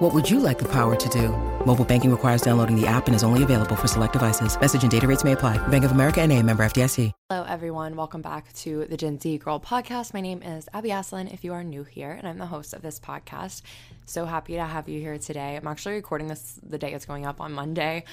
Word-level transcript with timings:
What 0.00 0.14
would 0.14 0.30
you 0.30 0.40
like 0.40 0.58
the 0.58 0.68
power 0.68 0.96
to 0.96 1.08
do? 1.10 1.28
Mobile 1.66 1.84
banking 1.84 2.10
requires 2.10 2.40
downloading 2.40 2.74
the 2.74 2.86
app 2.86 3.06
and 3.06 3.14
is 3.14 3.22
only 3.22 3.42
available 3.42 3.76
for 3.76 3.86
select 3.86 4.14
devices. 4.14 4.58
Message 4.58 4.80
and 4.80 4.90
data 4.90 5.06
rates 5.06 5.24
may 5.24 5.32
apply. 5.32 5.58
Bank 5.68 5.84
of 5.84 5.90
America 5.90 6.22
and 6.22 6.32
a 6.32 6.42
member 6.42 6.64
FDIC. 6.64 7.12
Hello, 7.28 7.44
everyone. 7.46 7.94
Welcome 7.96 8.22
back 8.22 8.50
to 8.54 8.86
the 8.86 8.96
Gen 8.96 9.20
Z 9.20 9.36
Girl 9.36 9.60
podcast. 9.60 10.14
My 10.14 10.22
name 10.22 10.42
is 10.42 10.70
Abby 10.72 10.88
Asselin. 10.88 11.30
If 11.30 11.44
you 11.44 11.52
are 11.52 11.62
new 11.62 11.84
here, 11.84 12.12
and 12.12 12.26
I'm 12.26 12.38
the 12.38 12.46
host 12.46 12.72
of 12.72 12.80
this 12.80 12.98
podcast, 12.98 13.60
so 14.06 14.24
happy 14.24 14.54
to 14.54 14.64
have 14.64 14.88
you 14.88 14.98
here 15.00 15.18
today. 15.18 15.56
I'm 15.56 15.66
actually 15.66 15.96
recording 15.96 16.28
this 16.28 16.58
the 16.62 16.78
day 16.78 16.94
it's 16.94 17.04
going 17.04 17.26
up 17.26 17.38
on 17.38 17.52
Monday. 17.52 18.04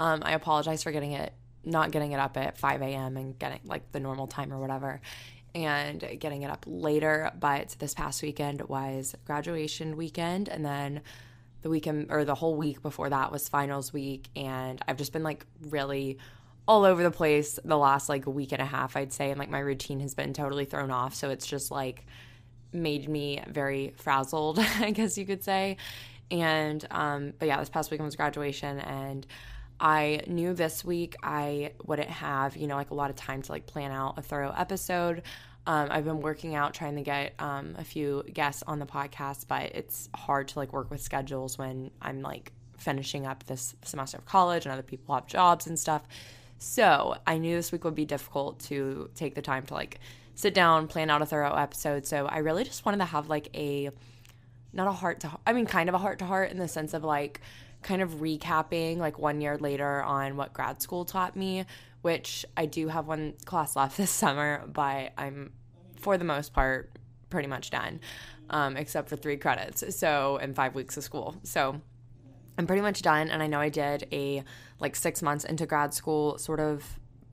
Um, 0.00 0.24
I 0.24 0.32
apologize 0.32 0.82
for 0.82 0.90
getting 0.90 1.12
it, 1.12 1.32
not 1.64 1.92
getting 1.92 2.10
it 2.10 2.18
up 2.18 2.36
at 2.36 2.58
5 2.58 2.82
a.m. 2.82 3.16
and 3.16 3.38
getting 3.38 3.60
like 3.64 3.92
the 3.92 4.00
normal 4.00 4.26
time 4.26 4.52
or 4.52 4.58
whatever 4.58 5.00
and 5.54 6.04
getting 6.18 6.42
it 6.42 6.50
up 6.50 6.64
later. 6.66 7.30
But 7.38 7.76
this 7.78 7.94
past 7.94 8.20
weekend 8.20 8.62
was 8.62 9.14
graduation 9.24 9.96
weekend, 9.96 10.48
and 10.48 10.64
then 10.64 11.02
the 11.66 11.70
weekend 11.70 12.06
or 12.10 12.24
the 12.24 12.36
whole 12.36 12.54
week 12.54 12.80
before 12.80 13.10
that 13.10 13.32
was 13.32 13.48
finals 13.48 13.92
week 13.92 14.28
and 14.36 14.80
I've 14.86 14.96
just 14.96 15.12
been 15.12 15.24
like 15.24 15.44
really 15.62 16.16
all 16.68 16.84
over 16.84 17.02
the 17.02 17.10
place 17.10 17.58
the 17.64 17.76
last 17.76 18.08
like 18.08 18.24
week 18.24 18.52
and 18.52 18.62
a 18.62 18.64
half 18.64 18.96
I'd 18.96 19.12
say 19.12 19.30
and 19.30 19.38
like 19.40 19.50
my 19.50 19.58
routine 19.58 19.98
has 19.98 20.14
been 20.14 20.32
totally 20.32 20.64
thrown 20.64 20.92
off 20.92 21.12
so 21.12 21.28
it's 21.28 21.44
just 21.44 21.72
like 21.72 22.06
made 22.72 23.08
me 23.08 23.42
very 23.48 23.94
frazzled 23.96 24.60
I 24.78 24.92
guess 24.92 25.18
you 25.18 25.26
could 25.26 25.42
say 25.42 25.78
and 26.30 26.86
um 26.92 27.32
but 27.36 27.48
yeah 27.48 27.58
this 27.58 27.68
past 27.68 27.90
weekend 27.90 28.06
was 28.06 28.14
graduation 28.14 28.78
and 28.78 29.26
I 29.80 30.20
knew 30.28 30.54
this 30.54 30.84
week 30.84 31.16
I 31.22 31.72
wouldn't 31.84 32.08
have, 32.08 32.56
you 32.56 32.66
know, 32.66 32.76
like 32.76 32.92
a 32.92 32.94
lot 32.94 33.10
of 33.10 33.16
time 33.16 33.42
to 33.42 33.52
like 33.52 33.66
plan 33.66 33.90
out 33.90 34.16
a 34.16 34.22
thorough 34.22 34.54
episode. 34.56 35.22
Um, 35.66 35.88
I've 35.90 36.04
been 36.04 36.20
working 36.20 36.54
out 36.54 36.74
trying 36.74 36.94
to 36.96 37.02
get 37.02 37.34
um, 37.38 37.74
a 37.76 37.84
few 37.84 38.22
guests 38.32 38.62
on 38.66 38.78
the 38.78 38.86
podcast, 38.86 39.46
but 39.48 39.72
it's 39.74 40.08
hard 40.14 40.48
to 40.48 40.58
like 40.58 40.72
work 40.72 40.90
with 40.90 41.00
schedules 41.00 41.58
when 41.58 41.90
I'm 42.00 42.22
like 42.22 42.52
finishing 42.78 43.26
up 43.26 43.44
this 43.44 43.74
semester 43.82 44.18
of 44.18 44.26
college 44.26 44.64
and 44.64 44.72
other 44.72 44.82
people 44.82 45.14
have 45.14 45.26
jobs 45.26 45.66
and 45.66 45.78
stuff. 45.78 46.06
So 46.58 47.16
I 47.26 47.38
knew 47.38 47.56
this 47.56 47.72
week 47.72 47.84
would 47.84 47.94
be 47.94 48.04
difficult 48.04 48.60
to 48.60 49.10
take 49.14 49.34
the 49.34 49.42
time 49.42 49.66
to 49.66 49.74
like 49.74 49.98
sit 50.34 50.54
down, 50.54 50.86
plan 50.86 51.10
out 51.10 51.22
a 51.22 51.26
thorough 51.26 51.54
episode. 51.54 52.06
So 52.06 52.26
I 52.26 52.38
really 52.38 52.64
just 52.64 52.84
wanted 52.84 52.98
to 52.98 53.04
have 53.06 53.28
like 53.28 53.48
a 53.54 53.90
not 54.72 54.86
a 54.86 54.92
heart 54.92 55.20
to 55.20 55.30
I 55.46 55.52
mean 55.52 55.66
kind 55.66 55.88
of 55.88 55.94
a 55.94 55.98
heart 55.98 56.18
to 56.20 56.26
heart 56.26 56.50
in 56.50 56.58
the 56.58 56.68
sense 56.68 56.94
of 56.94 57.02
like 57.02 57.40
kind 57.82 58.02
of 58.02 58.16
recapping 58.16 58.98
like 58.98 59.18
one 59.18 59.40
year 59.40 59.56
later 59.58 60.02
on 60.02 60.36
what 60.36 60.52
grad 60.52 60.82
school 60.82 61.04
taught 61.04 61.36
me 61.36 61.64
which 62.06 62.46
I 62.56 62.66
do 62.66 62.86
have 62.86 63.08
one 63.08 63.34
class 63.46 63.74
left 63.74 63.96
this 63.96 64.12
summer, 64.12 64.62
but 64.68 65.12
I'm 65.18 65.50
for 65.98 66.16
the 66.16 66.24
most 66.24 66.52
part 66.52 66.96
pretty 67.30 67.48
much 67.48 67.70
done, 67.70 67.98
um, 68.48 68.76
except 68.76 69.08
for 69.08 69.16
three 69.16 69.36
credits. 69.36 69.82
So, 69.96 70.38
and 70.40 70.54
five 70.54 70.76
weeks 70.76 70.96
of 70.96 71.02
school. 71.02 71.34
So, 71.42 71.80
I'm 72.56 72.68
pretty 72.68 72.82
much 72.82 73.02
done. 73.02 73.28
And 73.28 73.42
I 73.42 73.48
know 73.48 73.58
I 73.58 73.70
did 73.70 74.06
a 74.12 74.44
like 74.78 74.94
six 74.94 75.20
months 75.20 75.44
into 75.44 75.66
grad 75.66 75.94
school 75.94 76.38
sort 76.38 76.60
of 76.60 76.84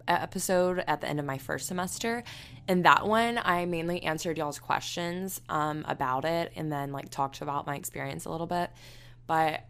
episode 0.07 0.83
at 0.88 1.01
the 1.01 1.07
end 1.07 1.19
of 1.19 1.25
my 1.27 1.38
first 1.38 1.67
semester. 1.67 2.23
And 2.67 2.83
that 2.83 3.05
one, 3.05 3.39
I 3.44 3.66
mainly 3.66 4.01
answered 4.01 4.39
y'all's 4.39 4.57
questions 4.57 5.39
um, 5.49 5.85
about 5.88 6.25
it 6.25 6.51
and 6.55 6.71
then 6.71 6.91
like 6.91 7.09
talked 7.09 7.41
about 7.41 7.67
my 7.67 7.75
experience 7.75 8.25
a 8.25 8.31
little 8.31 8.47
bit. 8.47 8.71
But 9.28 9.66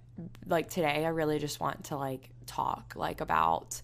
like 0.47 0.69
today, 0.69 1.03
I 1.03 1.09
really 1.09 1.39
just 1.39 1.59
want 1.59 1.83
to 1.85 1.97
like 1.97 2.29
talk 2.45 2.93
like 2.95 3.19
about 3.19 3.81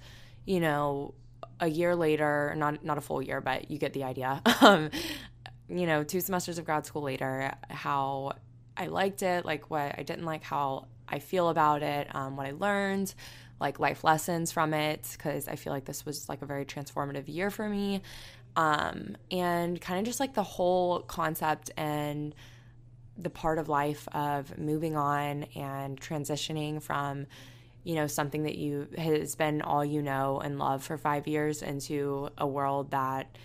you 0.49 0.59
know, 0.59 1.13
a 1.59 1.67
year 1.67 1.95
later, 1.95 2.55
not 2.57 2.83
not 2.83 2.97
a 2.97 3.01
full 3.01 3.21
year, 3.21 3.39
but 3.39 3.69
you 3.69 3.77
get 3.77 3.93
the 3.93 4.03
idea. 4.03 4.41
Um, 4.61 4.89
you 5.69 5.85
know, 5.85 6.03
two 6.03 6.19
semesters 6.19 6.57
of 6.57 6.65
grad 6.65 6.87
school 6.87 7.03
later, 7.03 7.53
how 7.69 8.33
I 8.75 8.87
liked 8.87 9.21
it, 9.21 9.45
like 9.45 9.69
what 9.69 9.93
I 9.99 10.01
didn't 10.01 10.25
like, 10.25 10.41
how 10.41 10.87
I 11.07 11.19
feel 11.19 11.49
about 11.49 11.83
it, 11.83 12.13
um, 12.15 12.35
what 12.35 12.47
I 12.47 12.53
learned, 12.53 13.13
like 13.59 13.79
life 13.79 14.03
lessons 14.03 14.51
from 14.51 14.73
it, 14.73 15.07
because 15.11 15.47
I 15.47 15.55
feel 15.55 15.71
like 15.71 15.85
this 15.85 16.07
was 16.07 16.27
like 16.27 16.41
a 16.41 16.47
very 16.47 16.65
transformative 16.65 17.27
year 17.27 17.51
for 17.51 17.69
me. 17.69 18.01
Um, 18.55 19.15
and 19.29 19.79
kind 19.79 19.99
of 19.99 20.05
just 20.05 20.19
like 20.19 20.33
the 20.33 20.43
whole 20.43 21.01
concept 21.01 21.69
and 21.77 22.33
the 23.15 23.29
part 23.29 23.59
of 23.59 23.69
life 23.69 24.07
of 24.11 24.57
moving 24.57 24.95
on 24.95 25.43
and 25.55 26.01
transitioning 26.01 26.81
from 26.81 27.27
you 27.83 27.95
know 27.95 28.07
something 28.07 28.43
that 28.43 28.55
you 28.55 28.87
has 28.97 29.35
been 29.35 29.61
all 29.61 29.83
you 29.83 30.01
know 30.01 30.39
and 30.39 30.59
love 30.59 30.83
for 30.83 30.97
five 30.97 31.27
years 31.27 31.61
into 31.61 32.29
a 32.37 32.47
world 32.47 32.91
that 32.91 33.37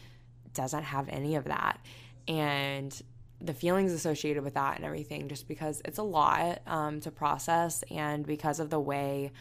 doesn't 0.53 0.85
have 0.85 1.09
any 1.09 1.37
of 1.37 1.45
that. 1.45 1.79
And 2.29 3.03
the 3.41 3.55
feelings 3.55 3.93
associated 3.93 4.43
with 4.43 4.55
that 4.55 4.77
and 4.77 4.85
everything 4.85 5.29
just 5.29 5.49
because 5.49 5.83
it's 5.85 5.99
a 5.99 6.03
lot 6.03 6.63
um, 6.67 7.01
to 7.01 7.11
process. 7.11 7.85
And 7.91 8.25
because 8.27 8.61
of 8.61 8.71
the 8.71 8.81
way 8.81 9.33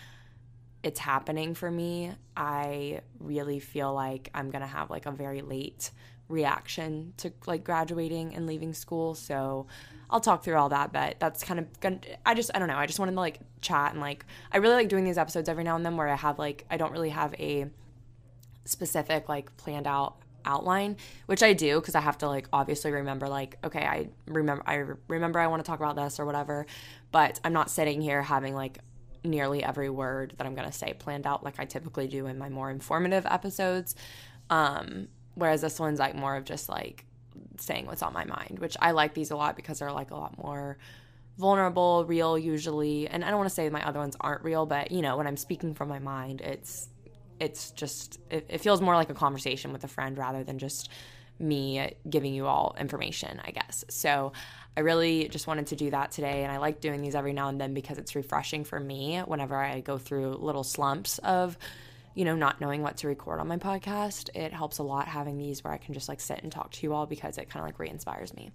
it's 0.84 1.00
happening 1.00 1.56
for 1.56 1.72
me 1.72 2.12
i 2.36 3.00
really 3.20 3.60
feel 3.60 3.94
like 3.94 4.30
i'm 4.36 4.52
gonna 4.52 4.68
have 4.68 4.90
like 4.90 5.06
a 5.06 5.12
very 5.12 5.42
late 5.42 5.92
reaction 6.30 7.14
to 7.18 7.32
like 7.46 7.64
graduating 7.64 8.34
and 8.36 8.48
leaving 8.48 8.74
school 8.74 9.14
so 9.14 9.68
I'll 10.14 10.20
talk 10.20 10.44
through 10.44 10.58
all 10.58 10.70
that, 10.70 10.94
but 10.94 11.20
that's 11.20 11.44
kind 11.44 11.60
of 11.60 11.80
gonna, 11.80 12.00
I 12.24 12.36
just, 12.36 12.52
I 12.54 12.60
don't 12.60 12.68
know. 12.68 12.78
I 12.78 12.86
just 12.86 13.00
wanted 13.00 13.14
to 13.14 13.20
like 13.20 13.40
chat 13.62 13.94
and 13.94 14.00
like, 14.00 14.26
I 14.52 14.58
really 14.58 14.76
like 14.76 14.88
doing 14.88 15.06
these 15.06 15.18
episodes 15.18 15.50
every 15.50 15.64
now 15.64 15.76
and 15.76 15.84
then 15.84 15.98
where 15.98 16.08
I 16.08 16.16
have 16.16 16.38
like, 16.38 16.66
I 16.70 16.78
don't 16.78 16.92
really 16.92 17.10
have 17.10 17.34
a 17.40 17.66
specific, 18.64 19.28
like 19.28 19.58
planned 19.58 19.88
out 19.88 20.18
outline, 20.46 20.98
which 21.26 21.42
I 21.42 21.54
do 21.54 21.80
because 21.80 21.96
I 21.96 22.02
have 22.02 22.20
to 22.20 22.28
like 22.28 22.48
obviously 22.54 22.92
remember 22.92 23.28
like, 23.28 23.58
okay, 23.64 23.84
I 23.84 24.10
remember, 24.28 24.62
I 24.68 24.84
remember 25.08 25.40
I 25.40 25.48
want 25.48 25.66
to 25.66 25.68
talk 25.68 25.80
about 25.80 25.96
this 25.96 26.20
or 26.20 26.26
whatever, 26.26 26.68
but 27.12 27.40
I'm 27.44 27.54
not 27.54 27.72
sitting 27.72 28.00
here 28.00 28.22
having 28.22 28.54
like 28.54 28.78
nearly 29.24 29.64
every 29.64 29.90
word 29.90 30.36
that 30.38 30.46
I'm 30.46 30.54
going 30.54 30.68
to 30.68 30.78
say 30.78 30.94
planned 30.94 31.26
out 31.26 31.44
like 31.44 31.60
I 31.60 31.66
typically 31.66 32.08
do 32.08 32.28
in 32.28 32.38
my 32.38 32.50
more 32.50 32.70
informative 32.70 33.26
episodes. 33.26 33.96
Um, 34.52 35.08
whereas 35.36 35.62
this 35.62 35.80
one's 35.80 36.00
like 36.00 36.16
more 36.16 36.36
of 36.36 36.46
just 36.46 36.70
like 36.70 37.06
saying 37.58 37.86
what's 37.86 38.02
on 38.02 38.14
my 38.14 38.26
mind, 38.26 38.60
which 38.60 38.78
I 38.80 38.92
like 38.92 39.14
these 39.14 39.32
a 39.32 39.36
lot 39.36 39.56
because 39.56 39.80
they're 39.80 39.92
like 39.92 40.12
a 40.12 40.16
lot 40.16 40.38
more 40.38 40.78
vulnerable, 41.38 42.06
real 42.06 42.38
usually. 42.38 43.08
And 43.08 43.24
I 43.24 43.30
don't 43.30 43.38
want 43.38 43.50
to 43.50 43.56
say 43.56 43.70
my 43.70 43.86
other 43.86 44.00
ones 44.00 44.16
aren't 44.20 44.44
real, 44.44 44.66
but 44.66 44.92
you 44.92 45.02
know, 45.02 45.18
when 45.18 45.28
I'm 45.28 45.38
speaking 45.38 45.74
from 45.74 45.90
my 45.90 46.00
mind, 46.00 46.42
it's 46.42 46.90
it's 47.40 47.72
just 47.72 48.20
it, 48.30 48.46
it 48.50 48.58
feels 48.60 48.82
more 48.82 48.96
like 48.96 49.10
a 49.10 49.14
conversation 49.14 49.74
with 49.74 49.84
a 49.84 49.88
friend 49.88 50.18
rather 50.18 50.44
than 50.44 50.60
just 50.60 50.90
me 51.40 51.94
giving 52.10 52.34
you 52.34 52.46
all 52.46 52.76
information, 52.80 53.42
I 53.44 53.52
guess. 53.52 53.84
So 53.90 54.34
I 54.78 54.82
really 54.82 55.28
just 55.28 55.48
wanted 55.48 55.68
to 55.68 55.76
do 55.76 55.90
that 55.92 56.12
today. 56.12 56.44
And 56.44 56.52
I 56.52 56.58
like 56.58 56.80
doing 56.80 57.02
these 57.02 57.16
every 57.16 57.34
now 57.34 57.50
and 57.50 57.60
then 57.60 57.74
because 57.74 57.98
it's 57.98 58.16
refreshing 58.16 58.64
for 58.64 58.80
me 58.80 59.20
whenever 59.20 59.56
I 59.56 59.82
go 59.82 59.98
through 59.98 60.36
little 60.36 60.64
slumps 60.64 61.18
of 61.20 61.58
you 62.16 62.26
know, 62.26 62.36
not 62.36 62.62
knowing 62.62 62.82
what 62.82 62.98
to 62.98 63.08
record 63.08 63.40
on 63.40 63.48
my 63.48 63.58
podcast, 63.58 64.30
it 64.36 64.54
helps 64.54 64.78
a 64.78 64.84
lot 64.84 65.08
having 65.08 65.38
these 65.38 65.64
where 65.64 65.74
I 65.74 65.78
can 65.78 65.94
just 65.94 66.08
like 66.08 66.20
sit 66.20 66.44
and 66.44 66.52
talk 66.52 66.72
to 66.72 66.84
you 66.84 66.94
all 66.94 67.06
because 67.06 67.38
it 67.38 67.50
kind 67.50 67.64
of 67.64 67.68
like 67.68 67.80
re 67.80 67.90
inspires 67.90 68.34
me. 68.36 68.52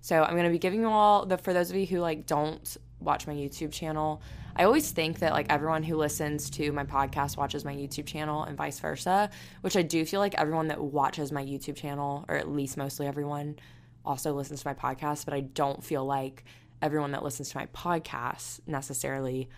So 0.00 0.22
I'm 0.22 0.32
going 0.32 0.44
to 0.44 0.50
be 0.50 0.58
giving 0.58 0.80
you 0.80 0.88
all 0.88 1.26
the, 1.26 1.36
for 1.36 1.52
those 1.52 1.70
of 1.70 1.76
you 1.76 1.86
who 1.86 1.98
like 1.98 2.26
don't 2.26 2.76
watch 3.00 3.26
my 3.26 3.34
YouTube 3.34 3.72
channel, 3.72 4.22
I 4.56 4.64
always 4.64 4.90
think 4.90 5.18
that 5.20 5.32
like 5.32 5.46
everyone 5.50 5.82
who 5.82 5.96
listens 5.96 6.50
to 6.50 6.72
my 6.72 6.84
podcast 6.84 7.36
watches 7.36 7.64
my 7.64 7.74
YouTube 7.74 8.06
channel 8.06 8.44
and 8.44 8.56
vice 8.56 8.80
versa, 8.80 9.30
which 9.60 9.76
I 9.76 9.82
do 9.82 10.04
feel 10.04 10.20
like 10.20 10.34
everyone 10.36 10.68
that 10.68 10.80
watches 10.80 11.32
my 11.32 11.44
YouTube 11.44 11.76
channel, 11.76 12.24
or 12.28 12.36
at 12.36 12.48
least 12.48 12.76
mostly 12.76 13.06
everyone, 13.06 13.56
also 14.04 14.32
listens 14.32 14.62
to 14.62 14.68
my 14.68 14.74
podcast, 14.74 15.24
but 15.24 15.34
I 15.34 15.40
don't 15.40 15.82
feel 15.82 16.04
like 16.04 16.44
everyone 16.80 17.12
that 17.12 17.22
listens 17.22 17.50
to 17.50 17.56
my 17.56 17.66
podcast 17.66 18.60
necessarily 18.66 19.48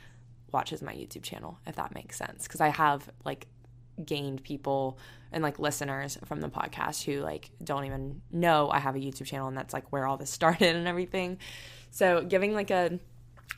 watches 0.55 0.81
my 0.81 0.95
YouTube 0.95 1.23
channel, 1.23 1.59
if 1.67 1.77
that 1.77 1.95
makes 1.95 2.17
sense. 2.17 2.45
Because 2.45 2.63
I 2.63 2.69
have 2.69 3.11
like 3.25 3.47
gained 4.03 4.43
people 4.43 4.99
and 5.31 5.43
like 5.43 5.59
listeners 5.59 6.17
from 6.25 6.41
the 6.41 6.49
podcast 6.49 7.05
who 7.05 7.21
like 7.21 7.51
don't 7.63 7.85
even 7.85 8.23
know 8.33 8.71
I 8.71 8.79
have 8.79 8.97
a 8.97 8.99
YouTube 8.99 9.27
channel 9.27 9.49
and 9.49 9.57
that's 9.57 9.75
like 9.75 9.93
where 9.93 10.07
all 10.07 10.17
this 10.17 10.31
started 10.41 10.75
and 10.75 10.89
everything. 10.89 11.39
So 11.91 12.23
giving 12.23 12.55
like 12.55 12.71
a 12.71 12.99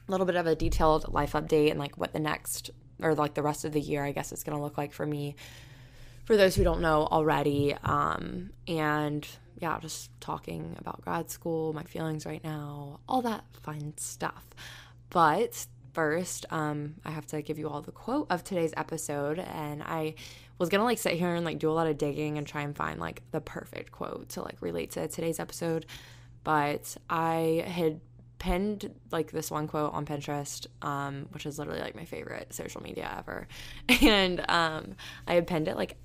little 0.09 0.27
bit 0.27 0.37
of 0.37 0.47
a 0.47 0.57
detailed 0.57 1.13
life 1.13 1.33
update 1.33 1.71
and 1.71 1.79
like 1.79 1.97
what 1.97 2.13
the 2.13 2.19
next 2.19 2.71
or 3.01 3.15
like 3.15 3.35
the 3.35 3.43
rest 3.43 3.65
of 3.65 3.73
the 3.73 3.81
year 3.81 4.05
I 4.05 4.13
guess 4.13 4.33
is 4.33 4.43
going 4.43 4.57
to 4.57 4.63
look 4.63 4.79
like 4.79 4.93
for 4.93 5.07
me 5.07 5.37
for 6.25 6.37
those 6.37 6.57
who 6.57 6.65
don't 6.65 6.81
know 6.81 7.07
already 7.07 7.75
um 7.85 8.51
and 8.67 9.27
yeah, 9.59 9.79
just 9.81 10.11
talking 10.21 10.77
about 10.79 11.01
grad 11.01 11.31
school, 11.31 11.73
my 11.73 11.85
feelings 11.85 12.27
right 12.27 12.45
now, 12.45 13.01
all 13.09 13.23
that 13.23 13.45
fun 13.63 13.95
stuff. 13.97 14.45
But 15.11 15.67
first, 15.97 16.45
um, 16.51 16.97
I 17.07 17.11
have 17.11 17.25
to 17.29 17.41
give 17.41 17.59
you 17.59 17.71
all 17.71 17.81
the 17.81 17.91
quote 17.91 18.27
of 18.29 18.45
today's 18.45 18.75
episode. 18.77 19.39
And 19.39 19.83
I 19.83 20.15
was 20.59 20.69
gonna 20.69 20.85
like 20.85 20.99
sit 20.99 21.15
here 21.15 21.35
and 21.35 21.43
like 21.43 21.59
do 21.59 21.71
a 21.71 21.73
lot 21.73 21.87
of 21.87 21.97
digging 21.97 22.37
and 22.37 22.47
try 22.47 22.61
and 22.61 22.77
find 22.77 23.01
like 23.01 23.23
the 23.31 23.41
perfect 23.41 23.93
quote 23.93 24.29
to 24.31 24.43
like 24.43 24.61
relate 24.61 24.91
to 24.93 25.09
today's 25.09 25.41
episode. 25.41 25.87
But 26.45 26.99
I 27.09 27.65
had 27.67 28.03
pinned 28.39 28.95
like 29.11 29.33
this 29.33 29.51
one 29.51 29.69
quote 29.69 29.95
on 29.95 30.05
Pinterest, 30.05 30.67
um, 30.83 31.29
which 31.31 31.47
is 31.47 31.59
literally 31.59 31.81
like 31.81 31.97
my 31.97 32.05
favorite 32.05 32.53
social 32.53 32.83
media 32.83 33.11
ever. 33.19 33.49
And 34.03 34.45
um, 34.51 34.97
I 35.27 35.33
had 35.33 35.47
pinned 35.47 35.67
it 35.67 35.77
like 35.77 35.97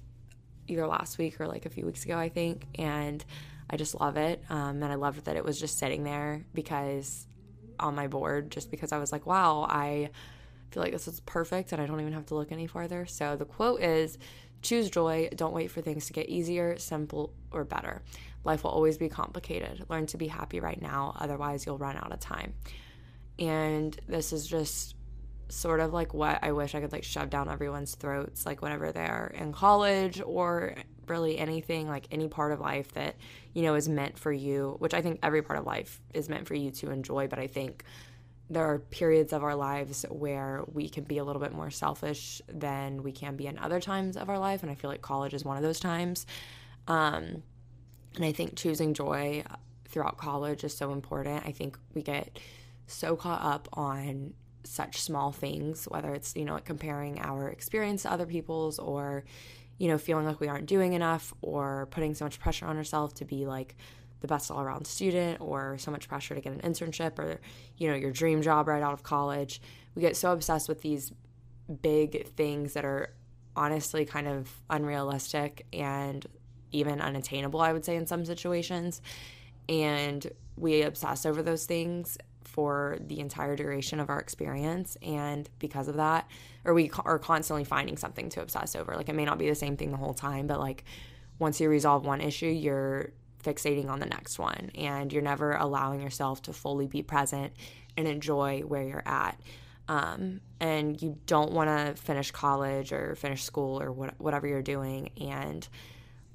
either 0.70 0.88
last 0.88 1.18
week 1.18 1.42
or 1.42 1.48
like 1.48 1.66
a 1.66 1.70
few 1.70 1.86
weeks 1.86 2.06
ago, 2.06 2.18
I 2.18 2.30
think. 2.30 2.66
And 2.80 3.26
I 3.70 3.76
just 3.76 4.00
love 4.00 4.16
it. 4.16 4.42
Um, 4.50 4.82
and 4.82 4.86
I 4.86 4.96
loved 4.96 5.26
that 5.26 5.36
it 5.36 5.44
was 5.44 5.60
just 5.60 5.78
sitting 5.78 6.06
there 6.06 6.46
because 6.54 7.28
on 7.82 7.96
my 7.96 8.08
board, 8.08 8.52
just 8.52 8.72
because 8.72 8.92
I 8.92 8.98
was 8.98 9.12
like, 9.12 9.26
wow, 9.26 9.66
I 9.70 10.10
feel 10.72 10.84
like 10.84 10.94
this 10.94 11.08
is 11.08 11.20
perfect 11.22 11.72
and 11.72 11.82
I 11.82 11.86
don't 11.86 12.00
even 12.00 12.14
have 12.14 12.28
to 12.28 12.36
look 12.36 12.52
any 12.52 12.68
farther. 12.68 13.06
So 13.06 13.36
the 13.36 13.46
quote 13.46 13.82
is 13.82 14.18
choose 14.62 14.90
joy, 14.90 15.30
don't 15.36 15.54
wait 15.54 15.72
for 15.72 15.82
things 15.82 16.06
to 16.08 16.14
get 16.14 16.30
easier, 16.30 16.78
simple, 16.78 17.34
or 17.52 17.64
better. 17.64 18.02
Life 18.44 18.64
will 18.64 18.72
always 18.72 18.98
be 18.98 19.10
complicated. 19.10 19.86
Learn 19.90 20.06
to 20.08 20.18
be 20.18 20.28
happy 20.28 20.60
right 20.60 20.82
now, 20.82 21.16
otherwise, 21.20 21.66
you'll 21.66 21.78
run 21.78 21.98
out 21.98 22.12
of 22.12 22.20
time. 22.20 22.54
And 23.40 23.98
this 24.08 24.34
is 24.34 24.48
just 24.48 24.96
sort 25.50 25.80
of 25.80 25.94
like 25.94 26.14
what 26.14 26.40
I 26.42 26.54
wish 26.54 26.76
I 26.76 26.80
could 26.80 26.92
like 26.92 27.04
shove 27.04 27.30
down 27.30 27.50
everyone's 27.50 27.96
throats, 27.96 28.46
like 28.46 28.62
whenever 28.62 28.92
they're 28.92 29.34
in 29.36 29.52
college 29.52 30.22
or 30.26 30.76
really 31.08 31.38
anything, 31.38 31.88
like 31.88 32.08
any 32.12 32.28
part 32.28 32.52
of 32.52 32.60
life 32.60 32.94
that, 32.94 33.16
you 33.54 33.64
know, 33.64 33.76
is 33.76 33.90
meant 33.90 34.18
for 34.18 34.32
you, 34.32 34.76
which 34.80 34.94
I 34.94 35.02
think 35.02 35.20
every 35.24 35.42
part 35.42 35.60
of 35.60 35.66
life 35.66 36.00
is 36.14 36.30
meant 36.30 36.48
for 36.48 36.56
you 36.56 36.72
to 36.72 36.92
enjoy. 36.92 37.28
But 37.28 37.40
I 37.40 37.48
think 37.48 37.84
there 38.50 38.66
are 38.66 38.80
periods 38.80 39.32
of 39.34 39.44
our 39.44 39.56
lives 39.56 40.06
where 40.10 40.64
we 40.72 40.90
can 40.90 41.06
be 41.06 41.18
a 41.18 41.24
little 41.24 41.42
bit 41.42 41.54
more 41.54 41.70
selfish 41.70 42.42
than 42.48 43.02
we 43.02 43.12
can 43.12 43.36
be 43.36 43.48
in 43.48 43.58
other 43.58 43.80
times 43.80 44.18
of 44.18 44.30
our 44.30 44.40
life. 44.40 44.62
And 44.62 44.72
I 44.72 44.76
feel 44.76 44.90
like 44.90 45.02
college 45.02 45.34
is 45.34 45.46
one 45.46 45.58
of 45.58 45.64
those 45.64 45.80
times. 45.80 46.26
Um, 46.88 47.44
and 48.16 48.26
I 48.26 48.34
think 48.34 48.58
choosing 48.58 48.94
joy 48.94 49.44
throughout 49.88 50.18
college 50.18 50.64
is 50.64 50.76
so 50.76 50.92
important. 50.92 51.46
I 51.46 51.52
think 51.52 51.78
we 51.94 52.02
get 52.02 52.40
so 52.88 53.16
caught 53.16 53.42
up 53.42 53.70
on 53.74 54.34
such 54.64 55.02
small 55.02 55.32
things, 55.32 55.86
whether 55.86 56.14
it's, 56.14 56.36
you 56.36 56.46
know, 56.46 56.60
comparing 56.64 57.20
our 57.20 57.48
experience 57.50 58.04
to 58.04 58.12
other 58.12 58.26
people's 58.26 58.80
or, 58.80 59.24
you 59.82 59.88
know, 59.88 59.98
feeling 59.98 60.28
like 60.28 60.40
we 60.40 60.48
aren't 60.48 60.68
doing 60.68 60.94
enough 60.94 61.34
or 61.42 61.88
putting 61.90 62.14
so 62.14 62.24
much 62.24 62.40
pressure 62.40 62.68
on 62.68 62.78
ourselves 62.78 63.16
to 63.16 63.26
be 63.26 63.48
like 63.48 63.76
the 64.20 64.28
best 64.28 64.52
all 64.52 64.62
around 64.62 64.86
student 64.86 65.42
or 65.42 65.76
so 65.80 65.90
much 65.90 66.08
pressure 66.08 66.36
to 66.36 66.40
get 66.40 66.54
an 66.54 66.60
internship 66.60 67.18
or, 67.18 67.42
you 67.78 67.90
know, 67.90 67.96
your 67.96 68.12
dream 68.12 68.44
job 68.44 68.68
right 68.68 68.84
out 68.84 68.94
of 68.94 69.02
college. 69.02 69.60
We 69.96 70.04
get 70.04 70.16
so 70.16 70.34
obsessed 70.34 70.70
with 70.70 70.84
these 70.84 71.12
big 71.82 72.28
things 72.36 72.74
that 72.74 72.86
are 72.86 73.16
honestly 73.56 74.06
kind 74.06 74.28
of 74.28 74.54
unrealistic 74.70 75.66
and 75.74 76.28
even 76.72 77.02
unattainable, 77.02 77.60
I 77.60 77.74
would 77.74 77.84
say, 77.84 77.96
in 77.96 78.06
some 78.06 78.24
situations. 78.24 79.02
And 79.68 80.32
we 80.58 80.84
obsess 80.84 81.26
over 81.26 81.42
those 81.42 81.66
things 81.66 82.20
for 82.52 82.98
the 83.08 83.20
entire 83.20 83.56
duration 83.56 84.00
of 84.00 84.10
our 84.10 84.20
experience. 84.20 84.98
And 85.02 85.50
because 85.60 85.88
of 85.88 85.96
that, 85.96 86.28
or 86.66 86.74
we 86.74 86.92
are 87.06 87.18
constantly 87.18 87.64
finding 87.64 87.98
something 87.98 88.28
to 88.30 88.42
obsess 88.42 88.76
over. 88.76 88.94
Like 88.96 89.08
it 89.08 89.16
may 89.16 89.26
not 89.26 89.38
be 89.38 89.48
the 89.48 89.56
same 89.56 89.78
thing 89.78 89.92
the 89.92 89.98
whole 89.98 90.14
time, 90.14 90.48
but 90.48 90.60
like 90.60 90.84
once 91.40 91.62
you 91.62 91.70
resolve 91.70 92.06
one 92.06 92.20
issue, 92.20 92.48
you're 92.48 93.14
fixating 93.42 93.90
on 93.90 94.00
the 94.00 94.06
next 94.06 94.38
one 94.38 94.70
and 94.76 95.12
you're 95.12 95.22
never 95.22 95.54
allowing 95.54 96.02
yourself 96.02 96.42
to 96.44 96.54
fully 96.54 96.88
be 96.88 97.02
present 97.02 97.54
and 97.98 98.08
enjoy 98.08 98.62
where 98.62 98.84
you're 98.84 99.08
at. 99.08 99.40
Um, 99.88 100.42
and 100.60 101.02
you 101.02 101.18
don't 101.26 101.52
want 101.52 101.70
to 101.70 102.02
finish 102.02 102.32
college 102.32 102.92
or 102.92 103.16
finish 103.16 103.44
school 103.44 103.82
or 103.82 103.92
what, 103.92 104.14
whatever 104.20 104.48
you're 104.48 104.62
doing 104.62 105.10
and 105.20 105.68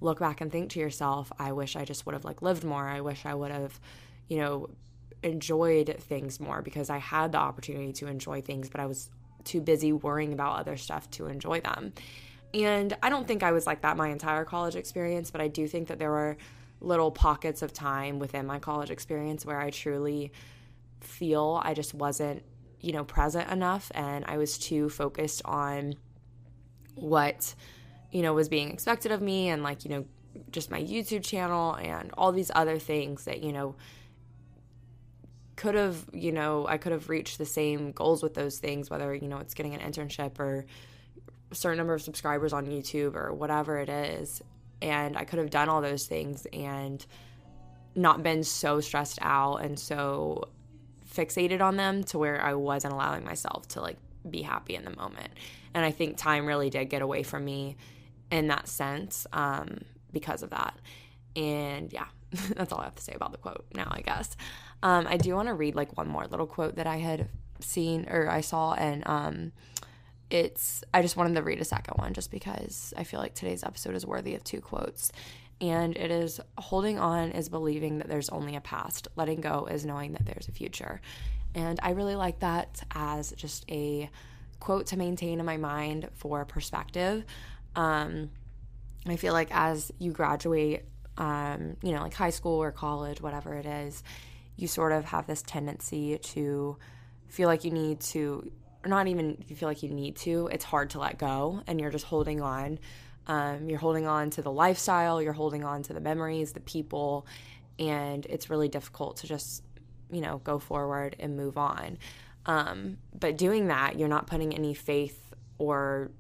look 0.01 0.19
back 0.19 0.41
and 0.41 0.51
think 0.51 0.71
to 0.71 0.81
yourself, 0.81 1.31
I 1.39 1.53
wish 1.53 1.77
I 1.77 1.85
just 1.85 2.07
would 2.07 2.15
have 2.15 2.25
like 2.25 2.43
lived 2.43 2.65
more. 2.65 2.89
I 2.89 3.03
wish 3.03 3.25
I 3.25 3.35
would 3.35 3.51
have, 3.51 3.79
you 4.29 4.39
know, 4.39 4.71
enjoyed 5.27 5.97
things 6.01 6.41
more 6.41 6.63
because 6.63 6.91
I 6.91 6.99
had 6.99 7.33
the 7.33 7.39
opportunity 7.39 7.93
to 7.95 8.07
enjoy 8.07 8.41
things, 8.41 8.69
but 8.69 8.81
I 8.81 8.87
was 8.87 9.11
too 9.45 9.61
busy 9.61 9.93
worrying 9.93 10.33
about 10.33 10.59
other 10.59 10.77
stuff 10.77 11.11
to 11.13 11.27
enjoy 11.27 11.61
them. 11.61 11.93
And 12.55 12.97
I 13.03 13.09
don't 13.09 13.29
think 13.29 13.43
I 13.43 13.53
was 13.53 13.67
like 13.67 13.83
that 13.83 13.97
my 13.97 14.09
entire 14.09 14.45
college 14.45 14.77
experience, 14.77 15.31
but 15.31 15.41
I 15.41 15.49
do 15.49 15.69
think 15.69 15.89
that 15.89 15.99
there 15.99 16.11
were 16.11 16.37
little 16.81 17.11
pockets 17.11 17.63
of 17.63 17.73
time 17.73 18.19
within 18.19 18.47
my 18.47 18.59
college 18.59 18.91
experience 18.91 19.45
where 19.45 19.61
I 19.61 19.71
truly 19.71 20.33
feel 21.01 21.61
I 21.63 21.75
just 21.75 21.95
wasn't, 21.95 22.43
you 22.81 22.93
know, 22.93 23.05
present 23.05 23.51
enough 23.51 23.91
and 23.95 24.25
I 24.27 24.39
was 24.39 24.59
too 24.59 24.89
focused 24.89 25.43
on 25.45 25.95
what 26.95 27.55
you 28.17 28.23
know, 28.23 28.33
was 28.33 28.49
being 28.49 28.71
expected 28.71 29.13
of 29.13 29.21
me 29.21 29.49
and 29.49 29.63
like, 29.63 29.85
you 29.85 29.91
know, 29.91 30.05
just 30.51 30.71
my 30.71 30.81
YouTube 30.81 31.23
channel 31.23 31.75
and 31.75 32.11
all 32.17 32.33
these 32.33 32.51
other 32.55 32.79
things 32.79 33.25
that, 33.25 33.43
you 33.43 33.53
know, 33.53 33.75
could 35.57 35.75
have, 35.75 36.05
you 36.13 36.33
know, 36.33 36.67
I 36.69 36.77
could 36.77 36.93
have 36.93 37.09
reached 37.09 37.39
the 37.39 37.47
same 37.47 37.93
goals 37.93 38.23
with 38.23 38.35
those 38.35 38.59
things, 38.59 38.91
whether, 38.91 39.15
you 39.15 39.27
know, 39.27 39.39
it's 39.39 39.55
getting 39.55 39.75
an 39.75 39.81
internship 39.81 40.39
or 40.39 40.67
a 41.51 41.55
certain 41.55 41.79
number 41.79 41.95
of 41.95 42.03
subscribers 42.03 42.53
on 42.53 42.67
YouTube 42.67 43.17
or 43.17 43.33
whatever 43.33 43.79
it 43.79 43.89
is. 43.89 44.43
And 44.83 45.17
I 45.17 45.25
could 45.25 45.39
have 45.39 45.51
done 45.51 45.69
all 45.69 45.81
those 45.81 46.07
things 46.07 46.47
and 46.53 47.05
not 47.95 48.23
been 48.23 48.45
so 48.45 48.81
stressed 48.81 49.19
out 49.23 49.57
and 49.57 49.79
so 49.79 50.49
fixated 51.11 51.63
on 51.63 51.77
them 51.77 52.05
to 52.05 52.19
where 52.19 52.43
I 52.43 52.55
wasn't 52.55 52.93
allowing 52.93 53.25
myself 53.25 53.67
to 53.69 53.81
like 53.81 53.97
be 54.29 54.43
happy 54.43 54.75
in 54.75 54.85
the 54.85 54.95
moment. 54.95 55.33
And 55.73 55.85
I 55.85 55.91
think 55.91 56.19
time 56.19 56.47
really 56.47 56.69
did 56.69 56.91
get 56.91 57.01
away 57.01 57.23
from 57.23 57.45
me 57.45 57.77
in 58.31 58.49
that 58.49 58.69
sense 58.69 59.27
um, 59.33 59.79
because 60.13 60.43
of 60.43 60.51
that. 60.51 60.79
And 61.35 61.93
yeah, 61.93 62.07
that's 62.55 62.73
all 62.73 62.81
I 62.81 62.85
have 62.85 62.97
to 62.97 63.03
say 63.03 63.15
about 63.15 63.33
the 63.33 63.39
quote 63.39 63.65
now, 63.75 63.89
I 63.91 64.01
guess. 64.01 64.37
Um, 64.83 65.07
I 65.09 65.17
do 65.17 65.35
want 65.35 65.49
to 65.49 65.55
read 65.55 65.75
like 65.75 65.97
one 65.97 66.09
more 66.09 66.27
little 66.27 66.47
quote 66.47 66.77
that 66.77 66.87
I 66.87 66.97
had 66.97 67.29
seen 67.61 68.07
or 68.09 68.29
I 68.29 68.41
saw, 68.41 68.75
and 68.75 69.03
um, 69.07 69.53
it's, 70.31 70.83
I 70.93 71.03
just 71.03 71.17
wanted 71.17 71.35
to 71.37 71.43
read 71.43 71.61
a 71.61 71.65
second 71.65 71.95
one 71.99 72.13
just 72.13 72.31
because 72.31 72.93
I 72.97 73.05
feel 73.05 73.21
like 73.21 73.35
today's 73.35 73.65
episode 73.65 73.95
is 73.95 74.07
worthy 74.07 74.35
of 74.35 74.45
two 74.45 74.61
quotes. 74.61 75.13
And 75.61 75.97
it 75.97 76.11
is 76.11 76.39
holding 76.59 76.99
on 76.99 77.31
is 77.31 77.49
believing 77.49 77.99
that 77.99 78.09
there's 78.09 78.29
only 78.29 78.57
a 78.57 78.61
past, 78.61 79.09
letting 79.17 79.41
go 79.41 79.67
is 79.71 79.87
knowing 79.87 80.13
that 80.13 80.27
there's 80.27 80.49
a 80.49 80.53
future. 80.53 81.01
And 81.55 81.81
I 81.83 81.91
really 81.91 82.17
like 82.17 82.41
that 82.41 82.83
as 82.95 83.33
just 83.33 83.65
a 83.71 84.11
quote 84.61 84.87
to 84.89 84.99
maintain 84.99 85.41
in 85.41 85.47
my 85.47 85.57
mind 85.57 86.11
for 86.13 86.45
perspective. 86.45 87.25
Um, 87.75 88.31
I 89.07 89.17
feel 89.17 89.33
like 89.33 89.49
as 89.51 89.91
you 89.99 90.13
graduate, 90.13 90.85
um, 91.17 91.77
you 91.83 91.93
know, 91.93 92.03
like 92.03 92.13
high 92.13 92.31
school 92.31 92.63
or 92.63 92.73
college, 92.73 93.23
whatever 93.23 93.55
it 93.55 93.65
is, 93.65 94.03
you 94.57 94.67
sort 94.69 94.93
of 94.93 95.05
have 95.07 95.27
this 95.27 95.43
tendency 95.43 96.19
to 96.19 96.77
feel 97.29 97.49
like 97.49 97.65
you 97.65 97.71
need 97.71 98.01
to, 98.01 98.51
or 98.85 98.89
not 98.89 99.07
even 99.07 99.43
you 99.47 99.57
feel 99.57 99.69
like 99.69 99.83
you 99.83 99.91
need 99.91 100.17
to, 100.17 100.49
it's 100.53 100.65
hard 100.65 100.91
to 100.91 100.99
let 100.99 101.19
go 101.19 101.63
and 101.67 101.81
you're 101.81 101.91
just 101.91 102.05
holding 102.07 102.41
on. 102.41 102.79
Um, 103.27 103.69
you're 103.69 103.79
holding 103.79 104.07
on 104.07 104.31
to 104.31 104.43
the 104.43 104.53
lifestyle, 104.53 105.21
you're 105.21 105.33
holding 105.33 105.65
on 105.65 105.83
to 105.85 105.93
the 105.93 106.01
memories, 106.01 106.53
the 106.53 106.61
people, 106.61 107.27
and 107.79 108.25
it's 108.27 108.49
really 108.49 108.69
difficult 108.69 109.19
to 109.19 109.27
just, 109.27 109.65
you 110.11 110.21
know, 110.21 110.39
go 110.45 110.59
forward 110.59 111.17
and 111.19 111.37
move 111.37 111.59
on. 111.59 111.99
Um, 112.47 112.99
but 113.19 113.37
doing 113.37 113.67
that, 113.67 113.99
you're 113.99 114.09
not 114.09 114.29
putting 114.29 114.55
any 114.55 114.75
faith 114.75 115.35
or 115.59 116.13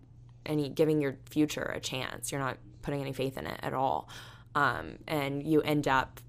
any 0.44 0.68
giving 0.68 1.00
your 1.00 1.16
future 1.30 1.62
a 1.62 1.80
chance. 1.80 2.32
You're 2.32 2.40
not 2.40 2.58
putting 2.82 3.00
any 3.00 3.12
faith 3.12 3.38
in 3.38 3.46
it 3.46 3.60
at 3.62 3.72
all. 3.72 4.08
Um, 4.56 4.98
and 5.06 5.42
you 5.42 5.60
end 5.60 5.86
up 5.86 6.20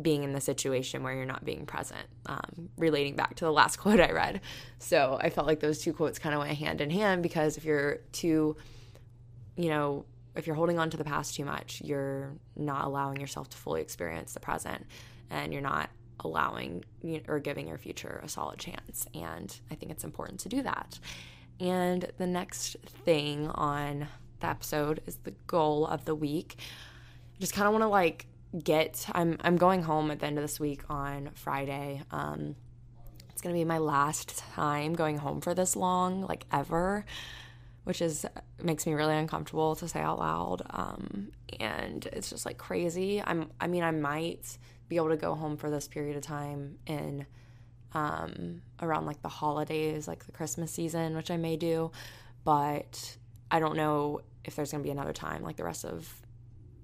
being 0.00 0.22
in 0.22 0.32
the 0.32 0.40
situation 0.40 1.02
where 1.02 1.14
you're 1.14 1.26
not 1.26 1.44
being 1.44 1.66
present, 1.66 2.06
um, 2.26 2.70
relating 2.78 3.14
back 3.14 3.34
to 3.36 3.44
the 3.44 3.52
last 3.52 3.76
quote 3.78 4.00
I 4.00 4.12
read. 4.12 4.40
So 4.78 5.18
I 5.20 5.30
felt 5.30 5.46
like 5.46 5.60
those 5.60 5.80
two 5.80 5.92
quotes 5.92 6.18
kind 6.18 6.34
of 6.34 6.40
went 6.40 6.56
hand 6.56 6.80
in 6.80 6.90
hand 6.90 7.22
because 7.22 7.56
if 7.56 7.64
you're 7.64 7.98
too, 8.12 8.56
you 9.56 9.68
know, 9.68 10.04
if 10.34 10.46
you're 10.46 10.56
holding 10.56 10.78
on 10.78 10.88
to 10.90 10.96
the 10.96 11.04
past 11.04 11.34
too 11.34 11.44
much, 11.44 11.82
you're 11.84 12.32
not 12.56 12.86
allowing 12.86 13.20
yourself 13.20 13.50
to 13.50 13.56
fully 13.56 13.82
experience 13.82 14.32
the 14.32 14.40
present 14.40 14.86
and 15.30 15.52
you're 15.52 15.62
not 15.62 15.90
allowing 16.20 16.84
or 17.28 17.38
giving 17.38 17.68
your 17.68 17.78
future 17.78 18.20
a 18.22 18.28
solid 18.28 18.58
chance. 18.58 19.06
And 19.14 19.54
I 19.70 19.74
think 19.74 19.92
it's 19.92 20.04
important 20.04 20.40
to 20.40 20.48
do 20.48 20.62
that. 20.62 20.98
And 21.60 22.10
the 22.18 22.26
next 22.26 22.76
thing 23.04 23.48
on 23.48 24.08
the 24.40 24.46
episode 24.46 25.00
is 25.06 25.16
the 25.16 25.34
goal 25.46 25.86
of 25.86 26.04
the 26.04 26.14
week. 26.14 26.56
I 27.36 27.40
just 27.40 27.52
kind 27.52 27.66
of 27.66 27.72
want 27.72 27.82
to 27.82 27.88
like 27.88 28.26
get 28.58 29.06
I'm 29.12 29.38
I'm 29.40 29.56
going 29.56 29.82
home 29.82 30.10
at 30.10 30.20
the 30.20 30.26
end 30.26 30.38
of 30.38 30.42
this 30.42 30.60
week 30.60 30.82
on 30.88 31.30
Friday. 31.34 32.02
Um 32.10 32.56
it's 33.30 33.40
to 33.54 33.58
be 33.58 33.64
my 33.64 33.78
last 33.78 34.38
time 34.38 34.92
going 34.94 35.18
home 35.18 35.40
for 35.40 35.54
this 35.54 35.74
long 35.74 36.22
like 36.22 36.44
ever, 36.52 37.04
which 37.84 38.02
is 38.02 38.26
makes 38.62 38.86
me 38.86 38.92
really 38.92 39.16
uncomfortable 39.16 39.74
to 39.76 39.88
say 39.88 40.00
out 40.00 40.18
loud. 40.18 40.62
Um 40.70 41.32
and 41.58 42.06
it's 42.12 42.30
just 42.30 42.46
like 42.46 42.58
crazy. 42.58 43.22
I'm 43.24 43.50
I 43.60 43.66
mean 43.66 43.82
I 43.82 43.90
might 43.90 44.58
be 44.88 44.96
able 44.96 45.08
to 45.08 45.16
go 45.16 45.34
home 45.34 45.56
for 45.56 45.70
this 45.70 45.88
period 45.88 46.16
of 46.16 46.22
time 46.22 46.78
in 46.86 47.26
um, 47.94 48.62
around 48.80 49.06
like 49.06 49.22
the 49.22 49.28
holidays, 49.28 50.08
like 50.08 50.26
the 50.26 50.32
Christmas 50.32 50.72
season, 50.72 51.16
which 51.16 51.30
I 51.30 51.36
may 51.36 51.56
do. 51.56 51.90
But 52.44 53.16
I 53.50 53.60
don't 53.60 53.76
know 53.76 54.20
if 54.44 54.56
there's 54.56 54.70
to 54.82 54.86
be 54.86 54.90
another 54.90 55.12
time, 55.12 55.42
like 55.42 55.56
the 55.56 55.64
rest 55.64 55.84
of 55.84 56.21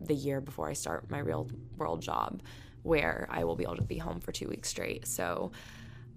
the 0.00 0.14
year 0.14 0.40
before 0.40 0.68
I 0.68 0.72
start 0.72 1.10
my 1.10 1.18
real 1.18 1.48
world 1.76 2.02
job, 2.02 2.42
where 2.82 3.26
I 3.30 3.44
will 3.44 3.56
be 3.56 3.64
able 3.64 3.76
to 3.76 3.82
be 3.82 3.98
home 3.98 4.20
for 4.20 4.32
two 4.32 4.48
weeks 4.48 4.68
straight. 4.68 5.06
So, 5.06 5.52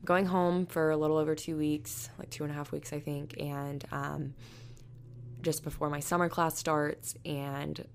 going 0.04 0.26
home 0.26 0.66
for 0.66 0.90
a 0.90 0.98
little 0.98 1.18
over 1.18 1.36
two 1.36 1.58
weeks, 1.58 2.10
like 2.18 2.30
two 2.30 2.44
and 2.44 2.52
a 2.52 2.56
half 2.56 2.72
weeks, 2.72 2.92
I 2.92 3.00
think, 3.00 3.36
and 3.40 3.84
um, 3.92 4.34
just 5.42 5.64
before 5.64 5.90
my 5.90 6.00
summer 6.00 6.30
class 6.30 6.58
starts, 6.58 7.16
and 7.26 7.86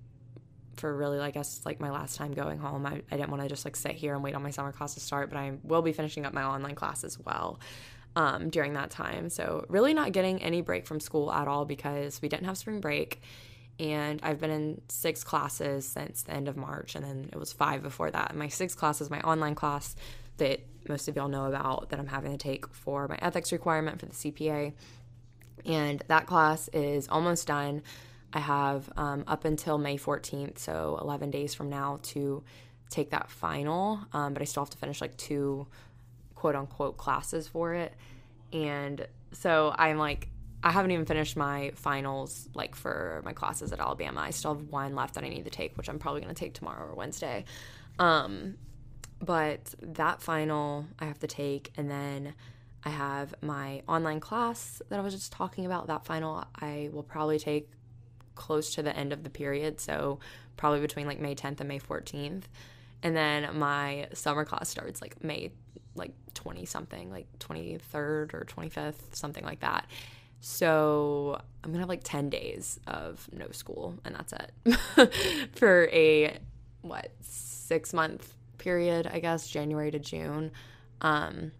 for 0.76 0.94
really, 0.94 1.18
I 1.18 1.30
guess, 1.30 1.62
like 1.64 1.80
my 1.80 1.90
last 1.90 2.16
time 2.16 2.32
going 2.32 2.58
home, 2.58 2.84
I, 2.86 3.02
I 3.10 3.16
didn't 3.16 3.30
want 3.30 3.42
to 3.42 3.48
just 3.48 3.64
like 3.64 3.76
sit 3.76 3.92
here 3.92 4.14
and 4.14 4.22
wait 4.22 4.34
on 4.34 4.42
my 4.42 4.50
summer 4.50 4.72
class 4.72 4.94
to 4.94 5.00
start, 5.00 5.30
but 5.30 5.38
I 5.38 5.54
will 5.62 5.82
be 5.82 5.92
finishing 5.92 6.26
up 6.26 6.34
my 6.34 6.44
online 6.44 6.74
class 6.74 7.04
as 7.04 7.18
well. 7.18 7.60
Um, 8.14 8.48
during 8.48 8.72
that 8.72 8.88
time. 8.88 9.28
So, 9.28 9.66
really 9.68 9.92
not 9.92 10.12
getting 10.12 10.42
any 10.42 10.62
break 10.62 10.86
from 10.86 11.00
school 11.00 11.30
at 11.30 11.48
all 11.48 11.66
because 11.66 12.22
we 12.22 12.30
didn't 12.30 12.46
have 12.46 12.56
spring 12.56 12.80
break 12.80 13.20
and 13.78 14.20
I've 14.22 14.40
been 14.40 14.50
in 14.50 14.80
six 14.88 15.22
classes 15.22 15.86
since 15.86 16.22
the 16.22 16.32
end 16.32 16.48
of 16.48 16.56
March, 16.56 16.94
and 16.94 17.04
then 17.04 17.28
it 17.32 17.38
was 17.38 17.52
five 17.52 17.82
before 17.82 18.10
that. 18.10 18.30
And 18.30 18.38
my 18.38 18.48
sixth 18.48 18.76
class 18.76 19.00
is 19.00 19.10
my 19.10 19.20
online 19.20 19.54
class 19.54 19.94
that 20.38 20.60
most 20.88 21.08
of 21.08 21.16
y'all 21.16 21.28
know 21.28 21.46
about 21.46 21.90
that 21.90 21.98
I'm 21.98 22.06
having 22.06 22.32
to 22.32 22.38
take 22.38 22.66
for 22.68 23.08
my 23.08 23.18
ethics 23.20 23.52
requirement 23.52 24.00
for 24.00 24.06
the 24.06 24.12
CPA. 24.12 24.72
And 25.64 26.02
that 26.08 26.26
class 26.26 26.68
is 26.68 27.08
almost 27.08 27.46
done. 27.46 27.82
I 28.32 28.40
have 28.40 28.90
um, 28.96 29.24
up 29.26 29.44
until 29.44 29.78
May 29.78 29.96
14th, 29.96 30.58
so 30.58 30.98
11 31.00 31.30
days 31.30 31.54
from 31.54 31.68
now, 31.68 32.00
to 32.04 32.44
take 32.88 33.10
that 33.10 33.30
final, 33.30 34.00
um, 34.12 34.32
but 34.32 34.42
I 34.42 34.44
still 34.44 34.62
have 34.62 34.70
to 34.70 34.78
finish 34.78 35.00
like 35.00 35.16
two 35.16 35.66
quote 36.34 36.54
unquote 36.54 36.96
classes 36.96 37.48
for 37.48 37.74
it. 37.74 37.94
And 38.52 39.06
so 39.32 39.74
I'm 39.76 39.98
like 39.98 40.28
I 40.62 40.70
haven't 40.70 40.90
even 40.90 41.06
finished 41.06 41.36
my 41.36 41.72
finals 41.74 42.48
like 42.54 42.74
for 42.74 43.22
my 43.24 43.32
classes 43.32 43.72
at 43.72 43.80
Alabama. 43.80 44.20
I 44.20 44.30
still 44.30 44.54
have 44.54 44.68
one 44.68 44.94
left 44.94 45.14
that 45.14 45.24
I 45.24 45.28
need 45.28 45.44
to 45.44 45.50
take, 45.50 45.76
which 45.76 45.88
I'm 45.88 45.98
probably 45.98 46.20
going 46.20 46.34
to 46.34 46.38
take 46.38 46.54
tomorrow 46.54 46.90
or 46.90 46.94
Wednesday. 46.94 47.44
Um, 47.98 48.56
but 49.20 49.74
that 49.80 50.20
final 50.20 50.86
I 50.98 51.06
have 51.06 51.18
to 51.20 51.26
take, 51.26 51.72
and 51.76 51.90
then 51.90 52.34
I 52.84 52.90
have 52.90 53.34
my 53.42 53.82
online 53.88 54.20
class 54.20 54.82
that 54.88 54.98
I 54.98 55.02
was 55.02 55.14
just 55.14 55.32
talking 55.32 55.66
about. 55.66 55.86
That 55.86 56.04
final 56.04 56.44
I 56.60 56.90
will 56.92 57.02
probably 57.02 57.38
take 57.38 57.70
close 58.34 58.74
to 58.74 58.82
the 58.82 58.94
end 58.96 59.12
of 59.12 59.24
the 59.24 59.30
period, 59.30 59.80
so 59.80 60.18
probably 60.56 60.80
between 60.80 61.06
like 61.06 61.20
May 61.20 61.34
10th 61.34 61.60
and 61.60 61.68
May 61.68 61.78
14th. 61.78 62.44
And 63.02 63.16
then 63.16 63.58
my 63.58 64.08
summer 64.14 64.44
class 64.44 64.68
starts 64.68 65.00
like 65.00 65.22
May 65.22 65.52
like 65.94 66.12
20 66.34 66.64
something, 66.66 67.10
like 67.10 67.26
23rd 67.38 68.34
or 68.34 68.46
25th, 68.46 69.14
something 69.14 69.44
like 69.44 69.60
that. 69.60 69.86
So 70.48 71.40
I'm 71.64 71.72
gonna 71.72 71.80
have 71.80 71.88
like 71.88 72.04
10 72.04 72.30
days 72.30 72.78
of 72.86 73.28
no 73.32 73.50
school, 73.50 73.98
and 74.04 74.14
that's 74.14 74.32
it 74.32 75.50
for 75.56 75.88
a 75.92 76.38
what 76.82 77.10
six 77.20 77.92
month 77.92 78.32
period, 78.56 79.08
I 79.12 79.18
guess, 79.18 79.48
January 79.48 79.90
to 79.90 79.98
June. 79.98 80.52
Um, 81.00 81.50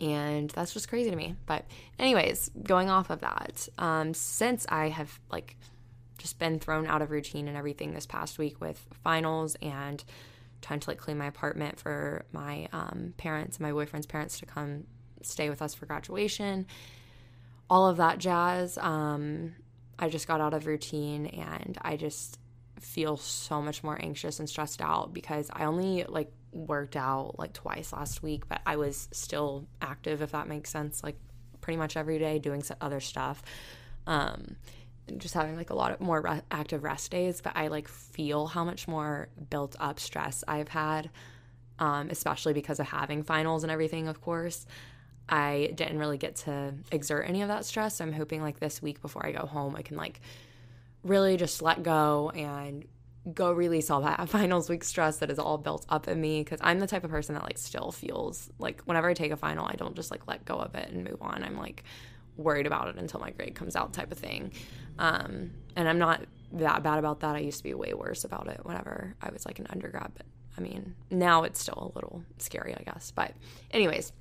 and 0.00 0.50
that's 0.50 0.72
just 0.72 0.88
crazy 0.88 1.10
to 1.10 1.16
me. 1.16 1.34
But, 1.46 1.64
anyways, 1.98 2.52
going 2.62 2.90
off 2.90 3.10
of 3.10 3.22
that, 3.22 3.68
um, 3.76 4.14
since 4.14 4.66
I 4.68 4.90
have 4.90 5.18
like 5.32 5.56
just 6.16 6.38
been 6.38 6.60
thrown 6.60 6.86
out 6.86 7.02
of 7.02 7.10
routine 7.10 7.48
and 7.48 7.56
everything 7.56 7.92
this 7.92 8.06
past 8.06 8.38
week 8.38 8.60
with 8.60 8.86
finals 9.02 9.56
and 9.60 10.04
trying 10.62 10.78
to 10.78 10.90
like 10.90 10.98
clean 10.98 11.18
my 11.18 11.26
apartment 11.26 11.80
for 11.80 12.24
my 12.30 12.68
um, 12.72 13.14
parents, 13.16 13.56
and 13.56 13.66
my 13.66 13.72
boyfriend's 13.72 14.06
parents 14.06 14.38
to 14.38 14.46
come 14.46 14.84
stay 15.22 15.50
with 15.50 15.60
us 15.60 15.74
for 15.74 15.86
graduation 15.86 16.66
all 17.70 17.88
of 17.88 17.96
that 17.98 18.18
jazz. 18.18 18.76
Um, 18.78 19.54
I 19.98 20.08
just 20.08 20.26
got 20.26 20.40
out 20.40 20.52
of 20.52 20.66
routine 20.66 21.26
and 21.26 21.78
I 21.80 21.96
just 21.96 22.38
feel 22.80 23.16
so 23.16 23.62
much 23.62 23.84
more 23.84 23.98
anxious 24.02 24.40
and 24.40 24.48
stressed 24.48 24.82
out 24.82 25.14
because 25.14 25.50
I 25.52 25.64
only 25.64 26.04
like 26.04 26.32
worked 26.52 26.96
out 26.96 27.38
like 27.38 27.52
twice 27.52 27.92
last 27.92 28.22
week, 28.22 28.48
but 28.48 28.60
I 28.66 28.76
was 28.76 29.08
still 29.12 29.68
active, 29.80 30.20
if 30.20 30.32
that 30.32 30.48
makes 30.48 30.70
sense, 30.70 31.04
like 31.04 31.16
pretty 31.60 31.76
much 31.76 31.96
every 31.96 32.18
day 32.18 32.38
doing 32.38 32.62
other 32.80 33.00
stuff. 33.00 33.42
Um, 34.06 34.56
just 35.16 35.34
having 35.34 35.56
like 35.56 35.70
a 35.70 35.74
lot 35.74 35.92
of 35.92 36.00
more 36.00 36.20
re- 36.22 36.42
active 36.50 36.82
rest 36.82 37.10
days, 37.10 37.40
but 37.40 37.52
I 37.54 37.68
like 37.68 37.86
feel 37.86 38.46
how 38.46 38.64
much 38.64 38.88
more 38.88 39.28
built 39.50 39.76
up 39.78 40.00
stress 40.00 40.42
I've 40.48 40.68
had, 40.68 41.10
um, 41.78 42.08
especially 42.10 42.52
because 42.52 42.80
of 42.80 42.88
having 42.88 43.22
finals 43.22 43.62
and 43.62 43.70
everything, 43.70 44.08
of 44.08 44.20
course. 44.20 44.66
I 45.30 45.70
didn't 45.74 45.98
really 45.98 46.18
get 46.18 46.36
to 46.36 46.74
exert 46.90 47.28
any 47.28 47.42
of 47.42 47.48
that 47.48 47.64
stress. 47.64 47.96
So 47.96 48.04
I'm 48.04 48.12
hoping 48.12 48.42
like 48.42 48.58
this 48.58 48.82
week 48.82 49.00
before 49.00 49.24
I 49.24 49.32
go 49.32 49.46
home, 49.46 49.76
I 49.76 49.82
can 49.82 49.96
like 49.96 50.20
really 51.04 51.36
just 51.36 51.62
let 51.62 51.82
go 51.82 52.30
and 52.30 52.84
go 53.32 53.52
release 53.52 53.90
all 53.90 54.00
that 54.00 54.28
finals 54.28 54.68
week 54.68 54.82
stress 54.82 55.18
that 55.18 55.30
is 55.30 55.38
all 55.38 55.56
built 55.56 55.86
up 55.88 56.08
in 56.08 56.20
me 56.20 56.40
because 56.40 56.58
I'm 56.62 56.80
the 56.80 56.86
type 56.86 57.04
of 57.04 57.10
person 57.10 57.34
that 57.36 57.44
like 57.44 57.58
still 57.58 57.92
feels 57.92 58.50
like 58.58 58.82
whenever 58.82 59.08
I 59.08 59.14
take 59.14 59.30
a 59.30 59.36
final, 59.36 59.66
I 59.66 59.74
don't 59.74 59.94
just 59.94 60.10
like 60.10 60.26
let 60.26 60.44
go 60.44 60.56
of 60.56 60.74
it 60.74 60.90
and 60.90 61.04
move 61.04 61.22
on. 61.22 61.44
I'm 61.44 61.56
like 61.56 61.84
worried 62.36 62.66
about 62.66 62.88
it 62.88 62.96
until 62.96 63.20
my 63.20 63.30
grade 63.30 63.54
comes 63.54 63.76
out 63.76 63.92
type 63.92 64.10
of 64.10 64.18
thing. 64.18 64.52
Um, 64.98 65.52
and 65.76 65.88
I'm 65.88 65.98
not 65.98 66.22
that 66.52 66.82
bad 66.82 66.98
about 66.98 67.20
that. 67.20 67.36
I 67.36 67.40
used 67.40 67.58
to 67.58 67.64
be 67.64 67.74
way 67.74 67.94
worse 67.94 68.24
about 68.24 68.48
it 68.48 68.60
whenever 68.64 69.14
I 69.22 69.30
was 69.30 69.46
like 69.46 69.60
an 69.60 69.68
undergrad, 69.70 70.10
but 70.16 70.26
I 70.58 70.60
mean, 70.60 70.96
now 71.10 71.44
it's 71.44 71.60
still 71.60 71.92
a 71.92 71.94
little 71.94 72.24
scary, 72.38 72.74
I 72.74 72.82
guess. 72.82 73.12
But 73.12 73.32
anyways, 73.70 74.12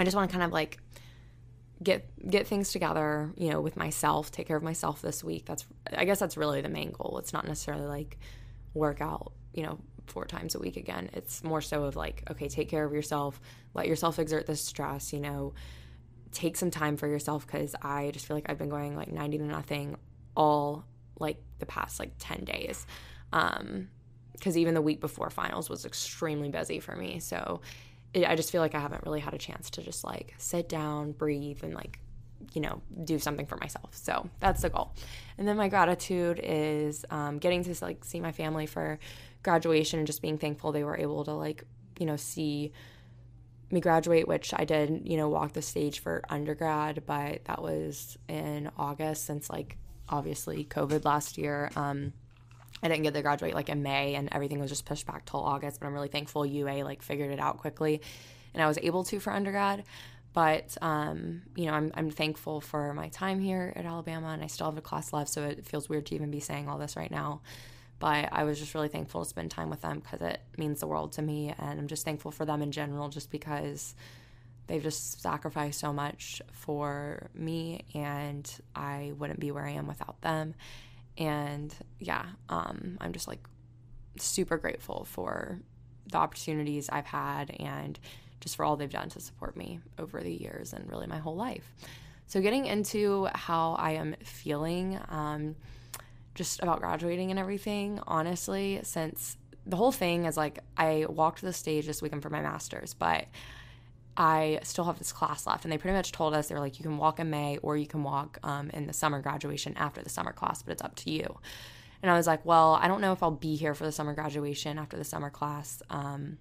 I 0.00 0.04
just 0.04 0.16
want 0.16 0.30
to 0.30 0.32
kind 0.32 0.44
of 0.44 0.52
like 0.52 0.78
get 1.82 2.08
get 2.28 2.46
things 2.46 2.72
together, 2.72 3.32
you 3.36 3.50
know, 3.50 3.60
with 3.60 3.76
myself, 3.76 4.30
take 4.30 4.46
care 4.46 4.56
of 4.56 4.62
myself 4.62 5.02
this 5.02 5.24
week. 5.24 5.46
That's 5.46 5.66
I 5.92 6.04
guess 6.04 6.18
that's 6.18 6.36
really 6.36 6.60
the 6.60 6.68
main 6.68 6.92
goal. 6.92 7.18
It's 7.18 7.32
not 7.32 7.46
necessarily 7.46 7.86
like 7.86 8.18
work 8.74 9.00
out, 9.00 9.32
you 9.52 9.62
know, 9.62 9.78
four 10.06 10.24
times 10.24 10.54
a 10.54 10.58
week 10.58 10.76
again. 10.76 11.10
It's 11.12 11.42
more 11.42 11.60
so 11.60 11.84
of 11.84 11.96
like, 11.96 12.22
okay, 12.30 12.48
take 12.48 12.68
care 12.68 12.84
of 12.84 12.92
yourself, 12.92 13.40
let 13.74 13.86
yourself 13.86 14.18
exert 14.18 14.46
this 14.46 14.60
stress, 14.60 15.12
you 15.12 15.20
know, 15.20 15.54
take 16.32 16.56
some 16.56 16.70
time 16.70 16.96
for 16.96 17.06
yourself 17.06 17.46
because 17.46 17.74
I 17.82 18.10
just 18.12 18.26
feel 18.26 18.36
like 18.36 18.48
I've 18.48 18.58
been 18.58 18.68
going 18.68 18.96
like 18.96 19.10
90 19.10 19.38
to 19.38 19.44
nothing 19.44 19.96
all 20.36 20.84
like 21.18 21.38
the 21.58 21.66
past 21.66 21.98
like 21.98 22.12
10 22.18 22.44
days. 22.44 22.86
Um, 23.32 23.88
because 24.32 24.56
even 24.56 24.72
the 24.72 24.80
week 24.80 25.00
before 25.00 25.28
finals 25.28 25.68
was 25.68 25.84
extremely 25.84 26.48
busy 26.48 26.80
for 26.80 26.96
me. 26.96 27.18
So 27.20 27.60
it, 28.12 28.28
I 28.28 28.34
just 28.34 28.50
feel 28.50 28.60
like 28.60 28.74
I 28.74 28.80
haven't 28.80 29.04
really 29.04 29.20
had 29.20 29.34
a 29.34 29.38
chance 29.38 29.70
to 29.70 29.82
just 29.82 30.04
like 30.04 30.34
sit 30.38 30.68
down, 30.68 31.12
breathe, 31.12 31.62
and 31.62 31.74
like, 31.74 31.98
you 32.52 32.60
know, 32.60 32.82
do 33.04 33.18
something 33.18 33.46
for 33.46 33.56
myself. 33.56 33.90
So 33.94 34.28
that's 34.40 34.62
the 34.62 34.70
goal. 34.70 34.94
And 35.38 35.46
then 35.46 35.56
my 35.56 35.68
gratitude 35.68 36.40
is 36.42 37.04
um, 37.10 37.38
getting 37.38 37.62
to 37.64 37.74
like 37.84 38.04
see 38.04 38.20
my 38.20 38.32
family 38.32 38.66
for 38.66 38.98
graduation 39.42 39.98
and 39.98 40.06
just 40.06 40.22
being 40.22 40.38
thankful 40.38 40.72
they 40.72 40.84
were 40.84 40.96
able 40.96 41.24
to 41.24 41.32
like, 41.32 41.64
you 41.98 42.06
know, 42.06 42.16
see 42.16 42.72
me 43.70 43.80
graduate, 43.80 44.26
which 44.26 44.52
I 44.56 44.64
did, 44.64 45.02
you 45.04 45.16
know, 45.16 45.28
walk 45.28 45.52
the 45.52 45.62
stage 45.62 46.00
for 46.00 46.22
undergrad, 46.28 47.04
but 47.06 47.44
that 47.44 47.62
was 47.62 48.18
in 48.28 48.70
August 48.76 49.26
since 49.26 49.48
like 49.48 49.76
obviously 50.08 50.64
COVID 50.64 51.04
last 51.04 51.38
year. 51.38 51.70
Um, 51.76 52.12
I 52.82 52.88
didn't 52.88 53.02
get 53.02 53.14
to 53.14 53.22
graduate 53.22 53.54
like 53.54 53.68
in 53.68 53.82
May 53.82 54.14
and 54.14 54.28
everything 54.32 54.60
was 54.60 54.70
just 54.70 54.86
pushed 54.86 55.06
back 55.06 55.26
till 55.26 55.40
August, 55.40 55.80
but 55.80 55.86
I'm 55.86 55.92
really 55.92 56.08
thankful 56.08 56.46
UA 56.46 56.84
like 56.84 57.02
figured 57.02 57.30
it 57.30 57.40
out 57.40 57.58
quickly 57.58 58.00
and 58.54 58.62
I 58.62 58.66
was 58.66 58.78
able 58.78 59.04
to 59.04 59.20
for 59.20 59.32
undergrad. 59.32 59.84
But 60.32 60.76
um, 60.80 61.42
you 61.56 61.66
know, 61.66 61.72
I'm 61.72 61.90
I'm 61.94 62.10
thankful 62.10 62.60
for 62.60 62.94
my 62.94 63.08
time 63.08 63.40
here 63.40 63.72
at 63.74 63.84
Alabama 63.84 64.28
and 64.28 64.42
I 64.42 64.46
still 64.46 64.66
have 64.66 64.78
a 64.78 64.82
class 64.82 65.12
left, 65.12 65.30
so 65.30 65.42
it 65.44 65.66
feels 65.66 65.88
weird 65.88 66.06
to 66.06 66.14
even 66.14 66.30
be 66.30 66.40
saying 66.40 66.68
all 66.68 66.78
this 66.78 66.96
right 66.96 67.10
now. 67.10 67.40
But 67.98 68.30
I 68.32 68.44
was 68.44 68.58
just 68.58 68.74
really 68.74 68.88
thankful 68.88 69.24
to 69.24 69.28
spend 69.28 69.50
time 69.50 69.68
with 69.68 69.82
them 69.82 70.00
because 70.00 70.22
it 70.22 70.40
means 70.56 70.80
the 70.80 70.86
world 70.86 71.12
to 71.12 71.22
me 71.22 71.54
and 71.58 71.78
I'm 71.78 71.86
just 71.86 72.04
thankful 72.04 72.30
for 72.30 72.46
them 72.46 72.62
in 72.62 72.72
general 72.72 73.10
just 73.10 73.30
because 73.30 73.94
they've 74.68 74.82
just 74.82 75.20
sacrificed 75.20 75.80
so 75.80 75.92
much 75.92 76.40
for 76.52 77.28
me 77.34 77.84
and 77.92 78.50
I 78.74 79.12
wouldn't 79.18 79.38
be 79.38 79.50
where 79.50 79.66
I 79.66 79.72
am 79.72 79.86
without 79.86 80.18
them 80.22 80.54
and 81.20 81.72
yeah, 81.98 82.24
um, 82.48 82.96
I'm 83.00 83.12
just 83.12 83.28
like 83.28 83.46
super 84.18 84.56
grateful 84.56 85.04
for 85.04 85.60
the 86.10 86.16
opportunities 86.16 86.88
I've 86.90 87.06
had 87.06 87.50
and 87.60 87.98
just 88.40 88.56
for 88.56 88.64
all 88.64 88.76
they've 88.76 88.90
done 88.90 89.10
to 89.10 89.20
support 89.20 89.56
me 89.56 89.80
over 89.98 90.20
the 90.20 90.32
years 90.32 90.72
and 90.72 90.90
really 90.90 91.06
my 91.06 91.18
whole 91.18 91.36
life. 91.36 91.72
So, 92.26 92.40
getting 92.40 92.66
into 92.66 93.28
how 93.34 93.74
I 93.74 93.92
am 93.92 94.16
feeling 94.24 94.98
um, 95.08 95.56
just 96.34 96.62
about 96.62 96.80
graduating 96.80 97.30
and 97.30 97.38
everything, 97.38 98.00
honestly, 98.06 98.80
since 98.82 99.36
the 99.66 99.76
whole 99.76 99.92
thing 99.92 100.24
is 100.24 100.36
like 100.36 100.60
I 100.76 101.04
walked 101.08 101.42
the 101.42 101.52
stage 101.52 101.86
this 101.86 102.00
weekend 102.00 102.22
for 102.22 102.30
my 102.30 102.40
master's, 102.40 102.94
but 102.94 103.26
I 104.16 104.60
still 104.62 104.84
have 104.84 104.98
this 104.98 105.12
class 105.12 105.46
left. 105.46 105.64
And 105.64 105.72
they 105.72 105.78
pretty 105.78 105.96
much 105.96 106.12
told 106.12 106.34
us 106.34 106.48
they 106.48 106.54
were 106.54 106.60
like, 106.60 106.78
you 106.78 106.82
can 106.82 106.98
walk 106.98 107.20
in 107.20 107.30
May 107.30 107.58
or 107.58 107.76
you 107.76 107.86
can 107.86 108.02
walk 108.02 108.38
um, 108.42 108.70
in 108.70 108.86
the 108.86 108.92
summer 108.92 109.20
graduation 109.20 109.74
after 109.76 110.02
the 110.02 110.10
summer 110.10 110.32
class, 110.32 110.62
but 110.62 110.72
it's 110.72 110.82
up 110.82 110.94
to 110.96 111.10
you. 111.10 111.38
And 112.02 112.10
I 112.10 112.16
was 112.16 112.26
like, 112.26 112.44
well, 112.44 112.78
I 112.80 112.88
don't 112.88 113.00
know 113.00 113.12
if 113.12 113.22
I'll 113.22 113.30
be 113.30 113.56
here 113.56 113.74
for 113.74 113.84
the 113.84 113.92
summer 113.92 114.14
graduation 114.14 114.78
after 114.78 114.96
the 114.96 115.04
summer 115.04 115.30
class, 115.30 115.82
um, 115.90 116.38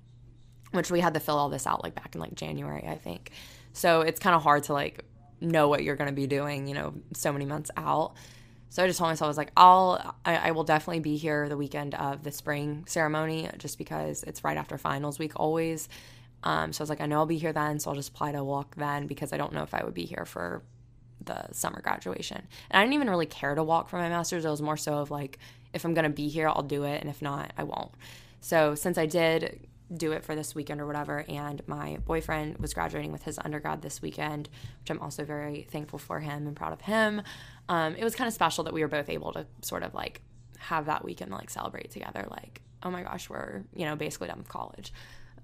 which 0.71 0.89
we 0.89 0.99
had 0.99 1.13
to 1.15 1.19
fill 1.19 1.37
all 1.37 1.49
this 1.49 1.67
out 1.67 1.83
like 1.83 1.95
back 1.95 2.15
in 2.15 2.21
like 2.21 2.35
January, 2.35 2.85
I 2.87 2.95
think. 2.95 3.31
So 3.73 4.01
it's 4.01 4.19
kind 4.19 4.35
of 4.35 4.41
hard 4.41 4.63
to 4.63 4.73
like 4.73 5.03
know 5.41 5.67
what 5.67 5.83
you're 5.83 5.95
going 5.95 6.09
to 6.09 6.15
be 6.15 6.27
doing, 6.27 6.67
you 6.67 6.73
know, 6.73 6.93
so 7.13 7.31
many 7.31 7.45
months 7.45 7.71
out. 7.77 8.13
So 8.69 8.83
I 8.83 8.87
just 8.87 8.99
told 8.99 9.09
myself, 9.09 9.25
I 9.25 9.29
was 9.29 9.37
like, 9.37 9.51
I'll, 9.57 10.15
I, 10.23 10.35
I, 10.35 10.51
will 10.51 10.63
definitely 10.63 10.99
be 10.99 11.17
here 11.17 11.49
the 11.49 11.57
weekend 11.57 11.95
of 11.95 12.23
the 12.23 12.31
spring 12.31 12.83
ceremony 12.87 13.49
just 13.57 13.79
because 13.79 14.21
it's 14.23 14.43
right 14.43 14.57
after 14.57 14.77
finals 14.77 15.17
week 15.17 15.31
always. 15.35 15.89
Um, 16.43 16.71
so 16.73 16.81
I 16.81 16.83
was 16.83 16.89
like, 16.89 17.01
I 17.01 17.05
know 17.05 17.17
I'll 17.17 17.25
be 17.25 17.37
here 17.37 17.53
then. 17.53 17.79
So 17.79 17.89
I'll 17.89 17.95
just 17.95 18.09
apply 18.09 18.31
to 18.31 18.43
walk 18.43 18.75
then 18.75 19.07
because 19.07 19.33
I 19.33 19.37
don't 19.37 19.53
know 19.53 19.63
if 19.63 19.73
I 19.73 19.83
would 19.83 19.93
be 19.93 20.05
here 20.05 20.25
for 20.25 20.63
the 21.23 21.51
summer 21.51 21.81
graduation. 21.81 22.47
And 22.69 22.79
I 22.79 22.83
didn't 22.83 22.93
even 22.93 23.09
really 23.09 23.25
care 23.25 23.55
to 23.55 23.63
walk 23.63 23.89
for 23.89 23.97
my 23.97 24.09
master's. 24.09 24.45
It 24.45 24.49
was 24.49 24.61
more 24.61 24.77
so 24.77 24.95
of 24.95 25.11
like, 25.11 25.39
if 25.73 25.85
I'm 25.85 25.93
to 25.93 26.09
be 26.09 26.29
here, 26.29 26.47
I'll 26.47 26.63
do 26.63 26.83
it. 26.83 27.01
And 27.01 27.09
if 27.09 27.21
not, 27.21 27.53
I 27.57 27.63
won't. 27.63 27.91
So 28.41 28.75
since 28.75 28.97
I 28.97 29.05
did 29.05 29.67
do 29.93 30.11
it 30.11 30.23
for 30.23 30.35
this 30.35 30.53
weekend 30.53 30.79
or 30.79 30.85
whatever, 30.85 31.25
and 31.27 31.61
my 31.67 31.97
boyfriend 32.05 32.57
was 32.59 32.73
graduating 32.73 33.11
with 33.11 33.23
his 33.23 33.39
undergrad 33.43 33.81
this 33.81 34.01
weekend, 34.01 34.49
which 34.81 34.91
I'm 34.91 34.99
also 34.99 35.25
very 35.25 35.67
thankful 35.71 35.99
for 35.99 36.19
him 36.19 36.47
and 36.47 36.55
proud 36.55 36.73
of 36.73 36.81
him. 36.81 37.21
Um, 37.67 37.95
it 37.95 38.03
was 38.03 38.15
kind 38.15 38.27
of 38.27 38.33
special 38.33 38.63
that 38.65 38.73
we 38.73 38.81
were 38.81 38.87
both 38.87 39.09
able 39.09 39.33
to 39.33 39.45
sort 39.61 39.83
of 39.83 39.93
like 39.93 40.21
have 40.59 40.85
that 40.85 41.03
weekend 41.03 41.31
like 41.31 41.49
celebrate 41.49 41.89
together. 41.91 42.27
Like, 42.29 42.61
oh 42.83 42.91
my 42.91 43.03
gosh, 43.03 43.29
we're 43.29 43.63
you 43.73 43.85
know 43.85 43.95
basically 43.95 44.27
done 44.27 44.37
with 44.37 44.49
college. 44.49 44.93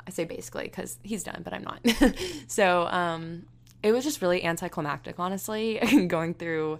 I 0.07 0.11
say 0.11 0.25
basically 0.25 0.63
because 0.63 0.99
he's 1.03 1.23
done, 1.23 1.41
but 1.43 1.53
I'm 1.53 1.63
not. 1.63 1.79
so 2.47 2.87
um, 2.87 3.45
it 3.81 3.91
was 3.91 4.03
just 4.03 4.21
really 4.21 4.43
anticlimactic, 4.43 5.19
honestly, 5.19 5.79
going 6.07 6.33
through 6.33 6.79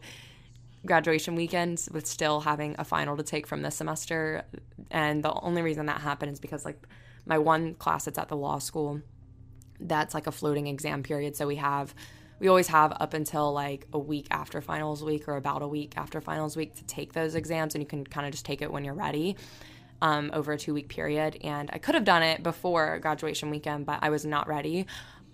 graduation 0.86 1.36
weekends 1.36 1.89
with 1.91 2.05
still 2.05 2.41
having 2.41 2.75
a 2.77 2.84
final 2.84 3.17
to 3.17 3.24
take 3.24 3.48
from 3.48 3.62
this 3.62 3.75
semester. 3.75 4.44
And 4.91 5.24
the 5.24 5.34
only 5.34 5.62
reason 5.62 5.88
that 5.88 6.01
happened 6.01 6.32
is 6.32 6.39
because, 6.39 6.65
like, 6.65 6.82
my 7.25 7.38
one 7.38 7.74
class 7.75 8.05
that's 8.05 8.17
at 8.17 8.27
the 8.27 8.36
law 8.36 8.60
school, 8.60 9.01
that's 9.79 10.13
like 10.13 10.27
a 10.27 10.32
floating 10.32 10.67
exam 10.67 11.03
period. 11.03 11.36
So 11.36 11.48
we 11.48 11.55
have, 11.55 11.94
we 12.39 12.48
always 12.48 12.67
have 12.67 12.94
up 13.00 13.13
until 13.13 13.51
like 13.51 13.88
a 13.94 14.00
week 14.00 14.27
after 14.32 14.62
finals 14.62 15.03
week 15.03 15.27
or 15.27 15.36
about 15.36 15.62
a 15.62 15.67
week 15.67 15.94
after 15.98 16.22
finals 16.22 16.55
week 16.55 16.75
to 16.75 16.84
take 16.86 17.13
those 17.13 17.36
exams. 17.36 17.75
And 17.75 17.82
you 17.82 17.88
can 17.88 18.05
kind 18.05 18.25
of 18.25 18.32
just 18.32 18.46
take 18.46 18.62
it 18.62 18.72
when 18.72 18.86
you're 18.86 18.94
ready. 18.94 19.36
Um, 20.01 20.29
over 20.33 20.51
a 20.51 20.57
two 20.57 20.73
week 20.73 20.89
period. 20.89 21.37
And 21.41 21.69
I 21.71 21.77
could 21.77 21.95
have 21.95 22.03
done 22.03 22.21
it 22.21 22.43
before 22.43 22.99
graduation 22.99 23.49
weekend, 23.49 23.85
but 23.85 23.99
I 24.01 24.09
was 24.09 24.25
not 24.25 24.47
ready. 24.47 24.87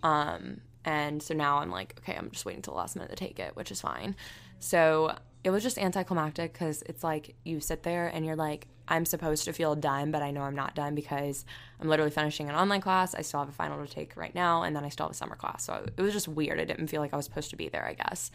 Um, 0.04 0.62
and 0.86 1.22
so 1.22 1.34
now 1.34 1.58
I'm 1.58 1.72
like, 1.72 1.96
okay, 2.00 2.16
I'm 2.16 2.30
just 2.32 2.46
waiting 2.46 2.62
till 2.62 2.74
the 2.74 2.80
last 2.80 2.96
minute 2.96 3.10
to 3.10 3.16
take 3.16 3.40
it, 3.40 3.56
which 3.56 3.72
is 3.72 3.82
fine. 3.82 4.16
So 4.60 5.16
it 5.44 5.50
was 5.50 5.64
just 5.64 5.78
anticlimactic 5.78 6.54
because 6.54 6.84
it's 6.84 7.04
like 7.04 7.36
you 7.44 7.60
sit 7.60 7.84
there 7.84 8.08
and 8.08 8.26
you're 8.26 8.36
like, 8.36 8.68
I'm 8.88 9.06
supposed 9.06 9.46
to 9.46 9.54
feel 9.54 9.76
done, 9.76 10.12
but 10.12 10.22
I 10.22 10.32
know 10.32 10.42
I'm 10.42 10.56
not 10.56 10.76
done 10.76 10.96
because 10.96 11.46
I'm 11.80 11.88
literally 11.88 12.12
finishing 12.12 12.50
an 12.50 12.56
online 12.56 12.82
class. 12.82 13.16
I 13.16 13.22
still 13.22 13.40
have 13.40 13.50
a 13.50 13.54
final 13.54 13.84
to 13.84 13.92
take 13.92 14.18
right 14.18 14.36
now, 14.36 14.64
and 14.64 14.76
then 14.76 14.84
I 14.84 14.90
still 14.90 15.06
have 15.06 15.12
a 15.12 15.16
summer 15.16 15.36
class. 15.36 15.64
So 15.64 15.86
it 15.96 16.02
was 16.02 16.14
just 16.14 16.28
weird. 16.28 16.60
I 16.60 16.66
didn't 16.66 16.88
feel 16.88 17.02
like 17.02 17.14
I 17.14 17.16
was 17.16 17.26
supposed 17.26 17.52
to 17.52 17.56
be 17.56 17.70
there, 17.70 17.86
I 17.86 17.94
guess. 17.94 18.32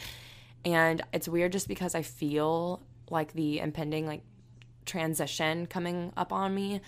And 0.65 1.03
it's 1.13 1.29
weird 1.29 1.53
just 1.53 1.69
because 1.69 1.95
I 1.95 2.03
feel 2.03 2.83
like 3.11 3.35
the 3.35 3.61
impending 3.61 4.07
like 4.07 4.23
transition 4.87 5.67
coming 5.67 6.13
up 6.17 6.33
on 6.33 6.55
me 6.55 6.81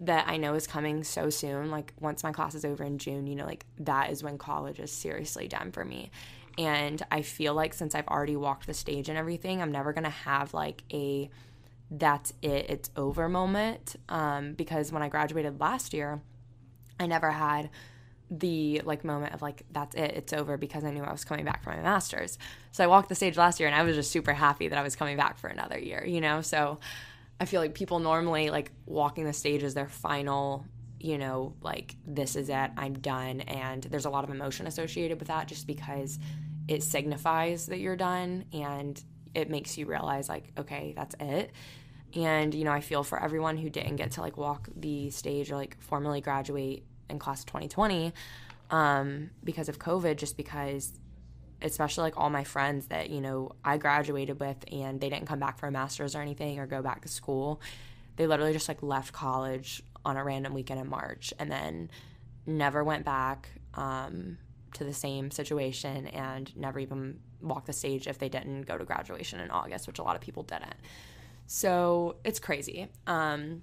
that 0.00 0.28
I 0.28 0.36
know 0.36 0.54
is 0.54 0.66
coming 0.66 1.02
so 1.02 1.30
soon. 1.30 1.70
Like 1.70 1.92
once 2.00 2.22
my 2.22 2.32
class 2.32 2.54
is 2.54 2.64
over 2.64 2.84
in 2.84 2.98
June, 2.98 3.26
you 3.26 3.34
know, 3.34 3.46
like 3.46 3.64
that 3.80 4.10
is 4.10 4.22
when 4.22 4.38
college 4.38 4.78
is 4.78 4.92
seriously 4.92 5.48
done 5.48 5.72
for 5.72 5.84
me. 5.84 6.10
And 6.56 7.02
I 7.10 7.22
feel 7.22 7.54
like 7.54 7.74
since 7.74 7.94
I've 7.94 8.08
already 8.08 8.36
walked 8.36 8.66
the 8.66 8.74
stage 8.74 9.08
and 9.08 9.18
everything, 9.18 9.62
I'm 9.62 9.72
never 9.72 9.92
to 10.04 10.10
have 10.10 10.54
like 10.54 10.82
a 10.92 11.30
that's 11.90 12.32
it, 12.42 12.66
it's 12.68 12.90
over 12.96 13.28
moment. 13.28 13.96
Um, 14.08 14.52
because 14.52 14.92
when 14.92 15.02
I 15.02 15.08
graduated 15.08 15.60
last 15.60 15.94
year, 15.94 16.20
I 17.00 17.06
never 17.06 17.30
had 17.30 17.70
the 18.30 18.82
like 18.84 19.04
moment 19.04 19.32
of 19.32 19.40
like 19.40 19.62
that's 19.70 19.94
it 19.94 20.12
it's 20.14 20.32
over 20.32 20.58
because 20.58 20.84
i 20.84 20.90
knew 20.90 21.02
i 21.02 21.10
was 21.12 21.24
coming 21.24 21.44
back 21.44 21.62
for 21.62 21.70
my 21.70 21.80
masters. 21.80 22.38
So 22.72 22.84
i 22.84 22.86
walked 22.86 23.08
the 23.08 23.14
stage 23.14 23.36
last 23.36 23.58
year 23.58 23.68
and 23.68 23.76
i 23.76 23.82
was 23.82 23.96
just 23.96 24.10
super 24.10 24.34
happy 24.34 24.68
that 24.68 24.78
i 24.78 24.82
was 24.82 24.96
coming 24.96 25.16
back 25.16 25.38
for 25.38 25.48
another 25.48 25.78
year 25.78 26.04
you 26.06 26.20
know? 26.20 26.42
So 26.42 26.78
i 27.40 27.44
feel 27.46 27.60
like 27.60 27.74
people 27.74 28.00
normally 28.00 28.50
like 28.50 28.70
walking 28.84 29.24
the 29.24 29.32
stage 29.32 29.62
is 29.62 29.74
their 29.74 29.88
final 29.88 30.66
you 31.00 31.16
know 31.16 31.54
like 31.62 31.96
this 32.06 32.36
is 32.36 32.48
it 32.48 32.70
i'm 32.76 32.94
done. 32.98 33.40
And 33.40 33.82
there's 33.84 34.04
a 34.04 34.10
lot 34.10 34.24
of 34.24 34.30
emotion 34.30 34.66
associated 34.66 35.18
with 35.18 35.28
that 35.28 35.48
just 35.48 35.66
because 35.66 36.18
it 36.66 36.82
signifies 36.82 37.66
that 37.66 37.78
you're 37.78 37.96
done 37.96 38.44
and 38.52 39.02
it 39.34 39.48
makes 39.48 39.78
you 39.78 39.86
realize 39.86 40.28
like 40.28 40.52
okay 40.58 40.92
that's 40.94 41.14
it. 41.18 41.52
And 42.14 42.54
you 42.54 42.64
know 42.64 42.72
i 42.72 42.80
feel 42.80 43.04
for 43.04 43.22
everyone 43.22 43.56
who 43.56 43.70
didn't 43.70 43.96
get 43.96 44.12
to 44.12 44.20
like 44.20 44.36
walk 44.36 44.68
the 44.76 45.08
stage 45.10 45.50
or 45.50 45.56
like 45.56 45.80
formally 45.80 46.20
graduate 46.20 46.84
in 47.10 47.18
class 47.18 47.40
of 47.40 47.46
2020 47.46 48.12
um, 48.70 49.30
because 49.44 49.68
of 49.68 49.78
covid 49.78 50.16
just 50.16 50.36
because 50.36 50.92
especially 51.60 52.02
like 52.02 52.16
all 52.16 52.30
my 52.30 52.44
friends 52.44 52.86
that 52.86 53.10
you 53.10 53.20
know 53.20 53.50
i 53.64 53.76
graduated 53.76 54.38
with 54.38 54.64
and 54.70 55.00
they 55.00 55.08
didn't 55.08 55.26
come 55.26 55.38
back 55.38 55.58
for 55.58 55.66
a 55.66 55.70
master's 55.70 56.14
or 56.14 56.20
anything 56.20 56.58
or 56.58 56.66
go 56.66 56.82
back 56.82 57.02
to 57.02 57.08
school 57.08 57.60
they 58.16 58.26
literally 58.26 58.52
just 58.52 58.68
like 58.68 58.82
left 58.82 59.12
college 59.12 59.82
on 60.04 60.16
a 60.16 60.24
random 60.24 60.54
weekend 60.54 60.80
in 60.80 60.88
march 60.88 61.32
and 61.38 61.50
then 61.50 61.90
never 62.46 62.82
went 62.82 63.04
back 63.04 63.48
um, 63.74 64.38
to 64.74 64.84
the 64.84 64.92
same 64.92 65.30
situation 65.30 66.06
and 66.08 66.54
never 66.56 66.78
even 66.78 67.20
walked 67.40 67.66
the 67.66 67.72
stage 67.72 68.06
if 68.06 68.18
they 68.18 68.28
didn't 68.28 68.62
go 68.62 68.76
to 68.76 68.84
graduation 68.84 69.40
in 69.40 69.50
August, 69.50 69.86
which 69.86 69.98
a 69.98 70.02
lot 70.02 70.16
of 70.16 70.22
people 70.22 70.42
didn't. 70.42 70.74
So 71.46 72.16
it's 72.24 72.38
crazy. 72.38 72.88
Um, 73.06 73.62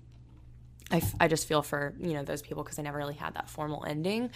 I, 0.91 0.97
f- 0.97 1.15
I 1.19 1.27
just 1.27 1.47
feel 1.47 1.61
for 1.61 1.93
you 1.99 2.13
know 2.13 2.23
those 2.23 2.41
people 2.41 2.63
because 2.63 2.77
I 2.79 2.83
never 2.83 2.97
really 2.97 3.15
had 3.15 3.33
that 3.35 3.49
formal 3.49 3.83
ending, 3.85 4.21
and 4.23 4.31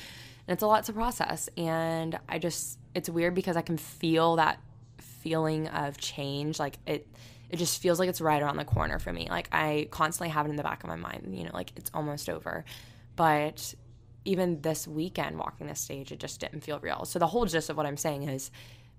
it's 0.47 0.63
a 0.63 0.67
lot 0.67 0.83
to 0.85 0.93
process. 0.93 1.49
And 1.57 2.17
I 2.27 2.39
just 2.39 2.79
it's 2.95 3.09
weird 3.09 3.35
because 3.35 3.55
I 3.55 3.62
can 3.62 3.77
feel 3.77 4.38
that 4.38 4.59
feeling 4.97 5.67
of 5.67 5.97
change. 5.97 6.59
Like 6.59 6.77
it 6.88 7.07
it 7.49 7.57
just 7.57 7.81
feels 7.81 7.99
like 7.99 8.09
it's 8.09 8.21
right 8.21 8.41
around 8.41 8.57
the 8.57 8.65
corner 8.65 8.99
for 8.99 9.13
me. 9.13 9.27
Like 9.29 9.49
I 9.51 9.88
constantly 9.91 10.29
have 10.29 10.45
it 10.45 10.49
in 10.49 10.55
the 10.55 10.63
back 10.63 10.83
of 10.83 10.89
my 10.89 10.95
mind. 10.95 11.35
You 11.35 11.45
know, 11.45 11.51
like 11.53 11.71
it's 11.75 11.91
almost 11.93 12.29
over, 12.29 12.65
but 13.15 13.73
even 14.25 14.62
this 14.62 14.88
weekend 14.88 15.38
walking 15.38 15.67
the 15.67 15.75
stage, 15.75 16.12
it 16.12 16.19
just 16.19 16.39
didn't 16.39 16.62
feel 16.62 16.79
real. 16.79 17.05
So 17.05 17.19
the 17.19 17.27
whole 17.27 17.45
gist 17.45 17.69
of 17.69 17.77
what 17.77 17.85
I'm 17.85 17.97
saying 17.97 18.23
is 18.23 18.51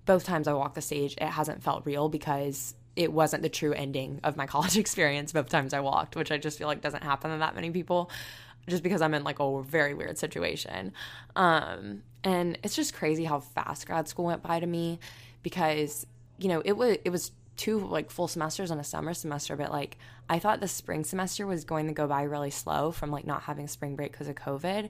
both 0.05 0.23
times 0.23 0.47
I 0.47 0.53
walked 0.53 0.75
the 0.75 0.81
stage, 0.81 1.15
it 1.19 1.27
hasn't 1.27 1.63
felt 1.63 1.85
real 1.85 2.09
because 2.09 2.73
it 2.95 3.11
wasn't 3.11 3.43
the 3.43 3.49
true 3.49 3.73
ending 3.73 4.19
of 4.23 4.37
my 4.37 4.45
college 4.47 4.77
experience 4.77 5.31
both 5.31 5.49
times 5.49 5.73
I 5.73 5.79
walked, 5.79 6.15
which 6.15 6.31
I 6.31 6.37
just 6.37 6.57
feel 6.57 6.67
like 6.67 6.81
doesn't 6.81 7.03
happen 7.03 7.31
to 7.31 7.37
that 7.37 7.55
many 7.55 7.71
people 7.71 8.09
just 8.67 8.83
because 8.83 9.01
I'm 9.01 9.13
in 9.13 9.23
like 9.23 9.39
a 9.39 9.63
very 9.63 9.93
weird 9.93 10.17
situation. 10.17 10.93
Um, 11.35 12.03
and 12.23 12.57
it's 12.63 12.75
just 12.75 12.93
crazy 12.93 13.23
how 13.25 13.39
fast 13.39 13.87
grad 13.87 14.07
school 14.07 14.25
went 14.25 14.43
by 14.43 14.59
to 14.59 14.67
me 14.67 14.99
because, 15.41 16.05
you 16.37 16.47
know, 16.47 16.61
it 16.63 16.73
was 16.73 16.97
it 17.03 17.09
was 17.09 17.31
two 17.57 17.79
like 17.79 18.11
full 18.11 18.27
semesters 18.27 18.71
and 18.71 18.79
a 18.79 18.83
summer 18.83 19.13
semester, 19.13 19.55
but 19.55 19.71
like 19.71 19.97
I 20.29 20.39
thought 20.39 20.61
the 20.61 20.67
spring 20.67 21.03
semester 21.03 21.45
was 21.45 21.65
going 21.65 21.87
to 21.87 21.93
go 21.93 22.07
by 22.07 22.23
really 22.23 22.51
slow 22.51 22.91
from 22.91 23.11
like 23.11 23.25
not 23.25 23.43
having 23.43 23.67
spring 23.67 23.95
break 23.95 24.11
because 24.11 24.27
of 24.27 24.35
COVID. 24.35 24.89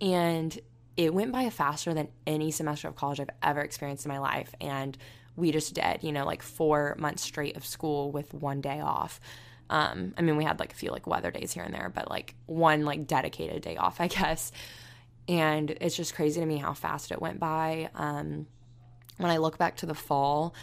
And 0.00 0.58
it 0.96 1.12
went 1.12 1.32
by 1.32 1.48
faster 1.50 1.94
than 1.94 2.08
any 2.26 2.50
semester 2.50 2.88
of 2.88 2.96
college 2.96 3.20
I've 3.20 3.30
ever 3.42 3.60
experienced 3.60 4.06
in 4.06 4.10
my 4.10 4.18
life. 4.18 4.54
And 4.60 4.96
we 5.36 5.52
just 5.52 5.74
did, 5.74 6.02
you 6.02 6.12
know, 6.12 6.24
like 6.24 6.42
four 6.42 6.96
months 6.98 7.22
straight 7.22 7.56
of 7.56 7.64
school 7.64 8.10
with 8.10 8.34
one 8.34 8.60
day 8.60 8.80
off. 8.80 9.20
Um, 9.70 10.14
I 10.18 10.22
mean, 10.22 10.36
we 10.36 10.44
had 10.44 10.58
like 10.58 10.72
a 10.72 10.76
few 10.76 10.90
like 10.90 11.06
weather 11.06 11.30
days 11.30 11.52
here 11.52 11.62
and 11.62 11.72
there, 11.72 11.90
but 11.94 12.10
like 12.10 12.34
one 12.46 12.84
like 12.84 13.06
dedicated 13.06 13.62
day 13.62 13.76
off, 13.76 14.00
I 14.00 14.08
guess. 14.08 14.52
And 15.28 15.70
it's 15.80 15.96
just 15.96 16.14
crazy 16.14 16.40
to 16.40 16.46
me 16.46 16.56
how 16.56 16.74
fast 16.74 17.12
it 17.12 17.22
went 17.22 17.38
by. 17.38 17.90
Um, 17.94 18.46
when 19.16 19.30
I 19.30 19.36
look 19.36 19.58
back 19.58 19.76
to 19.78 19.86
the 19.86 19.94
fall, 19.94 20.54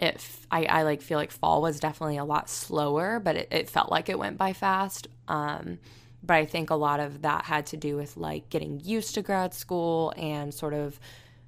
it 0.00 0.24
I, 0.50 0.64
I 0.64 0.82
like 0.82 1.02
feel 1.02 1.18
like 1.18 1.30
fall 1.30 1.62
was 1.62 1.80
definitely 1.80 2.18
a 2.18 2.24
lot 2.24 2.48
slower, 2.48 3.18
but 3.18 3.36
it, 3.36 3.48
it 3.50 3.70
felt 3.70 3.90
like 3.90 4.08
it 4.08 4.18
went 4.18 4.38
by 4.38 4.52
fast. 4.52 5.08
Um, 5.26 5.78
but 6.22 6.34
I 6.34 6.46
think 6.46 6.70
a 6.70 6.74
lot 6.74 7.00
of 7.00 7.22
that 7.22 7.44
had 7.44 7.66
to 7.66 7.76
do 7.76 7.96
with 7.96 8.16
like 8.16 8.48
getting 8.50 8.80
used 8.80 9.14
to 9.14 9.22
grad 9.22 9.52
school 9.52 10.12
and 10.16 10.54
sort 10.54 10.74
of, 10.74 10.98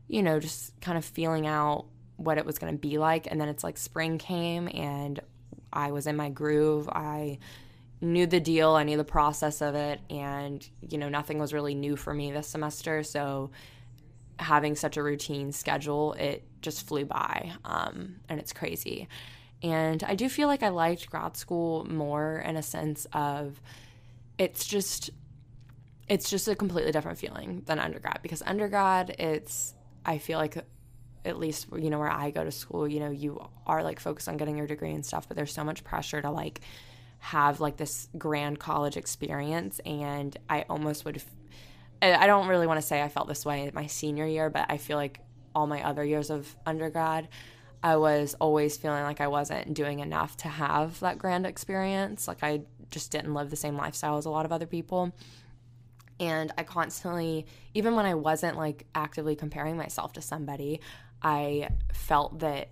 you 0.09 0.23
know, 0.23 0.39
just 0.39 0.79
kind 0.81 0.99
of 0.99 1.05
feeling 1.05 1.47
out 1.47 1.87
what 2.17 2.39
it 2.39 2.47
was 2.47 2.59
going 2.59 2.73
to 2.73 2.79
be 2.79 2.99
like. 2.99 3.27
And 3.31 3.41
then 3.41 3.49
it's 3.49 3.65
like 3.65 3.77
spring 3.77 4.19
came 4.19 4.69
and 4.73 5.21
I 5.73 5.93
was 5.93 6.07
in 6.07 6.17
my 6.17 6.31
groove. 6.31 6.89
I 6.89 7.39
knew 8.01 8.27
the 8.27 8.41
deal, 8.41 8.71
I 8.71 8.83
knew 8.83 8.97
the 8.97 9.05
process 9.05 9.63
of 9.63 9.75
it, 9.75 10.01
and 10.11 10.67
you 10.81 10.99
know, 10.99 11.09
nothing 11.09 11.39
was 11.39 11.53
really 11.53 11.75
new 11.75 11.97
for 11.97 12.13
me 12.13 12.31
this 12.31 12.47
semester. 12.49 13.03
So 13.03 13.51
having 14.39 14.77
such 14.77 14.97
a 14.97 15.03
routine 15.03 15.53
schedule, 15.53 16.13
it 16.15 16.45
just 16.61 16.87
flew 16.87 17.05
by. 17.05 17.53
Um, 17.65 18.17
and 18.29 18.39
it's 18.39 18.53
crazy. 18.53 19.09
And 19.63 20.03
I 20.05 20.15
do 20.15 20.29
feel 20.29 20.49
like 20.49 20.63
I 20.63 20.69
liked 20.69 21.11
grad 21.11 21.37
school 21.37 21.87
more 21.91 22.39
in 22.39 22.57
a 22.57 22.63
sense 22.63 23.07
of 23.13 23.61
it's 24.39 24.67
just 24.67 25.11
it's 26.09 26.31
just 26.31 26.47
a 26.47 26.55
completely 26.55 26.93
different 26.93 27.19
feeling 27.19 27.63
than 27.67 27.81
undergrad 27.81 28.21
because 28.23 28.43
undergrad 28.47 29.17
it's 29.19 29.75
I 30.05 30.19
feel 30.19 30.39
like 30.39 30.57
at 31.27 31.39
least 31.39 31.67
you 31.77 31.91
know 31.91 31.99
where 31.99 32.11
I 32.11 32.31
go 32.31 32.45
to 32.45 32.53
school, 32.53 32.89
you 32.89 33.01
know, 33.01 33.11
you 33.11 33.45
are 33.67 33.83
like 33.83 34.01
focused 34.01 34.29
on 34.29 34.37
getting 34.37 34.57
your 34.57 34.67
degree 34.67 34.93
and 34.93 35.05
stuff, 35.05 35.29
but 35.29 35.37
there's 35.37 35.53
so 35.53 35.65
much 35.65 35.85
pressure 35.85 36.23
to 36.23 36.31
like 36.31 36.61
have 37.19 37.61
like 37.61 37.77
this 37.77 38.09
grand 38.17 38.59
college 38.59 38.97
experience 38.97 39.81
and 39.85 40.37
I 40.49 40.65
almost 40.69 41.05
would 41.05 41.23
I 42.03 42.27
don't 42.27 42.47
really 42.47 42.67
want 42.67 42.81
to 42.81 42.87
say 42.87 43.03
I 43.03 43.09
felt 43.09 43.27
this 43.27 43.45
way 43.45 43.71
my 43.75 43.87
senior 43.87 44.27
year, 44.27 44.51
but 44.51 44.67
I 44.69 44.77
feel 44.77 44.97
like 44.97 45.21
all 45.55 45.67
my 45.67 45.83
other 45.83 46.05
years 46.05 46.31
of 46.31 46.55
undergrad, 46.67 47.29
I 47.83 47.97
was 47.97 48.35
always 48.41 48.77
feeling 48.77 49.03
like 49.03 49.21
I 49.21 49.29
wasn't 49.29 49.75
doing 49.75 50.01
enough 50.01 50.37
to 50.39 50.49
have 50.49 51.01
that 51.01 51.19
grand 51.19 51.47
experience. 51.47 52.29
Like 52.29 52.43
I 52.43 52.63
just 52.91 53.11
didn't 53.11 53.35
live 53.35 53.51
the 53.51 53.57
same 53.57 53.77
lifestyle 53.77 54.19
as 54.19 54.27
a 54.27 54.31
lot 54.31 54.45
of 54.45 54.53
other 54.53 54.67
people. 54.67 55.15
And 56.19 56.53
I 56.57 56.63
constantly, 56.63 57.47
even 57.75 57.95
when 57.95 58.07
I 58.07 58.15
wasn't 58.15 58.57
like 58.57 58.87
actively 58.95 59.37
comparing 59.37 59.77
myself 59.77 60.13
to 60.15 60.23
somebody, 60.23 60.81
I 61.27 61.71
felt 61.93 62.39
that 62.39 62.69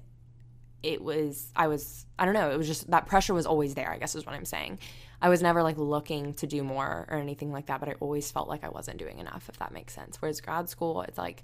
it 0.81 1.03
was, 1.03 1.51
I 1.57 1.67
was, 1.67 2.07
I 2.17 2.25
don't 2.25 2.35
know, 2.35 2.53
it 2.53 2.57
was 2.57 2.69
just 2.69 2.89
that 2.93 3.07
pressure 3.07 3.35
was 3.35 3.47
always 3.47 3.75
there, 3.75 3.91
I 3.91 3.99
guess 3.99 4.15
is 4.15 4.25
what 4.25 4.37
I'm 4.37 4.45
saying. 4.45 4.79
I 5.21 5.29
was 5.29 5.43
never 5.43 5.61
like 5.65 5.77
looking 5.77 6.35
to 6.35 6.47
do 6.47 6.63
more 6.63 7.09
or 7.11 7.19
anything 7.19 7.51
like 7.51 7.67
that, 7.67 7.81
but 7.81 7.89
I 7.89 7.95
always 7.99 8.31
felt 8.31 8.49
like 8.49 8.63
I 8.63 8.69
wasn't 8.69 8.99
doing 8.99 9.19
enough, 9.19 9.49
if 9.49 9.59
that 9.59 9.73
makes 9.73 9.93
sense. 9.93 10.23
Whereas 10.23 10.41
grad 10.41 10.69
school, 10.69 11.03
it's 11.03 11.19
like 11.19 11.43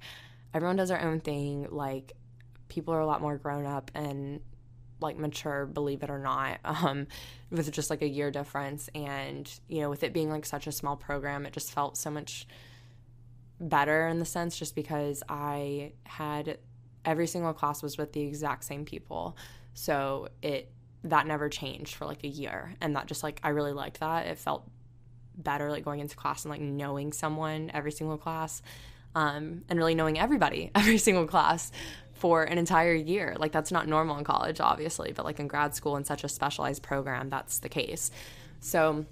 everyone 0.54 0.76
does 0.76 0.88
their 0.90 1.02
own 1.02 1.18
thing. 1.18 1.66
Like 1.68 2.12
people 2.68 2.94
are 2.94 3.00
a 3.00 3.06
lot 3.06 3.20
more 3.20 3.36
grown 3.38 3.66
up 3.66 3.90
and 3.92 4.38
like 5.00 5.18
mature, 5.18 5.66
believe 5.66 6.04
it 6.04 6.10
or 6.10 6.20
not, 6.20 6.60
um, 6.64 7.08
with 7.50 7.72
just 7.72 7.90
like 7.90 8.02
a 8.02 8.08
year 8.08 8.30
difference. 8.30 8.88
And, 8.94 9.52
you 9.66 9.80
know, 9.80 9.90
with 9.90 10.04
it 10.04 10.12
being 10.12 10.30
like 10.30 10.46
such 10.46 10.68
a 10.68 10.72
small 10.72 10.94
program, 10.94 11.44
it 11.44 11.54
just 11.54 11.72
felt 11.72 11.96
so 11.96 12.08
much 12.08 12.46
better 13.58 14.06
in 14.06 14.20
the 14.20 14.24
sense 14.24 14.56
just 14.56 14.76
because 14.76 15.24
I 15.28 15.92
had 16.04 16.58
every 17.04 17.26
single 17.26 17.52
class 17.52 17.82
was 17.82 17.96
with 17.96 18.12
the 18.12 18.20
exact 18.20 18.64
same 18.64 18.84
people. 18.84 19.36
So 19.74 20.28
it 20.42 20.70
that 21.04 21.26
never 21.26 21.48
changed 21.48 21.94
for 21.94 22.04
like 22.04 22.24
a 22.24 22.28
year. 22.28 22.74
And 22.80 22.94
that 22.96 23.06
just 23.06 23.22
like 23.22 23.40
I 23.42 23.50
really 23.50 23.72
liked 23.72 24.00
that. 24.00 24.26
It 24.26 24.38
felt 24.38 24.68
better 25.36 25.70
like 25.70 25.84
going 25.84 26.00
into 26.00 26.16
class 26.16 26.44
and 26.44 26.50
like 26.50 26.60
knowing 26.60 27.12
someone 27.12 27.70
every 27.72 27.92
single 27.92 28.18
class. 28.18 28.62
Um, 29.12 29.62
and 29.68 29.76
really 29.76 29.96
knowing 29.96 30.20
everybody 30.20 30.70
every 30.76 30.98
single 30.98 31.26
class 31.26 31.72
for 32.12 32.44
an 32.44 32.58
entire 32.58 32.94
year. 32.94 33.34
Like 33.38 33.50
that's 33.50 33.72
not 33.72 33.88
normal 33.88 34.18
in 34.18 34.24
college, 34.24 34.60
obviously, 34.60 35.12
but 35.12 35.24
like 35.24 35.40
in 35.40 35.48
grad 35.48 35.74
school 35.74 35.96
in 35.96 36.04
such 36.04 36.22
a 36.22 36.28
specialized 36.28 36.82
program, 36.82 37.30
that's 37.30 37.58
the 37.58 37.68
case. 37.68 38.10
So 38.60 39.06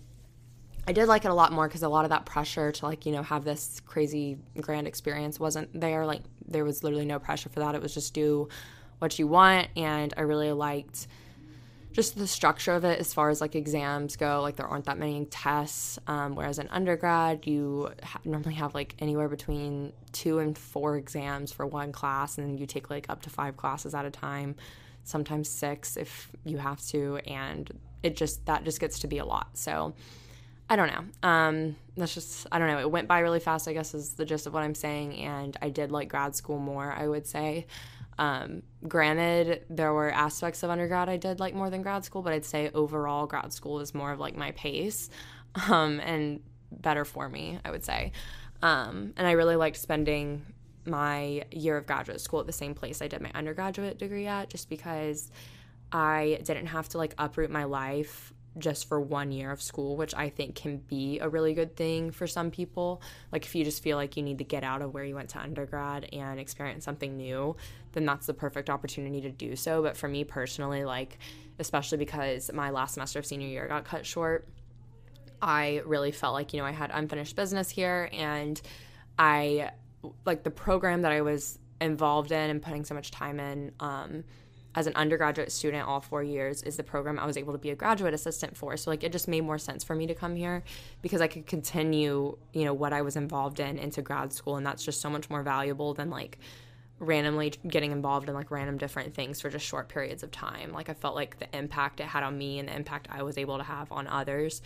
I 0.89 0.93
did 0.93 1.07
like 1.07 1.27
it 1.27 1.31
a 1.31 1.35
lot 1.35 1.53
more 1.53 1.69
because 1.69 1.83
a 1.83 1.89
lot 1.91 2.07
of 2.07 2.09
that 2.13 2.25
pressure 2.25 2.73
to 2.73 2.87
like, 2.87 3.05
you 3.05 3.13
know, 3.13 3.23
have 3.23 3.45
this 3.45 3.83
crazy 3.85 4.39
grand 4.59 4.87
experience 4.87 5.39
wasn't 5.39 5.79
there. 5.79 6.07
Like 6.07 6.23
there 6.47 6.65
was 6.65 6.83
literally 6.83 7.05
no 7.05 7.19
pressure 7.19 7.51
for 7.51 7.61
that. 7.61 7.75
It 7.75 7.83
was 7.83 7.93
just 7.93 8.15
do 8.15 8.49
what 8.99 9.19
you 9.19 9.27
want. 9.27 9.69
And 9.77 10.15
I 10.17 10.23
really 10.23 10.51
liked 10.51 11.07
just 11.93 12.17
the 12.17 12.27
structure 12.27 12.73
of 12.73 12.87
it 12.87 12.99
as 13.01 13.13
far 13.13 13.29
as 13.29 13.43
like 13.43 13.55
exams 13.55 14.17
go 14.17 14.41
like 14.41 14.57
there 14.57 14.67
aren't 14.67 14.85
that 14.85 14.99
many 14.99 15.25
tests 15.27 15.99
um, 16.07 16.37
whereas 16.37 16.59
in 16.59 16.69
undergrad 16.69 17.45
you 17.47 17.91
ha- 18.03 18.21
normally 18.25 18.55
have 18.55 18.75
like 18.75 18.95
anywhere 19.01 19.29
between 19.29 19.93
two 20.13 20.39
and 20.39 20.57
four 20.57 20.97
exams 20.97 21.51
for 21.51 21.67
one 21.67 21.91
class 21.91 22.39
and 22.39 22.61
you 22.61 22.67
take 22.67 22.89
like 22.89 23.07
up 23.09 23.23
to 23.23 23.31
five 23.31 23.57
classes 23.57 23.95
at 23.95 24.05
a 24.05 24.11
time 24.11 24.55
sometimes 25.03 25.49
six 25.49 25.97
if 25.97 26.31
you 26.45 26.59
have 26.59 26.81
to 26.87 27.17
and 27.27 27.73
it 28.03 28.17
just 28.17 28.47
that 28.47 28.65
just 28.65 28.79
gets 28.79 29.01
to 29.01 29.09
be 29.09 29.19
a 29.19 29.25
lot 29.25 29.49
so 29.55 29.93
i 30.71 30.77
don't 30.77 30.89
know. 30.89 31.29
Um, 31.29 31.77
that's 31.97 32.15
just 32.15 32.47
i 32.53 32.59
don't 32.59 32.69
know. 32.69 32.79
It 32.79 32.91
went 32.91 33.09
by 33.09 33.21
really 33.21 33.41
fast 33.41 33.69
i 33.69 33.73
guess 33.73 33.95
is 33.95 34.15
the 34.15 34.25
gist 34.25 34.47
of 34.47 34.55
what 34.55 34.63
i'm 34.63 34.75
saying 34.75 35.17
and 35.17 35.57
i 35.63 35.69
did 35.69 35.91
like 35.91 36.09
grad 36.09 36.35
school 36.35 36.59
more 36.59 36.93
i 36.93 37.07
would 37.07 37.27
say. 37.27 37.67
Um, 38.21 38.63
granted, 38.89 39.65
there 39.71 39.93
were 39.93 40.11
aspects 40.11 40.65
of 40.65 40.71
undergrad 40.71 41.09
I 41.09 41.17
did 41.17 41.39
like 41.39 41.55
more 41.55 41.71
than 41.71 41.83
grad 41.83 42.05
school, 42.05 42.21
but 42.21 42.33
I'd 42.33 42.45
say 42.45 42.69
overall 42.75 43.27
grad 43.27 43.53
school 43.53 43.79
is 43.79 43.95
more 43.95 44.11
of 44.11 44.19
like 44.19 44.37
my 44.37 44.51
pace 44.53 45.09
um, 45.71 46.01
and 46.01 46.41
better 46.73 47.05
for 47.05 47.29
me, 47.29 47.61
I 47.65 47.71
would 47.71 47.85
say. 47.85 48.13
Um, 48.61 49.13
and 49.17 49.27
I 49.27 49.33
really 49.33 49.57
liked 49.57 49.77
spending 49.77 50.45
my 50.85 51.45
year 51.53 51.77
of 51.77 51.87
graduate 51.87 52.21
school 52.21 52.41
at 52.41 52.47
the 52.47 52.53
same 52.53 52.75
place 52.75 53.01
I 53.01 53.09
did 53.09 53.21
my 53.21 53.31
undergraduate 53.35 53.99
degree 53.99 54.27
at, 54.27 54.51
just 54.51 54.69
because 54.69 55.31
I 55.93 56.41
didn't 56.43 56.67
have 56.67 56.89
to 56.91 56.99
like 56.99 57.15
uproot 57.19 57.51
my 57.51 57.65
life 57.65 58.33
just 58.57 58.89
for 58.89 59.01
one 59.01 59.31
year 59.31 59.51
of 59.51 59.61
school, 59.61 59.97
which 59.97 60.15
I 60.15 60.31
think 60.31 60.55
can 60.55 60.79
be 60.79 61.19
a 61.19 61.29
really 61.29 61.55
good 61.55 61.77
thing 61.77 62.11
for 62.11 62.27
some 62.27 62.51
people. 62.51 63.03
Like, 63.31 63.45
if 63.45 63.55
you 63.55 63.65
just 63.65 63.83
feel 63.83 63.97
like 63.97 64.17
you 64.17 64.23
need 64.23 64.39
to 64.39 64.45
get 64.45 64.65
out 64.65 64.83
of 64.83 64.95
where 64.95 65.05
you 65.05 65.15
went 65.15 65.29
to 65.31 65.39
undergrad 65.39 66.09
and 66.13 66.41
experience 66.41 66.85
something 66.85 67.17
new, 67.17 67.57
then 67.93 68.05
that's 68.05 68.27
the 68.27 68.35
perfect 68.35 68.71
opportunity 68.71 69.21
to 69.21 69.31
do 69.31 69.55
so. 69.55 69.83
But 69.83 69.97
for 69.97 70.09
me 70.09 70.25
personally, 70.25 70.85
like, 70.85 71.19
especially 71.59 71.99
because 71.99 72.51
my 72.53 72.71
last 72.71 72.95
semester 72.95 73.19
of 73.19 73.27
senior 73.27 73.49
year 73.49 73.69
got 73.69 73.85
cut 73.85 74.07
short, 74.07 74.49
I 75.41 75.83
really 75.85 76.11
felt 76.11 76.35
like, 76.35 76.53
you 76.53 76.61
know, 76.61 76.67
I 76.67 76.73
had 76.73 76.91
unfinished 76.93 77.37
business 77.37 77.71
here 77.71 78.09
and 78.13 78.61
I, 79.19 79.71
like, 80.25 80.43
the 80.43 80.51
program 80.51 81.03
that 81.03 81.13
I 81.13 81.21
was 81.21 81.59
involved 81.81 82.33
in 82.33 82.51
and 82.51 82.61
putting 82.61 82.85
so 82.85 82.95
much 82.95 83.13
time 83.13 83.39
in, 83.39 83.73
um, 83.79 84.25
as 84.79 84.87
an 84.87 84.95
undergraduate 84.95 85.51
student 85.51 85.89
all 85.89 86.01
four 86.01 86.23
years 86.23 86.63
is 86.63 86.77
the 86.77 86.85
program 86.85 87.19
I 87.19 87.27
was 87.27 87.37
able 87.37 87.53
to 87.53 87.59
be 87.59 87.71
a 87.71 87.75
graduate 87.75 88.15
assistant 88.15 88.57
for. 88.57 88.77
So 88.77 88.91
like 88.91 89.03
it 89.03 89.11
just 89.11 89.27
made 89.27 89.41
more 89.41 89.59
sense 89.59 89.83
for 89.83 89.97
me 89.97 90.07
to 90.07 90.15
come 90.15 90.37
here 90.37 90.63
because 91.03 91.21
I 91.21 91.27
could 91.27 91.49
continue, 91.49 92.39
you 92.53 92.65
know, 92.65 92.73
what 92.73 92.93
I 92.93 93.03
was 93.03 93.17
involved 93.17 93.59
in 93.59 93.77
into 93.77 94.03
grad 94.03 94.33
school 94.33 94.55
and 94.55 94.65
that's 94.65 94.85
just 94.85 95.01
so 95.01 95.11
much 95.11 95.29
more 95.29 95.43
valuable 95.43 95.95
than 95.95 96.11
like 96.11 96.39
randomly 97.01 97.55
getting 97.67 97.91
involved 97.91 98.29
in 98.29 98.37
like 98.37 98.53
random 98.53 98.79
different 98.79 99.15
things 99.15 99.41
for 99.41 99.51
just 99.51 99.67
short 99.67 99.89
periods 99.89 100.23
of 100.23 100.31
time. 100.31 100.71
Like 100.71 100.89
I 100.89 100.95
felt 100.95 101.17
like 101.17 101.41
the 101.41 101.49
impact 101.59 101.99
it 101.99 102.07
had 102.07 102.23
on 102.23 102.39
me 102.39 102.61
and 102.61 102.69
the 102.69 102.77
impact 102.77 103.09
I 103.11 103.25
was 103.25 103.37
able 103.37 103.59
to 103.59 103.65
have 103.65 103.91
on 103.91 104.07
others 104.07 104.63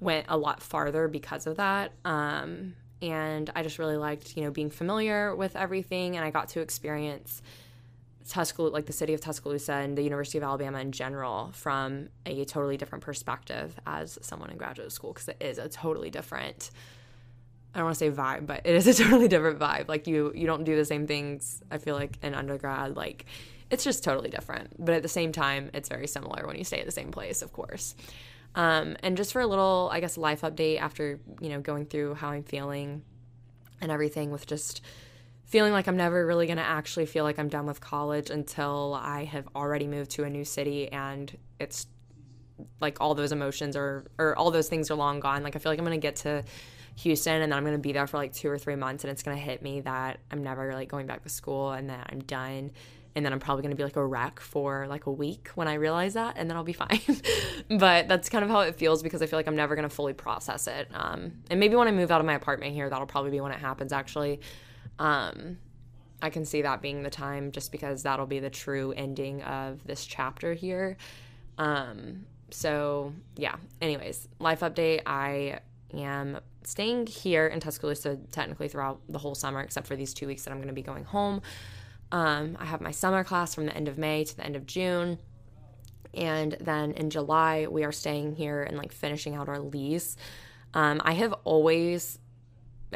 went 0.00 0.26
a 0.28 0.36
lot 0.36 0.60
farther 0.60 1.06
because 1.06 1.46
of 1.46 1.58
that. 1.58 1.92
Um, 2.04 2.74
and 3.00 3.48
I 3.54 3.62
just 3.62 3.78
really 3.78 3.96
liked, 3.96 4.36
you 4.36 4.42
know, 4.42 4.50
being 4.50 4.70
familiar 4.70 5.36
with 5.36 5.54
everything 5.54 6.16
and 6.16 6.24
I 6.24 6.32
got 6.32 6.48
to 6.48 6.60
experience 6.60 7.42
Tuscaloosa, 8.28 8.72
like 8.72 8.86
the 8.86 8.92
city 8.92 9.14
of 9.14 9.20
Tuscaloosa 9.20 9.72
and 9.72 9.96
the 9.96 10.02
University 10.02 10.38
of 10.38 10.44
Alabama 10.44 10.78
in 10.80 10.92
general, 10.92 11.50
from 11.52 12.08
a 12.24 12.44
totally 12.44 12.76
different 12.76 13.04
perspective 13.04 13.78
as 13.86 14.18
someone 14.22 14.50
in 14.50 14.56
graduate 14.56 14.92
school, 14.92 15.12
because 15.12 15.28
it 15.28 15.36
is 15.40 15.58
a 15.58 15.68
totally 15.68 16.10
different. 16.10 16.70
I 17.74 17.78
don't 17.78 17.86
want 17.86 17.98
to 17.98 17.98
say 17.98 18.10
vibe, 18.10 18.46
but 18.46 18.62
it 18.64 18.74
is 18.74 18.86
a 18.86 18.94
totally 19.04 19.28
different 19.28 19.58
vibe. 19.58 19.88
Like 19.88 20.06
you, 20.06 20.32
you 20.34 20.46
don't 20.46 20.64
do 20.64 20.76
the 20.76 20.84
same 20.84 21.06
things. 21.06 21.62
I 21.70 21.78
feel 21.78 21.94
like 21.94 22.18
in 22.22 22.34
undergrad, 22.34 22.96
like 22.96 23.26
it's 23.70 23.84
just 23.84 24.04
totally 24.04 24.30
different. 24.30 24.84
But 24.84 24.94
at 24.94 25.02
the 25.02 25.08
same 25.08 25.32
time, 25.32 25.70
it's 25.74 25.88
very 25.88 26.06
similar 26.06 26.46
when 26.46 26.56
you 26.56 26.64
stay 26.64 26.80
at 26.80 26.86
the 26.86 26.92
same 26.92 27.10
place, 27.10 27.42
of 27.42 27.52
course. 27.52 27.94
Um, 28.54 28.96
and 29.02 29.16
just 29.16 29.32
for 29.32 29.42
a 29.42 29.46
little, 29.46 29.90
I 29.92 30.00
guess, 30.00 30.16
life 30.16 30.40
update 30.40 30.80
after 30.80 31.20
you 31.40 31.50
know 31.50 31.60
going 31.60 31.86
through 31.86 32.14
how 32.14 32.28
I'm 32.28 32.42
feeling 32.42 33.02
and 33.80 33.92
everything 33.92 34.30
with 34.30 34.46
just 34.46 34.80
feeling 35.46 35.72
like 35.72 35.86
I'm 35.88 35.96
never 35.96 36.26
really 36.26 36.46
going 36.46 36.58
to 36.58 36.64
actually 36.64 37.06
feel 37.06 37.24
like 37.24 37.38
I'm 37.38 37.48
done 37.48 37.66
with 37.66 37.80
college 37.80 38.30
until 38.30 38.98
I 39.00 39.24
have 39.24 39.48
already 39.54 39.86
moved 39.86 40.10
to 40.12 40.24
a 40.24 40.30
new 40.30 40.44
city 40.44 40.90
and 40.92 41.36
it's 41.58 41.86
like 42.80 43.00
all 43.00 43.14
those 43.14 43.32
emotions 43.32 43.76
are 43.76 44.10
or 44.18 44.36
all 44.36 44.50
those 44.50 44.68
things 44.68 44.90
are 44.90 44.96
long 44.96 45.20
gone. 45.20 45.42
Like 45.42 45.56
I 45.56 45.58
feel 45.58 45.70
like 45.70 45.78
I'm 45.78 45.84
going 45.84 45.98
to 45.98 46.04
get 46.04 46.16
to 46.16 46.44
Houston 46.96 47.42
and 47.42 47.52
then 47.52 47.58
I'm 47.58 47.64
going 47.64 47.76
to 47.76 47.80
be 47.80 47.92
there 47.92 48.06
for 48.06 48.16
like 48.16 48.32
2 48.32 48.50
or 48.50 48.58
3 48.58 48.74
months 48.76 49.04
and 49.04 49.10
it's 49.10 49.22
going 49.22 49.36
to 49.36 49.42
hit 49.42 49.62
me 49.62 49.82
that 49.82 50.18
I'm 50.30 50.42
never 50.42 50.72
like 50.74 50.88
going 50.88 51.06
back 51.06 51.22
to 51.22 51.28
school 51.28 51.70
and 51.70 51.90
that 51.90 52.08
I'm 52.10 52.20
done 52.20 52.72
and 53.16 53.24
then 53.24 53.32
I'm 53.32 53.40
probably 53.40 53.62
going 53.62 53.70
to 53.70 53.76
be 53.76 53.82
like 53.82 53.96
a 53.96 54.04
wreck 54.04 54.40
for 54.40 54.86
like 54.88 55.06
a 55.06 55.10
week 55.10 55.48
when 55.54 55.68
I 55.68 55.74
realize 55.74 56.12
that, 56.14 56.34
and 56.36 56.50
then 56.50 56.56
I'll 56.56 56.64
be 56.64 56.72
fine. 56.84 57.00
but 57.70 58.08
that's 58.08 58.28
kind 58.28 58.44
of 58.44 58.50
how 58.50 58.60
it 58.60 58.76
feels 58.76 59.02
because 59.02 59.22
I 59.22 59.26
feel 59.26 59.38
like 59.38 59.48
I'm 59.48 59.56
never 59.56 59.74
going 59.74 59.88
to 59.88 59.94
fully 59.94 60.12
process 60.12 60.66
it. 60.66 60.88
Um, 60.92 61.32
and 61.48 61.58
maybe 61.58 61.76
when 61.76 61.88
I 61.88 61.92
move 61.92 62.10
out 62.10 62.20
of 62.20 62.26
my 62.26 62.34
apartment 62.34 62.74
here, 62.74 62.90
that'll 62.90 63.06
probably 63.06 63.30
be 63.30 63.40
when 63.40 63.52
it 63.52 63.58
happens 63.58 63.90
actually. 63.90 64.40
Um, 64.98 65.58
I 66.22 66.30
can 66.30 66.44
see 66.44 66.62
that 66.62 66.80
being 66.80 67.02
the 67.02 67.10
time 67.10 67.52
just 67.52 67.70
because 67.72 68.02
that'll 68.02 68.26
be 68.26 68.38
the 68.38 68.50
true 68.50 68.92
ending 68.96 69.42
of 69.42 69.84
this 69.84 70.06
chapter 70.06 70.54
here. 70.54 70.96
Um, 71.58 72.26
so, 72.50 73.12
yeah, 73.36 73.56
anyways, 73.82 74.28
life 74.38 74.60
update. 74.60 75.02
I 75.06 75.60
am 75.92 76.38
staying 76.64 77.06
here 77.06 77.46
in 77.46 77.60
Tuscaloosa 77.60 78.18
technically 78.32 78.68
throughout 78.68 79.00
the 79.08 79.18
whole 79.18 79.34
summer, 79.34 79.60
except 79.60 79.86
for 79.86 79.96
these 79.96 80.14
two 80.14 80.26
weeks 80.26 80.44
that 80.44 80.50
I'm 80.50 80.58
going 80.58 80.68
to 80.68 80.74
be 80.74 80.82
going 80.82 81.04
home. 81.04 81.42
Um, 82.12 82.56
I 82.58 82.64
have 82.64 82.80
my 82.80 82.92
summer 82.92 83.24
class 83.24 83.54
from 83.54 83.66
the 83.66 83.76
end 83.76 83.88
of 83.88 83.98
May 83.98 84.24
to 84.24 84.36
the 84.36 84.44
end 84.44 84.56
of 84.56 84.66
June. 84.66 85.18
And 86.14 86.56
then 86.60 86.92
in 86.92 87.10
July, 87.10 87.66
we 87.68 87.84
are 87.84 87.92
staying 87.92 88.36
here 88.36 88.62
and 88.62 88.76
like 88.76 88.92
finishing 88.92 89.34
out 89.34 89.48
our 89.48 89.58
lease. 89.58 90.16
Um, 90.72 91.00
I 91.04 91.12
have 91.12 91.34
always 91.44 92.18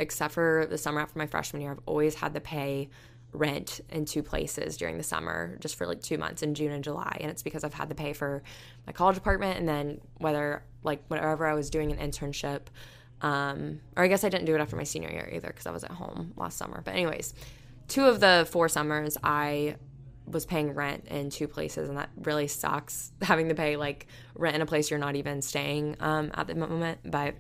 except 0.01 0.35
for 0.35 0.67
the 0.69 0.79
summer 0.79 1.01
after 1.01 1.19
my 1.19 1.27
freshman 1.27 1.63
year, 1.63 1.73
I've 1.73 1.81
always 1.87 2.15
had 2.15 2.35
to 2.35 2.41
pay 2.41 2.89
rent 3.33 3.81
in 3.91 4.05
two 4.05 4.23
places 4.23 4.77
during 4.77 4.97
the 4.97 5.05
summer 5.05 5.57
just 5.61 5.77
for 5.77 5.87
like 5.87 6.03
two 6.03 6.19
months 6.19 6.43
in 6.43 6.55
June 6.55 6.73
and 6.73 6.83
July. 6.83 7.17
And 7.21 7.31
it's 7.31 7.43
because 7.43 7.63
I've 7.63 7.75
had 7.75 7.89
to 7.91 7.95
pay 7.95 8.13
for 8.13 8.43
my 8.87 8.93
college 8.93 9.17
apartment 9.17 9.59
and 9.59 9.69
then 9.69 10.01
whether 10.19 10.65
like 10.83 11.03
whenever 11.09 11.47
I 11.47 11.55
was 11.55 11.71
doing 11.71 11.93
an 11.93 11.99
internship, 11.99 12.63
um, 13.21 13.81
or 13.97 14.03
I 14.03 14.09
guess 14.09 14.25
I 14.25 14.31
didn't 14.31 14.47
do 14.47 14.55
it 14.55 14.61
after 14.61 14.77
my 14.77 14.83
senior 14.83 15.11
year 15.11 15.31
either 15.33 15.49
because 15.49 15.67
I 15.67 15.71
was 15.71 15.85
at 15.85 15.93
home 15.93 16.33
last 16.37 16.59
summer. 16.59 16.81
But 16.85 16.95
anyways, 16.95 17.35
two 17.87 18.07
of 18.07 18.21
the 18.21 18.49
four 18.51 18.69
summers 18.69 19.17
I 19.23 19.77
was 20.27 20.47
paying 20.47 20.75
rent 20.75 21.07
in 21.09 21.29
two 21.29 21.49
places 21.49 21.89
and 21.89 21.99
that 21.99 22.11
really 22.23 22.49
sucks 22.49 23.13
having 23.23 23.49
to 23.49 23.55
pay 23.55 23.77
like 23.77 24.07
rent 24.35 24.57
in 24.57 24.63
a 24.63 24.67
place 24.67 24.91
you're 24.91 24.99
not 24.99 25.17
even 25.17 25.43
staying 25.43 25.97
um, 26.01 26.31
at 26.35 26.47
the 26.47 26.55
moment. 26.55 26.99
But 27.05 27.35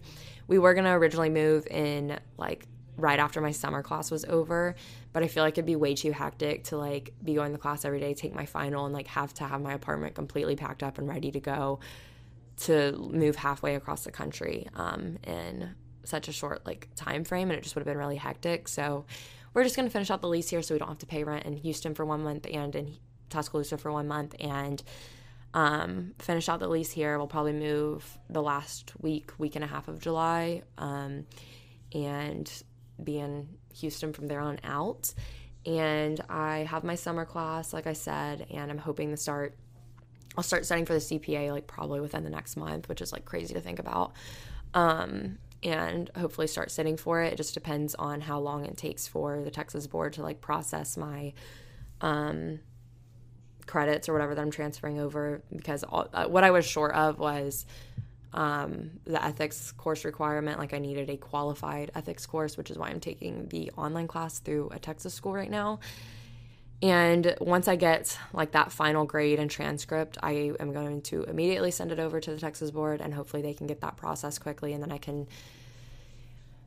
we 0.51 0.59
were 0.59 0.75
gonna 0.75 0.99
originally 0.99 1.31
move 1.31 1.67
in 1.69 2.19
like 2.37 2.67
right 2.99 3.19
after 3.19 3.41
my 3.41 3.51
summer 3.51 3.83
class 3.83 4.11
was 4.11 4.27
over 4.27 4.75
but 5.15 5.23
i 5.23 5.27
feel 5.27 5.43
like 5.43 5.55
it'd 5.55 5.65
be 5.65 5.77
way 5.77 5.95
too 5.95 6.13
hectic 6.13 6.65
to 6.65 6.77
like 6.77 7.15
be 7.25 7.33
going 7.35 7.53
to 7.53 7.59
class 7.59 7.87
every 7.87 8.01
day 8.01 8.13
take 8.13 8.35
my 8.35 8.45
final 8.45 8.85
and 8.85 8.93
like 8.93 9.07
have 9.07 9.33
to 9.33 9.45
have 9.45 9.63
my 9.63 9.73
apartment 9.73 10.15
completely 10.15 10.55
packed 10.55 10.83
up 10.83 10.99
and 10.99 11.09
ready 11.09 11.31
to 11.31 11.41
go 11.41 11.81
to 12.61 12.93
move 13.11 13.37
halfway 13.37 13.75
across 13.75 14.05
the 14.05 14.13
country 14.13 14.69
um, 14.75 15.17
in 15.27 15.75
such 16.05 16.29
a 16.29 16.33
short 16.33 16.65
like 16.67 16.89
time 16.95 17.25
frame 17.25 17.51
and 17.51 17.59
it 17.59 17.63
just 17.63 17.75
would 17.75 17.81
have 17.81 17.87
been 17.87 17.99
really 17.99 18.17
hectic. 18.17 18.69
So 18.69 19.07
we're 19.55 19.65
just 19.65 19.77
going 19.77 19.89
to 19.89 19.93
finish 19.93 20.11
out 20.11 20.21
the 20.21 20.29
lease 20.29 20.51
here 20.51 20.63
so 20.63 20.75
we 20.75 20.79
don't 20.79 20.89
have 20.89 20.99
to 20.99 21.07
pay 21.07 21.25
rent 21.25 21.47
in 21.47 21.57
houston 21.57 21.95
for 21.95 22.05
one 22.05 22.23
month 22.23 22.47
and 22.53 22.75
in 22.77 22.97
tuscaloosa 23.31 23.79
for 23.79 23.91
one 23.91 24.07
month 24.07 24.35
and 24.41 24.83
um, 25.53 26.15
finish 26.19 26.49
out 26.49 26.61
the 26.61 26.69
lease 26.69 26.91
here 26.91 27.19
we'll 27.19 27.27
probably 27.27 27.53
move 27.53 28.19
the 28.29 28.43
last 28.43 28.93
week 29.01 29.33
week 29.39 29.57
and 29.57 29.65
a 29.65 29.69
half 29.69 29.89
of 29.89 29.99
july 29.99 30.63
um, 30.79 31.27
and 31.93 32.63
be 33.03 33.19
in 33.19 33.49
houston 33.75 34.13
from 34.13 34.27
there 34.27 34.41
on 34.41 34.59
out 34.65 35.13
and 35.67 36.21
i 36.29 36.59
have 36.59 36.85
my 36.85 36.95
summer 36.95 37.25
class 37.25 37.73
like 37.73 37.87
i 37.87 37.93
said 37.93 38.47
and 38.51 38.71
i'm 38.71 38.79
hoping 38.79 39.11
to 39.11 39.17
start 39.17 39.57
I'll 40.37 40.45
start 40.45 40.65
studying 40.65 40.87
for 40.87 40.95
the 40.95 41.01
CPA 41.01 41.51
like 41.51 41.67
probably 41.67 42.01
within 42.01 42.25
the 42.25 42.31
next 42.31 42.57
month, 42.57 42.89
which 42.89 43.01
is 43.01 43.13
like 43.13 43.25
crazy 43.25 43.55
to 43.55 43.61
think 43.61 43.79
about. 43.79 44.13
Um, 44.75 45.39
and 45.63 46.11
hopefully 46.17 46.47
start 46.47 46.71
sitting 46.71 46.97
for 46.97 47.23
it. 47.23 47.35
It 47.35 47.37
just 47.37 47.55
depends 47.55 47.95
on 47.95 48.21
how 48.21 48.39
long 48.39 48.65
it 48.65 48.77
takes 48.77 49.07
for 49.07 49.43
the 49.43 49.51
Texas 49.51 49.87
board 49.87 50.15
to 50.15 50.23
like 50.23 50.41
process 50.41 50.97
my 50.97 51.33
um, 52.01 52.61
credits 53.70 54.09
or 54.09 54.12
whatever 54.12 54.35
that 54.35 54.40
I'm 54.42 54.50
transferring 54.50 55.00
over. 55.00 55.42
Because 55.54 55.85
all, 55.85 56.09
uh, 56.12 56.26
what 56.26 56.44
I 56.44 56.50
was 56.50 56.66
short 56.66 56.94
of 56.94 57.18
was 57.18 57.66
um, 58.33 58.90
the 59.04 59.24
ethics 59.24 59.72
course 59.72 60.04
requirement. 60.04 60.59
Like 60.59 60.74
I 60.74 60.78
needed 60.78 61.09
a 61.11 61.16
qualified 61.16 61.90
ethics 61.94 62.26
course, 62.26 62.56
which 62.56 62.70
is 62.70 62.78
why 62.78 62.88
I'm 62.88 63.00
taking 63.00 63.48
the 63.48 63.70
online 63.76 64.06
class 64.06 64.38
through 64.38 64.70
a 64.72 64.78
Texas 64.78 65.14
school 65.14 65.33
right 65.33 65.50
now. 65.50 65.80
And 66.83 67.37
once 67.40 67.68
I 67.68 67.76
get 67.76 68.18
like 68.33 68.52
that 68.52 68.72
final 68.72 69.04
grade 69.04 69.38
and 69.38 69.50
transcript, 69.50 70.16
I 70.22 70.52
am 70.59 70.72
going 70.72 71.02
to 71.02 71.24
immediately 71.24 71.70
send 71.70 71.92
it 71.92 71.98
over 71.98 72.20
to 72.20 72.30
the 72.30 72.40
Texas 72.40 72.70
board 72.70 73.00
and 73.02 73.12
hopefully 73.12 73.42
they 73.42 73.52
can 73.52 73.66
get 73.66 73.83
that 73.83 73.96
process 73.96 74.38
quickly 74.38 74.72
and 74.72 74.83
then 74.83 74.90
I 74.90 74.98
can 74.98 75.28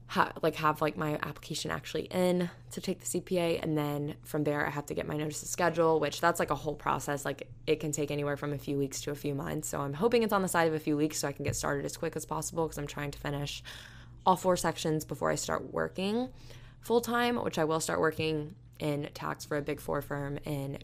ha- 0.07 0.33
like 0.41 0.55
have 0.55 0.81
like 0.81 0.97
my 0.97 1.15
application 1.23 1.71
actually 1.71 2.03
in 2.03 2.49
to 2.71 2.81
take 2.81 2.99
the 2.99 3.05
CPA 3.05 3.59
and 3.63 3.77
then 3.77 4.15
from 4.23 4.43
there 4.43 4.65
I 4.65 4.69
have 4.69 4.85
to 4.87 4.93
get 4.93 5.07
my 5.07 5.17
notice 5.17 5.41
of 5.41 5.49
schedule, 5.49 5.99
which 5.99 6.21
that's 6.21 6.39
like 6.39 6.51
a 6.51 6.55
whole 6.55 6.75
process. 6.75 7.25
Like 7.25 7.47
it 7.67 7.79
can 7.79 7.91
take 7.91 8.11
anywhere 8.11 8.37
from 8.37 8.53
a 8.53 8.57
few 8.57 8.77
weeks 8.77 9.01
to 9.01 9.11
a 9.11 9.15
few 9.15 9.33
months. 9.33 9.69
So 9.69 9.81
I'm 9.81 9.93
hoping 9.93 10.23
it's 10.23 10.33
on 10.33 10.41
the 10.41 10.47
side 10.47 10.67
of 10.67 10.73
a 10.73 10.79
few 10.79 10.97
weeks 10.97 11.19
so 11.19 11.27
I 11.27 11.31
can 11.31 11.43
get 11.45 11.55
started 11.55 11.85
as 11.85 11.97
quick 11.97 12.15
as 12.15 12.25
possible 12.25 12.65
because 12.65 12.77
I'm 12.77 12.87
trying 12.87 13.11
to 13.11 13.19
finish 13.19 13.63
all 14.25 14.35
four 14.35 14.55
sections 14.55 15.05
before 15.05 15.31
I 15.31 15.35
start 15.35 15.73
working 15.73 16.29
full 16.81 17.01
time, 17.01 17.37
which 17.37 17.57
I 17.57 17.63
will 17.63 17.79
start 17.79 17.99
working 17.99 18.55
in 18.79 19.09
tax 19.13 19.45
for 19.45 19.57
a 19.57 19.61
big 19.61 19.79
four 19.79 20.01
firm 20.01 20.37
in 20.45 20.77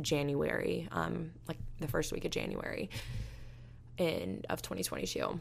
January, 0.00 0.88
um, 0.92 1.32
like 1.48 1.58
the 1.80 1.88
first 1.88 2.12
week 2.12 2.24
of 2.24 2.30
January 2.30 2.88
in 3.98 4.44
of 4.48 4.62
2022. 4.62 5.40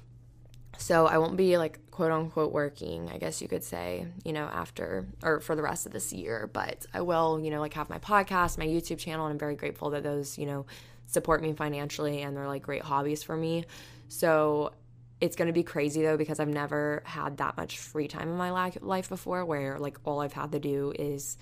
So 0.78 1.06
I 1.06 1.18
won't 1.18 1.38
be 1.38 1.58
like 1.58 1.80
quote 1.92 2.12
unquote 2.12 2.52
working, 2.52 3.10
I 3.10 3.18
guess 3.18 3.42
you 3.42 3.48
could 3.48 3.64
say, 3.64 4.08
you 4.24 4.34
know, 4.34 4.46
after 4.46 5.06
or 5.24 5.40
for 5.40 5.56
the 5.56 5.62
rest 5.62 5.86
of 5.86 5.92
this 5.92 6.12
year, 6.12 6.50
but 6.52 6.86
I 6.94 7.02
will, 7.02 7.40
you 7.40 7.52
know, 7.52 7.60
like 7.60 7.74
have 7.74 7.90
my 7.90 8.00
podcast, 8.00 8.58
my 8.58 8.66
YouTube 8.66 8.98
channel, 8.98 9.26
and 9.26 9.34
I'm 9.34 9.40
very 9.40 9.56
grateful 9.56 9.92
that 9.92 10.04
those, 10.04 10.38
you 10.38 10.46
know, 10.46 10.66
support 11.06 11.42
me 11.42 11.54
financially 11.54 12.22
and 12.22 12.36
they're 12.36 12.48
like 12.48 12.64
great 12.64 12.82
hobbies 12.82 13.22
for 13.22 13.36
me. 13.36 13.66
So 14.08 14.74
it's 15.20 15.36
going 15.36 15.48
to 15.48 15.54
be 15.54 15.64
crazy 15.64 16.02
though 16.02 16.18
because 16.18 16.40
I've 16.40 16.48
never 16.48 17.04
had 17.06 17.38
that 17.38 17.58
much 17.58 17.78
free 17.78 18.08
time 18.08 18.30
in 18.30 18.38
my 18.38 18.50
life 18.50 19.10
before 19.10 19.46
where 19.46 19.78
like 19.78 20.00
all 20.04 20.20
I've 20.22 20.34
had 20.34 20.52
to 20.54 20.60
do 20.60 20.94
is 20.98 21.38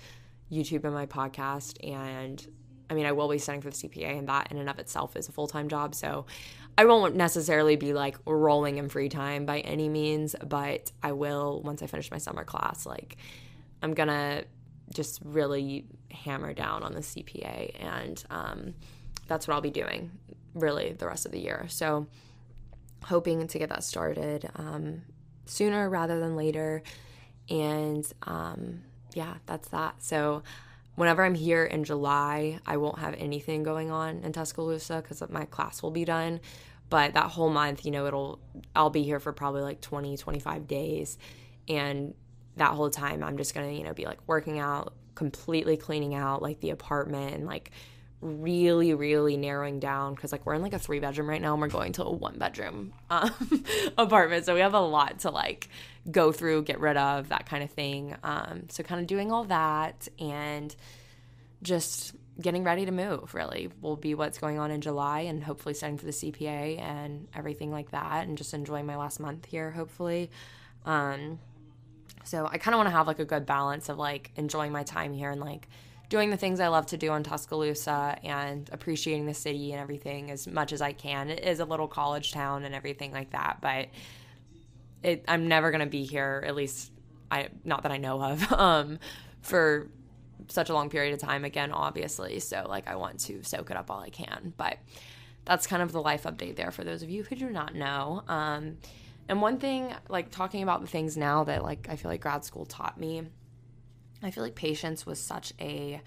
YouTube 0.52 0.84
and 0.84 0.92
my 0.92 1.06
podcast. 1.06 1.76
And 1.88 2.46
I 2.90 2.94
mean, 2.94 3.06
I 3.06 3.12
will 3.12 3.28
be 3.28 3.38
studying 3.38 3.62
for 3.62 3.70
the 3.70 3.76
CPA, 3.76 4.18
and 4.18 4.28
that 4.28 4.50
in 4.50 4.58
and 4.58 4.68
of 4.68 4.78
itself 4.80 5.16
is 5.16 5.28
a 5.28 5.32
full 5.32 5.46
time 5.46 5.68
job. 5.68 5.94
So 5.94 6.26
I 6.80 6.86
won't 6.86 7.14
necessarily 7.14 7.76
be 7.76 7.92
like 7.92 8.16
rolling 8.24 8.78
in 8.78 8.88
free 8.88 9.10
time 9.10 9.44
by 9.44 9.60
any 9.60 9.90
means, 9.90 10.34
but 10.42 10.90
I 11.02 11.12
will 11.12 11.60
once 11.62 11.82
I 11.82 11.86
finish 11.86 12.10
my 12.10 12.16
summer 12.16 12.42
class. 12.42 12.86
Like, 12.86 13.18
I'm 13.82 13.92
gonna 13.92 14.44
just 14.94 15.20
really 15.22 15.84
hammer 16.10 16.54
down 16.54 16.82
on 16.82 16.94
the 16.94 17.00
CPA, 17.00 17.74
and 17.78 18.24
um, 18.30 18.74
that's 19.26 19.46
what 19.46 19.52
I'll 19.56 19.60
be 19.60 19.68
doing 19.68 20.10
really 20.54 20.94
the 20.94 21.06
rest 21.06 21.26
of 21.26 21.32
the 21.32 21.38
year. 21.38 21.66
So, 21.68 22.06
hoping 23.04 23.46
to 23.46 23.58
get 23.58 23.68
that 23.68 23.84
started 23.84 24.48
um, 24.56 25.02
sooner 25.44 25.90
rather 25.90 26.18
than 26.18 26.34
later. 26.34 26.82
And 27.50 28.10
um, 28.22 28.84
yeah, 29.12 29.34
that's 29.44 29.68
that. 29.68 30.02
So 30.02 30.44
whenever 30.94 31.24
I'm 31.24 31.34
here 31.34 31.64
in 31.66 31.84
July, 31.84 32.58
I 32.64 32.78
won't 32.78 33.00
have 33.00 33.14
anything 33.18 33.64
going 33.64 33.90
on 33.90 34.22
in 34.24 34.32
Tuscaloosa 34.32 35.02
because 35.02 35.22
my 35.28 35.44
class 35.44 35.82
will 35.82 35.90
be 35.90 36.06
done. 36.06 36.40
But 36.90 37.14
that 37.14 37.30
whole 37.30 37.50
month, 37.50 37.84
you 37.84 37.92
know, 37.92 38.06
it'll, 38.06 38.40
I'll 38.74 38.90
be 38.90 39.02
here 39.02 39.20
for 39.20 39.32
probably 39.32 39.62
like 39.62 39.80
20, 39.80 40.16
25 40.16 40.66
days. 40.66 41.16
And 41.68 42.14
that 42.56 42.72
whole 42.72 42.90
time, 42.90 43.22
I'm 43.22 43.36
just 43.36 43.54
to, 43.68 43.72
you 43.72 43.84
know, 43.84 43.94
be 43.94 44.04
like 44.04 44.18
working 44.26 44.58
out, 44.58 44.92
completely 45.14 45.76
cleaning 45.76 46.14
out 46.14 46.42
like 46.42 46.60
the 46.60 46.70
apartment 46.70 47.34
and 47.34 47.46
like 47.46 47.70
really 48.20 48.92
really 48.92 49.36
narrowing 49.36 49.80
down 49.80 50.14
because 50.14 50.30
like 50.30 50.44
we're 50.44 50.54
in 50.54 50.60
like 50.60 50.74
a 50.74 50.78
three 50.78 51.00
bedroom 51.00 51.28
right 51.28 51.40
now 51.40 51.52
and 51.52 51.62
we're 51.62 51.68
going 51.68 51.92
to 51.92 52.04
a 52.04 52.10
one 52.10 52.36
bedroom 52.38 52.92
um, 53.10 53.30
apartment 53.96 54.44
so 54.44 54.52
we 54.52 54.60
have 54.60 54.74
a 54.74 54.80
lot 54.80 55.20
to 55.20 55.30
like 55.30 55.68
go 56.10 56.30
through 56.30 56.62
get 56.62 56.78
rid 56.80 56.98
of 56.98 57.30
that 57.30 57.46
kind 57.46 57.62
of 57.62 57.70
thing 57.70 58.14
um, 58.22 58.64
so 58.68 58.82
kind 58.82 59.00
of 59.00 59.06
doing 59.06 59.32
all 59.32 59.44
that 59.44 60.06
and 60.18 60.76
just 61.62 62.14
getting 62.40 62.64
ready 62.64 62.84
to 62.84 62.92
move 62.92 63.34
really 63.34 63.70
will 63.80 63.96
be 63.96 64.14
what's 64.14 64.38
going 64.38 64.58
on 64.58 64.70
in 64.70 64.80
july 64.80 65.20
and 65.20 65.42
hopefully 65.42 65.74
studying 65.74 65.98
for 65.98 66.06
the 66.06 66.12
cpa 66.12 66.80
and 66.80 67.28
everything 67.34 67.70
like 67.70 67.90
that 67.90 68.26
and 68.26 68.36
just 68.38 68.54
enjoying 68.54 68.86
my 68.86 68.96
last 68.96 69.20
month 69.20 69.46
here 69.46 69.70
hopefully 69.70 70.30
um, 70.86 71.38
so 72.24 72.46
i 72.50 72.58
kind 72.58 72.74
of 72.74 72.78
want 72.78 72.88
to 72.88 72.94
have 72.94 73.06
like 73.06 73.18
a 73.18 73.24
good 73.24 73.46
balance 73.46 73.88
of 73.88 73.98
like 73.98 74.30
enjoying 74.36 74.72
my 74.72 74.82
time 74.82 75.12
here 75.12 75.30
and 75.30 75.40
like 75.40 75.68
doing 76.10 76.30
the 76.30 76.36
things 76.36 76.58
I 76.58 76.68
love 76.68 76.86
to 76.86 76.96
do 76.96 77.14
in 77.14 77.22
Tuscaloosa 77.22 78.18
and 78.24 78.68
appreciating 78.72 79.26
the 79.26 79.32
city 79.32 79.72
and 79.72 79.80
everything 79.80 80.30
as 80.32 80.46
much 80.46 80.72
as 80.72 80.82
I 80.82 80.92
can. 80.92 81.30
It 81.30 81.44
is 81.44 81.60
a 81.60 81.64
little 81.64 81.86
college 81.86 82.32
town 82.32 82.64
and 82.64 82.74
everything 82.74 83.12
like 83.12 83.30
that, 83.30 83.58
but 83.62 83.86
it, 85.04 85.24
I'm 85.28 85.46
never 85.46 85.70
going 85.70 85.80
to 85.80 85.86
be 85.86 86.04
here, 86.04 86.42
at 86.44 86.56
least 86.56 86.90
I 87.30 87.48
not 87.64 87.84
that 87.84 87.92
I 87.92 87.96
know 87.96 88.20
of, 88.20 88.52
um, 88.60 88.98
for 89.40 89.88
such 90.50 90.70
a 90.70 90.74
long 90.74 90.90
period 90.90 91.14
of 91.14 91.20
time 91.20 91.44
again, 91.44 91.72
obviously. 91.72 92.40
So 92.40 92.66
like 92.68 92.88
I 92.88 92.96
want 92.96 93.20
to 93.20 93.42
soak 93.42 93.70
it 93.70 93.76
up 93.76 93.90
all 93.90 94.00
I 94.00 94.10
can, 94.10 94.52
but 94.56 94.78
that's 95.44 95.66
kind 95.66 95.82
of 95.82 95.92
the 95.92 96.02
life 96.02 96.24
update 96.24 96.56
there 96.56 96.70
for 96.70 96.84
those 96.84 97.02
of 97.02 97.10
you 97.10 97.22
who 97.22 97.36
do 97.36 97.50
not 97.50 97.74
know. 97.74 98.22
Um, 98.28 98.78
and 99.28 99.40
one 99.40 99.58
thing, 99.58 99.94
like 100.08 100.30
talking 100.30 100.62
about 100.62 100.80
the 100.80 100.86
things 100.86 101.16
now 101.16 101.44
that 101.44 101.62
like 101.62 101.86
I 101.88 101.96
feel 101.96 102.10
like 102.10 102.20
grad 102.20 102.44
school 102.44 102.66
taught 102.66 102.98
me 102.98 103.22
I 104.22 104.30
feel 104.30 104.44
like 104.44 104.54
patience 104.54 105.06
was 105.06 105.18
such 105.18 105.52
a 105.60 106.00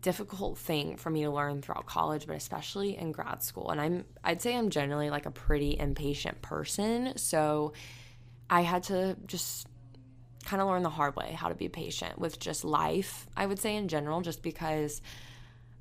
difficult 0.00 0.58
thing 0.58 0.96
for 0.96 1.10
me 1.10 1.22
to 1.22 1.30
learn 1.30 1.62
throughout 1.62 1.86
college, 1.86 2.26
but 2.26 2.36
especially 2.36 2.96
in 2.96 3.12
grad 3.12 3.42
school. 3.42 3.70
And 3.70 3.80
I'm 3.80 4.04
I'd 4.22 4.42
say 4.42 4.56
I'm 4.56 4.70
generally 4.70 5.10
like 5.10 5.26
a 5.26 5.30
pretty 5.30 5.78
impatient 5.78 6.42
person, 6.42 7.16
so 7.16 7.72
I 8.48 8.62
had 8.62 8.84
to 8.84 9.16
just 9.26 9.66
kind 10.44 10.60
of 10.60 10.68
learned 10.68 10.84
the 10.84 10.90
hard 10.90 11.16
way 11.16 11.32
how 11.32 11.48
to 11.48 11.54
be 11.54 11.68
patient 11.68 12.18
with 12.18 12.38
just 12.38 12.64
life, 12.64 13.26
I 13.36 13.46
would 13.46 13.58
say 13.58 13.76
in 13.76 13.88
general, 13.88 14.20
just 14.20 14.42
because 14.42 15.00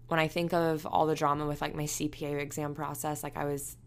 when 0.08 0.20
I 0.20 0.28
think 0.28 0.54
of 0.54 0.86
all 0.86 1.06
the 1.06 1.16
drama 1.16 1.48
with 1.48 1.62
like 1.62 1.76
my 1.76 1.84
CPA 1.84 2.40
exam 2.40 2.76
process, 2.76 3.24
like 3.24 3.38
I 3.38 3.46
was 3.46 3.78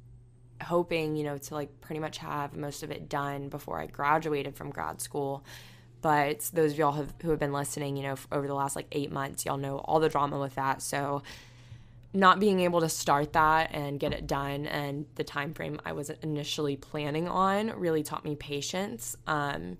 hoping, 0.62 1.16
you 1.16 1.24
know, 1.24 1.36
to 1.36 1.54
like 1.54 1.80
pretty 1.80 2.00
much 2.00 2.18
have 2.18 2.56
most 2.56 2.82
of 2.82 2.90
it 2.90 3.08
done 3.08 3.48
before 3.48 3.80
I 3.80 3.86
graduated 3.86 4.56
from 4.56 4.70
grad 4.70 5.00
school 5.00 5.44
but 6.04 6.50
those 6.52 6.72
of 6.72 6.78
y'all 6.78 6.92
have, 6.92 7.14
who 7.22 7.30
have 7.30 7.38
been 7.38 7.54
listening, 7.54 7.96
you 7.96 8.02
know, 8.02 8.16
over 8.30 8.46
the 8.46 8.52
last 8.52 8.76
like 8.76 8.88
eight 8.92 9.10
months, 9.10 9.46
y'all 9.46 9.56
know 9.56 9.78
all 9.78 10.00
the 10.00 10.10
drama 10.10 10.38
with 10.38 10.54
that. 10.56 10.82
So 10.82 11.22
not 12.12 12.40
being 12.40 12.60
able 12.60 12.82
to 12.82 12.90
start 12.90 13.32
that 13.32 13.70
and 13.72 13.98
get 13.98 14.12
it 14.12 14.26
done 14.26 14.66
and 14.66 15.06
the 15.14 15.24
time 15.24 15.54
frame 15.54 15.80
I 15.82 15.92
was 15.92 16.10
initially 16.10 16.76
planning 16.76 17.26
on 17.26 17.70
really 17.70 18.02
taught 18.02 18.22
me 18.22 18.36
patience. 18.36 19.16
Um, 19.26 19.78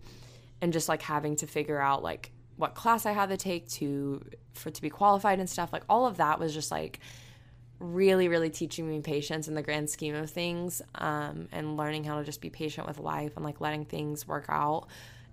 and 0.65 0.73
just 0.73 0.89
like 0.89 1.03
having 1.03 1.37
to 1.37 1.47
figure 1.47 1.79
out 1.79 2.03
like 2.03 2.33
what 2.57 2.75
class 2.75 3.05
I 3.05 3.13
had 3.13 3.29
to 3.29 3.37
take 3.37 3.69
to 3.73 4.25
for 4.55 4.71
to 4.71 4.81
be 4.81 4.89
qualified 4.89 5.39
and 5.39 5.49
stuff. 5.49 5.75
Like 5.75 5.83
all 5.91 6.07
of 6.07 6.17
that 6.17 6.41
was 6.41 6.55
just 6.55 6.71
like 6.71 7.01
really, 7.79 8.29
really 8.29 8.49
teaching 8.49 8.89
me 8.89 9.01
patience 9.01 9.47
in 9.47 9.55
the 9.55 9.61
grand 9.63 9.91
scheme 9.91 10.15
of 10.15 10.31
things, 10.31 10.81
um, 10.95 11.49
and 11.53 11.77
learning 11.77 12.05
how 12.05 12.19
to 12.19 12.25
just 12.25 12.41
be 12.41 12.49
patient 12.49 12.87
with 12.87 12.99
life 12.99 13.33
and 13.37 13.45
like 13.45 13.61
letting 13.61 13.85
things 13.85 14.27
work 14.27 14.47
out 14.49 14.87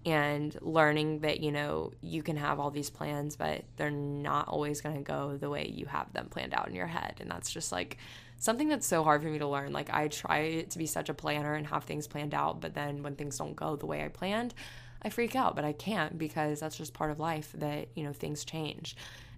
and 0.05 0.57
learning 0.61 1.19
that 1.19 1.39
you 1.39 1.51
know 1.51 1.93
you 2.01 2.21
can 2.21 2.35
have 2.35 2.59
all 2.59 2.71
these 2.71 2.89
plans 2.89 3.35
but 3.35 3.63
they're 3.77 3.91
not 3.91 4.47
always 4.47 4.81
going 4.81 4.95
to 4.95 5.01
go 5.03 5.37
the 5.37 5.49
way 5.49 5.71
you 5.73 5.85
have 5.85 6.11
them 6.11 6.27
planned 6.27 6.55
out 6.55 6.67
in 6.67 6.73
your 6.73 6.87
head 6.87 7.13
and 7.19 7.29
that's 7.29 7.51
just 7.51 7.71
like 7.71 7.97
something 8.37 8.67
that's 8.67 8.87
so 8.87 9.03
hard 9.03 9.21
for 9.21 9.27
me 9.27 9.37
to 9.37 9.47
learn 9.47 9.71
like 9.71 9.93
i 9.93 10.07
try 10.07 10.61
to 10.63 10.79
be 10.79 10.87
such 10.87 11.09
a 11.09 11.13
planner 11.13 11.53
and 11.53 11.67
have 11.67 11.83
things 11.83 12.07
planned 12.07 12.33
out 12.33 12.59
but 12.59 12.73
then 12.73 13.03
when 13.03 13.15
things 13.15 13.37
don't 13.37 13.55
go 13.55 13.75
the 13.75 13.85
way 13.85 14.03
i 14.03 14.07
planned 14.07 14.55
I 15.01 15.09
freak 15.09 15.35
out, 15.35 15.55
but 15.55 15.65
I 15.65 15.73
can't 15.73 16.17
because 16.17 16.59
that's 16.59 16.77
just 16.77 16.93
part 16.93 17.11
of 17.11 17.19
life 17.19 17.51
that, 17.57 17.89
you 17.95 18.03
know, 18.03 18.13
things 18.13 18.45
change. 18.45 18.95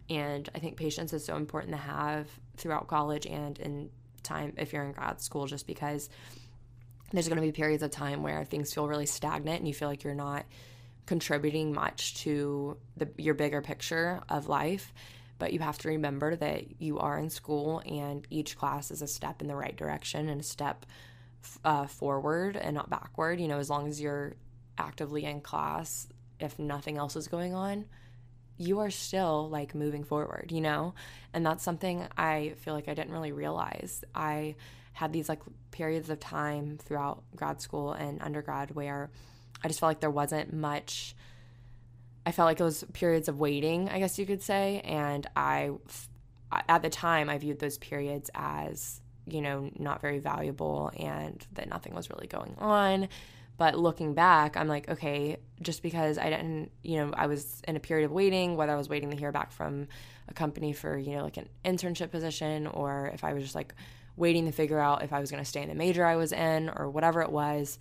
And 0.10 0.48
I 0.54 0.60
think 0.60 0.78
patience 0.78 1.14
is 1.14 1.26
so 1.26 1.36
important 1.38 1.72
to 1.72 1.78
have 1.78 2.28
throughout 2.58 2.88
college 2.88 3.26
and 3.26 3.58
in 3.60 3.90
time 4.24 4.54
if 4.58 4.74
you're 4.74 4.84
in 4.84 4.92
grad 4.92 5.22
school, 5.22 5.46
just 5.46 5.66
because 5.66 6.10
there's 7.12 7.28
going 7.28 7.38
to 7.38 7.42
be 7.42 7.52
periods 7.52 7.84
of 7.84 7.92
time 7.92 8.24
where 8.24 8.44
things 8.44 8.74
feel 8.74 8.88
really 8.88 9.06
stagnant 9.06 9.60
and 9.60 9.68
you 9.68 9.74
feel 9.74 9.88
like 9.88 10.04
you're 10.04 10.16
not 10.16 10.46
contributing 11.06 11.74
much 11.74 12.16
to 12.16 12.78
the, 12.98 13.10
your 13.18 13.34
bigger 13.34 13.62
picture 13.62 14.22
of 14.30 14.48
life. 14.48 14.94
But 15.40 15.54
you 15.54 15.60
have 15.60 15.78
to 15.80 15.90
remember 15.90 16.36
that 16.36 16.82
you 16.82 17.00
are 17.00 17.18
in 17.18 17.30
school 17.30 17.82
and 17.86 18.26
each 18.30 18.58
class 18.58 18.92
is 18.92 19.02
a 19.02 19.08
step 19.08 19.42
in 19.42 19.48
the 19.48 19.56
right 19.56 19.76
direction 19.76 20.30
and 20.30 20.42
a 20.42 20.44
step 20.44 20.86
uh, 21.66 21.88
forward 21.88 22.56
and 22.56 22.76
not 22.76 22.90
backward. 22.90 23.40
You 23.40 23.48
know, 23.48 23.60
as 23.60 23.70
long 23.70 23.88
as 23.88 24.00
you're 24.00 24.34
actively 24.78 25.26
in 25.26 25.42
class, 25.42 26.08
if 26.40 26.60
nothing 26.60 26.98
else 26.98 27.16
is 27.16 27.28
going 27.28 27.54
on, 27.54 27.86
you 28.58 28.80
are 28.80 28.92
still 28.92 29.50
like 29.50 29.74
moving 29.74 30.04
forward, 30.04 30.52
you 30.52 30.62
know? 30.62 30.94
And 31.34 31.46
that's 31.46 31.64
something 31.64 32.08
I 32.18 32.54
feel 32.58 32.74
like 32.74 32.88
I 32.88 32.94
didn't 32.94 33.12
really 33.12 33.32
realize. 33.32 34.04
I 34.14 34.56
had 34.94 35.12
these 35.12 35.28
like 35.28 35.42
periods 35.72 36.10
of 36.10 36.20
time 36.20 36.78
throughout 36.78 37.24
grad 37.36 37.62
school 37.62 37.94
and 37.94 38.22
undergrad 38.22 38.72
where 38.72 39.10
I 39.64 39.68
just 39.68 39.80
felt 39.80 39.90
like 39.90 40.00
there 40.02 40.12
wasn't 40.12 40.54
much. 40.54 41.16
I 42.26 42.32
felt 42.32 42.46
like 42.46 42.60
it 42.60 42.64
was 42.64 42.86
periods 42.94 43.28
of 43.28 43.40
waiting, 43.40 43.90
I 43.90 44.00
guess 44.00 44.20
you 44.20 44.26
could 44.26 44.44
say. 44.44 44.82
And 44.86 45.26
I, 45.36 45.72
at 46.70 46.84
the 46.84 46.90
time, 46.90 47.30
I 47.30 47.38
viewed 47.38 47.60
those 47.60 47.78
periods 47.78 48.30
as, 48.36 49.02
you 49.26 49.42
know, 49.42 49.72
not 49.78 50.02
very 50.02 50.20
valuable 50.20 50.92
and 50.98 51.46
that 51.54 51.70
nothing 51.70 51.94
was 51.94 52.10
really 52.10 52.28
going 52.28 52.56
on. 52.60 53.10
But 53.58 53.78
looking 53.78 54.14
back, 54.14 54.58
I'm 54.58 54.68
like, 54.68 54.90
okay, 54.90 55.38
just 55.62 55.84
because 55.84 56.18
I 56.18 56.30
didn't, 56.30 56.72
you 56.82 56.98
know, 56.98 57.14
I 57.16 57.28
was 57.28 57.62
in 57.68 57.76
a 57.76 57.80
period 57.80 58.06
of 58.06 58.12
waiting, 58.12 58.56
whether 58.56 58.74
I 58.74 58.76
was 58.76 58.90
waiting 58.90 59.12
to 59.12 59.16
hear 59.16 59.32
back 59.32 59.52
from 59.52 59.88
a 60.28 60.34
company 60.34 60.74
for, 60.74 60.98
you 60.98 61.16
know, 61.16 61.24
like 61.24 61.38
an 61.38 61.50
internship 61.64 62.10
position, 62.10 62.66
or 62.68 63.12
if 63.14 63.24
I 63.24 63.34
was 63.34 63.44
just 63.44 63.56
like 63.56 63.76
waiting 64.16 64.46
to 64.46 64.52
figure 64.52 64.80
out 64.80 65.04
if 65.04 65.14
I 65.14 65.20
was 65.20 65.32
going 65.32 65.44
to 65.44 65.50
stay 65.50 65.62
in 65.62 65.70
the 65.70 65.76
major 65.76 66.06
I 66.06 66.16
was 66.16 66.32
in 66.32 66.70
or 66.70 66.90
whatever 66.90 67.22
it 67.22 67.32
was, 67.32 67.78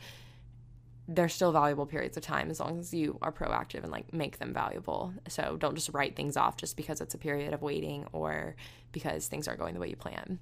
they're 1.09 1.29
still 1.29 1.53
valuable 1.53 1.87
periods 1.87 2.17
of 2.17 2.23
time 2.23 2.51
as 2.51 2.61
long 2.61 2.79
as 2.79 2.95
you 2.95 3.19
are 3.23 3.33
proactive 3.33 3.83
and 3.83 3.91
like 3.91 4.13
make 4.13 4.39
them 4.39 4.53
valuable. 4.53 5.13
So 5.29 5.57
don't 5.59 5.75
just 5.75 5.91
write 5.93 6.17
things 6.17 6.37
off 6.37 6.57
just 6.57 6.77
because 6.77 7.01
it's 7.01 7.15
a 7.15 7.19
period 7.19 7.53
of 7.53 7.63
waiting 7.63 8.07
or 8.13 8.57
because 8.93 9.27
things 9.27 9.49
aren't 9.49 9.61
going 9.61 9.75
the 9.75 9.81
way 9.81 9.89
you 9.89 9.97
plan. 9.97 10.39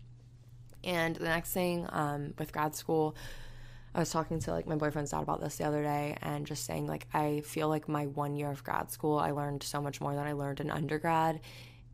And 0.85 1.17
the 1.17 1.25
next 1.25 1.53
thing 1.53 1.87
um, 1.91 2.35
with 2.39 2.53
grad 2.53 2.75
school, 2.75 3.17
I 3.95 3.99
was 3.99 4.11
talking 4.11 4.39
to 4.41 4.53
like 4.53 4.67
my 4.67 4.77
boyfriend's 4.77 5.11
dad 5.11 5.23
about 5.23 5.41
this 5.41 5.57
the 5.57 5.65
other 5.65 5.83
day 5.83 6.17
and 6.23 6.47
just 6.47 6.65
saying 6.65 6.87
like 6.87 7.07
I 7.13 7.43
feel 7.45 7.69
like 7.69 7.89
my 7.89 8.07
one 8.07 8.37
year 8.37 8.51
of 8.51 8.63
grad 8.63 8.91
school 8.91 9.19
I 9.19 9.33
learned 9.33 9.63
so 9.63 9.81
much 9.81 10.01
more 10.01 10.15
than 10.15 10.27
I 10.27 10.33
learned 10.33 10.61
in 10.61 10.71
undergrad. 10.71 11.41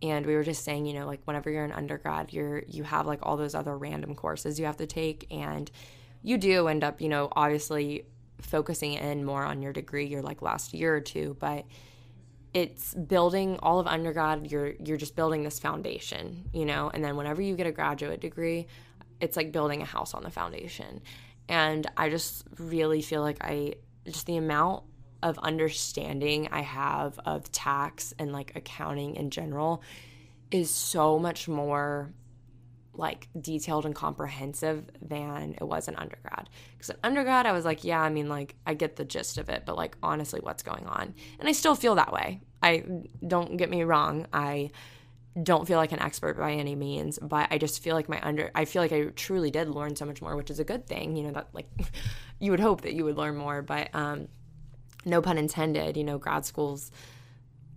And 0.02 0.26
we 0.26 0.35
were 0.35 0.44
just 0.44 0.62
saying, 0.62 0.85
you 0.85 0.92
know, 0.92 1.06
like 1.06 1.22
whenever 1.24 1.50
you're 1.50 1.64
in 1.64 1.72
undergrad, 1.72 2.32
you're 2.32 2.62
you 2.66 2.82
have 2.82 3.06
like 3.06 3.20
all 3.22 3.38
those 3.38 3.54
other 3.54 3.76
random 3.76 4.14
courses 4.14 4.59
you 4.59 4.66
have 4.66 4.76
to 4.76 4.87
take 4.87 5.26
and 5.30 5.70
you 6.22 6.37
do 6.37 6.68
end 6.68 6.85
up, 6.85 7.00
you 7.00 7.09
know, 7.09 7.28
obviously 7.32 8.04
focusing 8.42 8.92
in 8.92 9.24
more 9.24 9.42
on 9.44 9.62
your 9.62 9.72
degree 9.72 10.06
your 10.06 10.22
like 10.22 10.42
last 10.42 10.74
year 10.74 10.94
or 10.94 11.00
two, 11.00 11.35
but 11.40 11.64
it's 12.52 12.94
building 12.94 13.59
all 13.62 13.78
of 13.80 13.87
undergrad, 13.87 14.50
you're 14.50 14.74
you're 14.85 14.98
just 14.98 15.16
building 15.16 15.44
this 15.44 15.59
foundation, 15.59 16.44
you 16.52 16.66
know, 16.66 16.90
and 16.92 17.02
then 17.02 17.16
whenever 17.16 17.40
you 17.40 17.56
get 17.56 17.66
a 17.66 17.72
graduate 17.72 18.20
degree, 18.20 18.66
it's 19.20 19.37
like 19.37 19.50
building 19.50 19.80
a 19.80 19.87
house 19.87 20.12
on 20.12 20.22
the 20.22 20.30
foundation. 20.30 21.00
And 21.48 21.87
I 21.96 22.09
just 22.09 22.44
really 22.59 23.02
feel 23.02 23.22
like 23.22 23.38
I 23.40 23.74
just 24.04 24.26
the 24.26 24.37
amount 24.37 24.85
of 25.22 25.38
understanding 25.38 26.48
I 26.52 26.61
have 26.61 27.18
of 27.24 27.50
tax 27.50 28.14
and 28.18 28.32
like 28.32 28.52
accounting 28.54 29.16
in 29.16 29.30
general 29.30 29.82
is 30.50 30.70
so 30.70 31.18
much 31.18 31.48
more 31.48 32.12
like 32.98 33.28
detailed 33.40 33.85
and 33.85 33.94
comprehensive 33.94 34.85
than 35.02 35.54
it 35.54 35.64
was 35.64 35.88
in 35.88 35.96
undergrad. 35.96 36.48
Because 36.72 36.90
in 36.90 36.96
undergrad, 37.02 37.46
I 37.46 37.52
was 37.52 37.64
like, 37.64 37.85
yeah, 37.85 38.00
I 38.00 38.09
mean, 38.09 38.28
like, 38.28 38.54
I 38.66 38.74
get 38.74 38.96
the 38.96 39.04
gist 39.04 39.38
of 39.38 39.48
it, 39.48 39.64
but 39.66 39.76
like, 39.76 39.96
honestly, 40.02 40.40
what's 40.42 40.62
going 40.62 40.87
on? 40.87 41.14
And 41.38 41.48
I 41.48 41.52
still 41.52 41.74
feel 41.74 41.96
that 41.96 42.12
way. 42.12 42.40
I 42.62 42.85
don't 43.26 43.56
get 43.56 43.70
me 43.70 43.82
wrong. 43.82 44.26
I 44.32 44.70
don't 45.42 45.66
feel 45.66 45.77
like 45.77 45.92
an 45.92 46.01
expert 46.01 46.38
by 46.38 46.53
any 46.53 46.75
means, 46.75 47.18
but 47.20 47.49
I 47.51 47.59
just 47.59 47.83
feel 47.83 47.94
like 47.94 48.09
my 48.09 48.20
under 48.22 48.51
I 48.55 48.64
feel 48.64 48.81
like 48.83 48.92
I 48.92 49.05
truly 49.16 49.51
did 49.51 49.68
learn 49.68 49.96
so 49.96 50.07
much 50.07 50.22
more, 50.22 50.37
which 50.37 50.51
is 50.51 50.59
a 50.59 50.64
good 50.64 50.87
thing. 50.87 51.16
You 51.16 51.25
know, 51.25 51.33
that 51.33 51.49
like 51.53 51.68
you 52.38 52.51
would 52.51 52.61
hope 52.61 52.83
that 52.83 52.94
you 52.94 53.05
would 53.05 53.16
learn 53.16 53.37
more, 53.37 53.62
but 53.62 53.94
um 53.94 54.29
no 55.05 55.20
pun 55.20 55.38
intended, 55.38 55.96
you 55.96 56.05
know, 56.05 56.18
grad 56.18 56.44
schools 56.44 56.90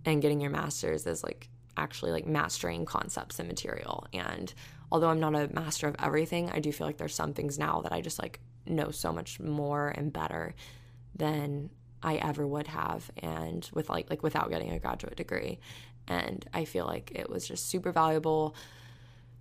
and 0.04 0.22
getting 0.22 0.40
your 0.40 0.50
masters 0.50 1.06
is 1.06 1.22
like 1.22 1.48
actually 1.76 2.12
like 2.12 2.26
mastering 2.26 2.84
concepts 2.84 3.38
and 3.38 3.48
material. 3.48 4.06
And 4.12 4.52
although 4.90 5.08
I'm 5.08 5.20
not 5.20 5.34
a 5.34 5.48
master 5.52 5.86
of 5.86 5.96
everything, 5.98 6.50
I 6.50 6.60
do 6.60 6.72
feel 6.72 6.86
like 6.86 6.96
there's 6.96 7.14
some 7.14 7.34
things 7.34 7.58
now 7.58 7.82
that 7.82 7.92
I 7.92 8.00
just 8.00 8.18
like 8.18 8.40
know 8.66 8.90
so 8.90 9.12
much 9.12 9.38
more 9.38 9.88
and 9.88 10.12
better 10.12 10.54
than 11.14 11.70
I 12.02 12.16
ever 12.16 12.46
would 12.46 12.66
have 12.66 13.10
and 13.18 13.68
with 13.74 13.90
like 13.90 14.08
like 14.08 14.22
without 14.22 14.50
getting 14.50 14.70
a 14.70 14.78
graduate 14.78 15.16
degree. 15.16 15.60
And 16.10 16.44
I 16.52 16.66
feel 16.66 16.84
like 16.84 17.12
it 17.14 17.30
was 17.30 17.48
just 17.48 17.70
super 17.70 17.92
valuable 17.92 18.54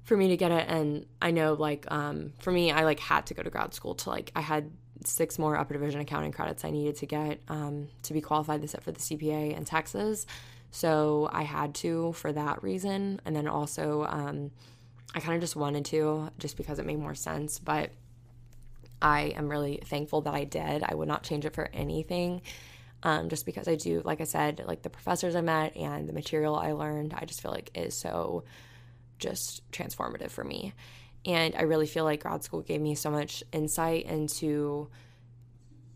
for 0.03 0.15
me 0.15 0.29
to 0.29 0.37
get 0.37 0.51
it 0.51 0.67
and 0.67 1.05
I 1.21 1.29
know 1.29 1.53
like 1.53 1.85
um 1.91 2.33
for 2.39 2.51
me 2.51 2.71
I 2.71 2.83
like 2.83 2.99
had 2.99 3.27
to 3.27 3.35
go 3.35 3.43
to 3.43 3.49
grad 3.51 3.75
school 3.75 3.93
to 3.95 4.09
like 4.09 4.31
I 4.35 4.41
had 4.41 4.71
six 5.05 5.39
more 5.39 5.57
upper 5.57 5.73
division 5.73 6.01
accounting 6.01 6.31
credits 6.31 6.65
I 6.65 6.71
needed 6.71 6.95
to 6.97 7.05
get 7.05 7.39
um, 7.47 7.87
to 8.03 8.13
be 8.13 8.21
qualified 8.21 8.61
to 8.61 8.67
sit 8.67 8.83
for 8.83 8.91
the 8.91 8.99
CPA 8.99 9.55
in 9.55 9.65
Texas. 9.65 10.25
So 10.71 11.29
I 11.31 11.43
had 11.43 11.73
to 11.75 12.13
for 12.13 12.31
that 12.31 12.61
reason. 12.63 13.21
And 13.25 13.35
then 13.35 13.47
also, 13.47 14.05
um, 14.09 14.51
I 15.15 15.19
kind 15.19 15.35
of 15.35 15.41
just 15.41 15.55
wanted 15.55 15.85
to 15.85 16.29
just 16.37 16.57
because 16.57 16.79
it 16.79 16.85
made 16.85 16.99
more 16.99 17.15
sense. 17.15 17.59
But 17.59 17.91
I 19.01 19.33
am 19.35 19.49
really 19.49 19.79
thankful 19.85 20.21
that 20.21 20.33
I 20.33 20.43
did. 20.43 20.83
I 20.83 20.93
would 20.93 21.07
not 21.07 21.23
change 21.23 21.45
it 21.45 21.53
for 21.53 21.69
anything. 21.73 22.41
Um, 23.01 23.29
just 23.29 23.45
because 23.45 23.67
I 23.67 23.75
do, 23.75 24.01
like 24.03 24.19
I 24.19 24.25
said, 24.25 24.61
like 24.67 24.81
the 24.81 24.89
professors 24.89 25.35
I 25.35 25.41
met 25.41 25.77
and 25.77 26.07
the 26.07 26.13
material 26.13 26.55
I 26.55 26.73
learned, 26.73 27.13
I 27.13 27.23
just 27.25 27.41
feel 27.41 27.51
like 27.51 27.71
is 27.73 27.95
so 27.95 28.43
just 29.19 29.69
transformative 29.71 30.31
for 30.31 30.43
me. 30.43 30.73
And 31.25 31.55
I 31.55 31.63
really 31.63 31.87
feel 31.87 32.03
like 32.03 32.21
grad 32.21 32.43
school 32.43 32.61
gave 32.61 32.81
me 32.81 32.95
so 32.95 33.09
much 33.11 33.43
insight 33.51 34.05
into 34.05 34.89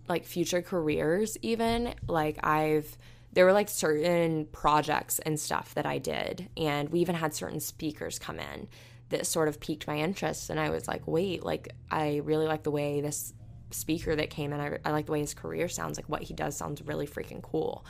like 0.07 0.25
future 0.25 0.61
careers, 0.61 1.37
even. 1.41 1.93
Like, 2.07 2.45
I've, 2.45 2.97
there 3.31 3.45
were 3.45 3.53
like 3.53 3.69
certain 3.69 4.45
projects 4.47 5.19
and 5.19 5.39
stuff 5.39 5.73
that 5.75 5.85
I 5.85 5.97
did. 5.97 6.49
And 6.57 6.89
we 6.89 6.99
even 6.99 7.15
had 7.15 7.33
certain 7.33 7.59
speakers 7.59 8.19
come 8.19 8.39
in 8.39 8.67
that 9.09 9.25
sort 9.25 9.47
of 9.47 9.59
piqued 9.59 9.87
my 9.87 9.97
interest. 9.97 10.49
And 10.49 10.59
I 10.59 10.69
was 10.69 10.87
like, 10.87 11.07
wait, 11.07 11.43
like, 11.43 11.69
I 11.89 12.17
really 12.23 12.47
like 12.47 12.63
the 12.63 12.71
way 12.71 13.01
this 13.01 13.33
speaker 13.73 14.15
that 14.15 14.29
came 14.29 14.53
in, 14.53 14.59
I, 14.59 14.77
I 14.85 14.91
like 14.91 15.07
the 15.07 15.11
way 15.11 15.19
his 15.19 15.33
career 15.33 15.67
sounds. 15.67 15.97
Like, 15.97 16.09
what 16.09 16.23
he 16.23 16.33
does 16.33 16.55
sounds 16.55 16.81
really 16.81 17.07
freaking 17.07 17.41
cool. 17.41 17.85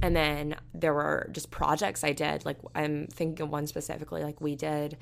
And 0.00 0.16
then 0.16 0.56
there 0.74 0.94
were 0.94 1.28
just 1.32 1.50
projects 1.50 2.04
I 2.04 2.12
did. 2.12 2.44
Like, 2.44 2.58
I'm 2.74 3.06
thinking 3.08 3.42
of 3.42 3.50
one 3.50 3.66
specifically, 3.66 4.22
like, 4.22 4.40
we 4.40 4.56
did, 4.56 4.96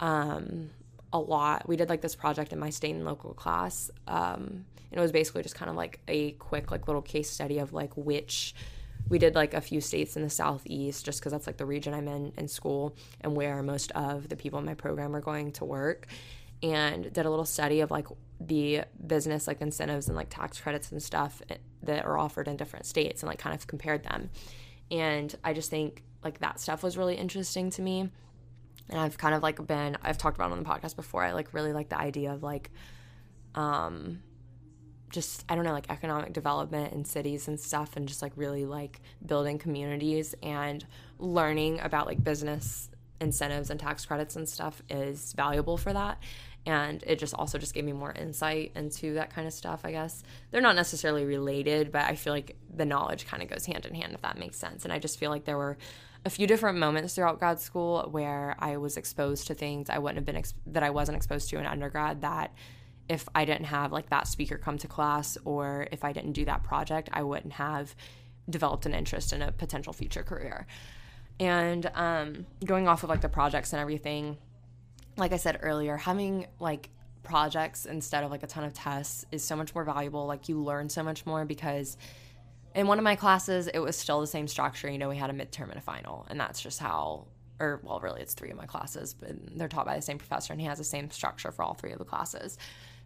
um, 0.00 0.70
a 1.12 1.18
lot. 1.18 1.68
We 1.68 1.76
did 1.76 1.88
like 1.88 2.00
this 2.00 2.14
project 2.14 2.52
in 2.52 2.58
my 2.58 2.70
state 2.70 2.94
and 2.94 3.04
local 3.04 3.34
class. 3.34 3.90
Um, 4.06 4.64
and 4.90 4.98
it 4.98 5.00
was 5.00 5.12
basically 5.12 5.42
just 5.42 5.54
kind 5.54 5.70
of 5.70 5.76
like 5.76 6.00
a 6.08 6.32
quick, 6.32 6.70
like 6.70 6.86
little 6.86 7.02
case 7.02 7.30
study 7.30 7.58
of 7.58 7.72
like 7.72 7.96
which 7.96 8.54
we 9.08 9.18
did 9.18 9.34
like 9.34 9.54
a 9.54 9.60
few 9.60 9.80
states 9.80 10.16
in 10.16 10.22
the 10.22 10.30
southeast 10.30 11.04
just 11.04 11.20
because 11.20 11.32
that's 11.32 11.46
like 11.46 11.56
the 11.56 11.66
region 11.66 11.94
I'm 11.94 12.08
in 12.08 12.32
in 12.36 12.48
school 12.48 12.94
and 13.20 13.34
where 13.34 13.62
most 13.62 13.90
of 13.92 14.28
the 14.28 14.36
people 14.36 14.58
in 14.58 14.64
my 14.64 14.74
program 14.74 15.14
are 15.16 15.20
going 15.20 15.52
to 15.52 15.64
work. 15.64 16.06
And 16.62 17.04
did 17.12 17.24
a 17.24 17.30
little 17.30 17.44
study 17.44 17.80
of 17.80 17.90
like 17.90 18.08
the 18.40 18.82
business 19.06 19.46
like 19.46 19.60
incentives 19.60 20.08
and 20.08 20.16
like 20.16 20.28
tax 20.30 20.60
credits 20.60 20.92
and 20.92 21.02
stuff 21.02 21.42
that 21.82 22.04
are 22.04 22.18
offered 22.18 22.48
in 22.48 22.56
different 22.56 22.86
states 22.86 23.22
and 23.22 23.28
like 23.28 23.38
kind 23.38 23.54
of 23.54 23.66
compared 23.66 24.04
them. 24.04 24.30
And 24.90 25.34
I 25.42 25.52
just 25.52 25.70
think 25.70 26.04
like 26.22 26.38
that 26.40 26.60
stuff 26.60 26.82
was 26.82 26.96
really 26.96 27.16
interesting 27.16 27.70
to 27.70 27.82
me 27.82 28.10
and 28.90 28.98
I've 28.98 29.18
kind 29.18 29.34
of 29.34 29.42
like 29.42 29.64
been 29.66 29.96
I've 30.02 30.18
talked 30.18 30.36
about 30.36 30.52
on 30.52 30.62
the 30.62 30.68
podcast 30.68 30.96
before. 30.96 31.22
I 31.22 31.32
like 31.32 31.52
really 31.52 31.72
like 31.72 31.88
the 31.88 31.98
idea 31.98 32.32
of 32.32 32.42
like 32.42 32.70
um 33.54 34.20
just 35.10 35.44
I 35.48 35.54
don't 35.54 35.64
know 35.64 35.72
like 35.72 35.90
economic 35.90 36.32
development 36.32 36.92
in 36.92 37.04
cities 37.04 37.48
and 37.48 37.58
stuff 37.58 37.96
and 37.96 38.06
just 38.06 38.22
like 38.22 38.32
really 38.36 38.66
like 38.66 39.00
building 39.24 39.58
communities 39.58 40.34
and 40.42 40.84
learning 41.18 41.80
about 41.80 42.06
like 42.06 42.22
business 42.22 42.90
incentives 43.20 43.70
and 43.70 43.80
tax 43.80 44.06
credits 44.06 44.36
and 44.36 44.48
stuff 44.48 44.80
is 44.88 45.32
valuable 45.32 45.76
for 45.76 45.92
that 45.92 46.18
and 46.68 47.02
it 47.06 47.18
just 47.18 47.34
also 47.34 47.58
just 47.58 47.72
gave 47.74 47.84
me 47.84 47.92
more 47.92 48.12
insight 48.12 48.70
into 48.76 49.14
that 49.14 49.30
kind 49.30 49.46
of 49.46 49.52
stuff 49.52 49.80
i 49.84 49.90
guess 49.90 50.22
they're 50.50 50.60
not 50.60 50.76
necessarily 50.76 51.24
related 51.24 51.90
but 51.90 52.02
i 52.02 52.14
feel 52.14 52.32
like 52.32 52.56
the 52.76 52.84
knowledge 52.84 53.26
kind 53.26 53.42
of 53.42 53.48
goes 53.48 53.66
hand 53.66 53.86
in 53.86 53.94
hand 53.94 54.12
if 54.12 54.22
that 54.22 54.38
makes 54.38 54.56
sense 54.56 54.84
and 54.84 54.92
i 54.92 54.98
just 54.98 55.18
feel 55.18 55.30
like 55.30 55.44
there 55.44 55.56
were 55.56 55.76
a 56.24 56.30
few 56.30 56.46
different 56.46 56.78
moments 56.78 57.14
throughout 57.14 57.38
grad 57.38 57.60
school 57.60 58.08
where 58.10 58.56
I 58.58 58.76
was 58.76 58.96
exposed 58.96 59.46
to 59.46 59.54
things 59.54 59.88
I 59.88 59.98
wouldn't 59.98 60.16
have 60.16 60.26
been 60.26 60.36
ex- 60.36 60.52
that 60.66 60.82
I 60.82 60.90
wasn't 60.90 61.16
exposed 61.16 61.48
to 61.50 61.58
in 61.58 61.64
undergrad 61.64 62.22
that 62.22 62.52
if 63.08 63.28
I 63.34 63.44
didn't 63.44 63.66
have 63.66 63.92
like 63.92 64.10
that 64.10 64.26
speaker 64.26 64.58
come 64.58 64.78
to 64.78 64.88
class 64.88 65.38
or 65.44 65.86
if 65.90 66.04
I 66.04 66.12
didn't 66.12 66.32
do 66.32 66.44
that 66.44 66.62
project, 66.62 67.08
I 67.12 67.22
wouldn't 67.22 67.54
have 67.54 67.94
developed 68.48 68.86
an 68.86 68.94
interest 68.94 69.32
in 69.32 69.42
a 69.42 69.52
potential 69.52 69.92
future 69.92 70.22
career. 70.22 70.66
And 71.40 71.90
um, 71.94 72.46
going 72.64 72.88
off 72.88 73.04
of 73.04 73.08
like 73.08 73.20
the 73.20 73.28
projects 73.28 73.72
and 73.72 73.80
everything, 73.80 74.38
like 75.18 75.32
I 75.32 75.36
said 75.36 75.58
earlier, 75.62 75.96
having 75.96 76.46
like 76.58 76.90
projects 77.22 77.84
instead 77.84 78.24
of 78.24 78.30
like 78.30 78.42
a 78.42 78.46
ton 78.46 78.64
of 78.64 78.72
tests 78.72 79.26
is 79.30 79.44
so 79.44 79.56
much 79.56 79.74
more 79.74 79.84
valuable. 79.84 80.26
Like 80.26 80.48
you 80.48 80.62
learn 80.62 80.88
so 80.88 81.02
much 81.02 81.26
more 81.26 81.44
because 81.44 81.96
in 82.74 82.86
one 82.86 82.98
of 82.98 83.04
my 83.04 83.16
classes, 83.16 83.68
it 83.68 83.80
was 83.80 83.96
still 83.96 84.20
the 84.20 84.26
same 84.26 84.48
structure. 84.48 84.90
You 84.90 84.98
know, 84.98 85.08
we 85.08 85.16
had 85.16 85.30
a 85.30 85.32
midterm 85.32 85.68
and 85.68 85.76
a 85.78 85.82
final, 85.82 86.26
and 86.30 86.38
that's 86.38 86.60
just 86.60 86.78
how, 86.78 87.26
or 87.58 87.80
well, 87.82 88.00
really, 88.00 88.22
it's 88.22 88.34
three 88.34 88.50
of 88.50 88.56
my 88.56 88.66
classes, 88.66 89.14
but 89.14 89.30
they're 89.56 89.68
taught 89.68 89.86
by 89.86 89.96
the 89.96 90.02
same 90.02 90.18
professor, 90.18 90.52
and 90.52 90.60
he 90.60 90.66
has 90.66 90.78
the 90.78 90.84
same 90.84 91.10
structure 91.10 91.50
for 91.50 91.62
all 91.62 91.74
three 91.74 91.92
of 91.92 91.98
the 91.98 92.04
classes. 92.04 92.56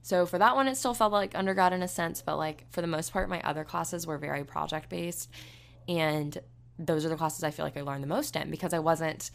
So 0.03 0.27
for 0.27 0.39
that 0.39 0.57
one, 0.57 0.69
it 0.69 0.77
still 0.77 0.95
felt 0.95 1.13
like 1.13 1.37
undergrad 1.37 1.73
in 1.73 1.83
a 1.83 1.89
sense, 1.89 2.23
but 2.23 2.37
like 2.37 2.65
for 2.71 2.81
the 2.81 2.89
most 2.89 3.13
part, 3.13 3.29
my 3.29 3.41
other 3.43 3.65
classes 3.65 4.07
were 4.07 4.19
very 4.19 4.45
project 4.45 4.89
based. 4.89 5.31
And 5.89 6.37
those 6.79 7.05
are 7.05 7.09
the 7.09 7.17
classes 7.17 7.45
I 7.45 7.53
feel 7.53 7.65
like 7.65 7.77
I 7.77 7.83
learned 7.83 8.03
the 8.03 8.09
most 8.09 8.35
in 8.35 8.51
because 8.51 8.75
I 8.75 8.81
wasn't, 8.81 9.31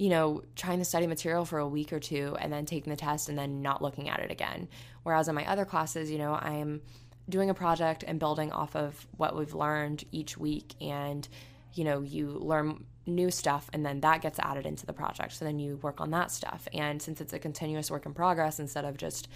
you 0.00 0.08
know, 0.08 0.42
trying 0.56 0.78
to 0.78 0.84
study 0.84 1.06
material 1.06 1.44
for 1.44 1.58
a 1.58 1.68
week 1.68 1.92
or 1.92 2.00
two 2.00 2.34
and 2.40 2.50
then 2.50 2.64
taking 2.64 2.88
the 2.90 2.96
test 2.96 3.28
and 3.28 3.38
then 3.38 3.60
not 3.60 3.82
looking 3.82 4.08
at 4.08 4.18
it 4.20 4.30
again. 4.30 4.66
Whereas 5.02 5.28
in 5.28 5.34
my 5.34 5.46
other 5.46 5.66
classes, 5.66 6.10
you 6.10 6.16
know, 6.16 6.32
I'm 6.32 6.80
doing 7.28 7.50
a 7.50 7.54
project 7.54 8.02
and 8.06 8.18
building 8.18 8.50
off 8.50 8.74
of 8.74 9.06
what 9.18 9.36
we've 9.36 9.54
learned 9.54 10.04
each 10.10 10.38
week 10.38 10.74
and 10.80 11.28
you 11.74 11.84
know 11.84 12.00
you 12.00 12.30
learn 12.30 12.84
new 13.06 13.30
stuff 13.30 13.68
and 13.72 13.84
then 13.84 14.00
that 14.00 14.22
gets 14.22 14.38
added 14.40 14.66
into 14.66 14.84
the 14.84 14.92
project 14.92 15.32
so 15.32 15.44
then 15.44 15.60
you 15.60 15.76
work 15.76 16.00
on 16.00 16.10
that 16.10 16.32
stuff 16.32 16.66
and 16.74 17.00
since 17.00 17.20
it's 17.20 17.32
a 17.32 17.38
continuous 17.38 17.88
work 17.88 18.04
in 18.04 18.12
progress 18.12 18.58
instead 18.58 18.84
of 18.84 18.96
just 18.96 19.28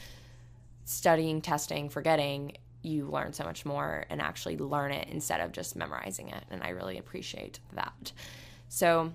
studying, 0.84 1.40
testing, 1.40 1.88
forgetting, 1.88 2.56
you 2.82 3.06
learn 3.06 3.32
so 3.32 3.44
much 3.44 3.64
more 3.64 4.04
and 4.10 4.20
actually 4.20 4.56
learn 4.56 4.92
it 4.92 5.08
instead 5.10 5.40
of 5.40 5.52
just 5.52 5.76
memorizing 5.76 6.28
it. 6.28 6.44
And 6.50 6.62
I 6.62 6.70
really 6.70 6.98
appreciate 6.98 7.58
that. 7.74 8.12
So, 8.68 9.12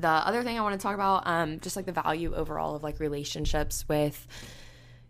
the 0.00 0.08
other 0.08 0.42
thing 0.42 0.58
I 0.58 0.62
want 0.62 0.78
to 0.78 0.82
talk 0.82 0.94
about, 0.94 1.26
um, 1.26 1.60
just 1.60 1.76
like 1.76 1.86
the 1.86 1.92
value 1.92 2.34
overall 2.34 2.74
of 2.74 2.82
like 2.82 3.00
relationships 3.00 3.84
with 3.88 4.26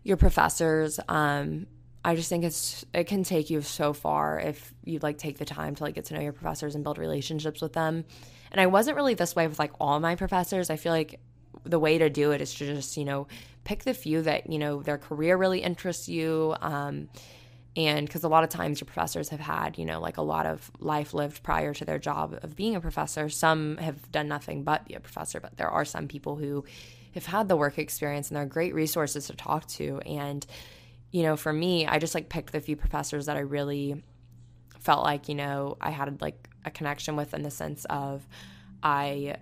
your 0.03 0.17
professors. 0.17 0.99
Um, 1.07 1.67
I 2.03 2.15
just 2.15 2.29
think 2.29 2.43
it's 2.43 2.85
it 2.93 3.05
can 3.05 3.23
take 3.23 3.49
you 3.49 3.61
so 3.61 3.93
far 3.93 4.39
if 4.39 4.73
you 4.83 4.99
like 4.99 5.17
take 5.17 5.37
the 5.37 5.45
time 5.45 5.75
to 5.75 5.83
like 5.83 5.95
get 5.95 6.05
to 6.05 6.15
know 6.15 6.21
your 6.21 6.33
professors 6.33 6.73
and 6.73 6.83
build 6.83 6.97
relationships 6.97 7.61
with 7.61 7.73
them. 7.73 8.05
And 8.51 8.59
I 8.59 8.67
wasn't 8.67 8.97
really 8.97 9.13
this 9.13 9.35
way 9.35 9.47
with 9.47 9.59
like 9.59 9.71
all 9.79 9.99
my 9.99 10.15
professors. 10.15 10.69
I 10.69 10.77
feel 10.77 10.91
like 10.91 11.19
the 11.63 11.79
way 11.79 11.97
to 11.99 12.09
do 12.09 12.31
it 12.31 12.41
is 12.41 12.53
to 12.55 12.65
just 12.65 12.97
you 12.97 13.05
know 13.05 13.27
pick 13.63 13.83
the 13.83 13.93
few 13.93 14.21
that 14.23 14.49
you 14.49 14.57
know 14.57 14.81
their 14.81 14.97
career 14.97 15.37
really 15.37 15.59
interests 15.59 16.09
you 16.09 16.55
um, 16.61 17.07
and 17.75 18.05
because 18.05 18.23
a 18.23 18.27
lot 18.27 18.43
of 18.43 18.49
times 18.49 18.81
your 18.81 18.85
professors 18.85 19.29
have 19.29 19.39
had 19.39 19.77
you 19.77 19.85
know 19.85 19.99
like 19.99 20.17
a 20.17 20.21
lot 20.21 20.45
of 20.45 20.71
life 20.79 21.13
lived 21.13 21.41
prior 21.43 21.73
to 21.73 21.85
their 21.85 21.99
job 21.99 22.37
of 22.41 22.55
being 22.55 22.75
a 22.75 22.81
professor. 22.81 23.29
Some 23.29 23.77
have 23.77 24.11
done 24.11 24.27
nothing 24.27 24.63
but 24.63 24.85
be 24.85 24.93
a 24.93 24.99
professor 24.99 25.39
but 25.39 25.57
there 25.57 25.69
are 25.69 25.85
some 25.85 26.07
people 26.07 26.35
who 26.35 26.63
have 27.13 27.25
had 27.25 27.49
the 27.49 27.57
work 27.57 27.77
experience 27.77 28.29
and 28.29 28.37
they're 28.37 28.45
great 28.45 28.73
resources 28.73 29.27
to 29.27 29.35
talk 29.35 29.67
to. 29.67 29.99
And 30.05 30.45
you 31.11 31.23
know 31.23 31.35
for 31.35 31.53
me 31.53 31.85
i 31.85 31.99
just 31.99 32.15
like 32.15 32.29
picked 32.29 32.53
the 32.53 32.59
few 32.59 32.75
professors 32.75 33.25
that 33.25 33.37
i 33.37 33.41
really 33.41 34.01
felt 34.79 35.03
like 35.03 35.29
you 35.29 35.35
know 35.35 35.77
i 35.79 35.91
had 35.91 36.21
like 36.21 36.49
a 36.65 36.71
connection 36.71 37.15
with 37.15 37.33
in 37.33 37.43
the 37.43 37.51
sense 37.51 37.85
of 37.85 38.27
i 38.81 39.35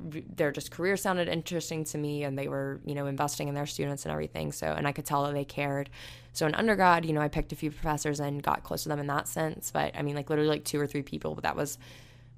their 0.00 0.52
just 0.52 0.70
career 0.70 0.96
sounded 0.96 1.28
interesting 1.28 1.84
to 1.84 1.98
me 1.98 2.22
and 2.22 2.38
they 2.38 2.48
were 2.48 2.80
you 2.84 2.94
know 2.94 3.06
investing 3.06 3.48
in 3.48 3.54
their 3.54 3.66
students 3.66 4.04
and 4.04 4.12
everything 4.12 4.52
so 4.52 4.66
and 4.68 4.86
i 4.86 4.92
could 4.92 5.04
tell 5.04 5.24
that 5.24 5.34
they 5.34 5.44
cared. 5.44 5.90
So 6.32 6.46
in 6.46 6.54
undergrad 6.54 7.04
you 7.04 7.12
know 7.12 7.20
i 7.20 7.28
picked 7.28 7.52
a 7.52 7.56
few 7.56 7.70
professors 7.70 8.20
and 8.20 8.42
got 8.42 8.62
close 8.62 8.84
to 8.84 8.88
them 8.88 9.00
in 9.00 9.08
that 9.08 9.26
sense 9.26 9.70
but 9.72 9.96
i 9.96 10.02
mean 10.02 10.14
like 10.14 10.30
literally 10.30 10.48
like 10.50 10.64
two 10.64 10.80
or 10.80 10.86
three 10.86 11.02
people 11.02 11.34
but 11.34 11.42
that 11.42 11.56
was 11.56 11.78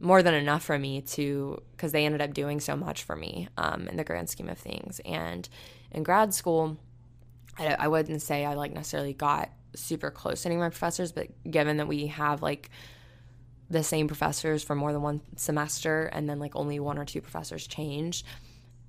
more 0.01 0.23
than 0.23 0.33
enough 0.33 0.65
for 0.65 0.79
me 0.79 1.03
to 1.03 1.63
because 1.73 1.93
they 1.93 2.07
ended 2.07 2.23
up 2.23 2.33
doing 2.33 2.59
so 2.59 2.75
much 2.75 3.03
for 3.03 3.15
me 3.15 3.49
um, 3.59 3.87
in 3.89 3.99
the 3.99 4.05
grand 4.05 4.31
scheme 4.31 4.49
of 4.49 4.57
things. 4.57 4.99
And 5.05 5.47
in 5.93 6.03
grad 6.03 6.33
school 6.33 6.79
I, 7.59 7.77
I 7.79 7.89
wouldn't 7.89 8.23
say 8.23 8.45
i 8.45 8.55
like 8.55 8.73
necessarily 8.73 9.13
got 9.13 9.51
super 9.75 10.11
close 10.11 10.43
to 10.43 10.49
any 10.49 10.57
of 10.57 10.61
my 10.61 10.69
professors 10.69 11.13
but 11.13 11.29
given 11.49 11.77
that 11.77 11.87
we 11.87 12.07
have 12.07 12.43
like 12.43 12.71
the 13.71 13.83
same 13.83 14.09
professors 14.09 14.63
for 14.63 14.75
more 14.75 14.93
than 14.93 15.01
one 15.01 15.21
semester 15.37 16.07
and 16.07 16.29
then 16.29 16.39
like 16.39 16.57
only 16.57 16.81
one 16.81 16.99
or 16.99 17.05
two 17.05 17.21
professors 17.21 17.67
change 17.67 18.25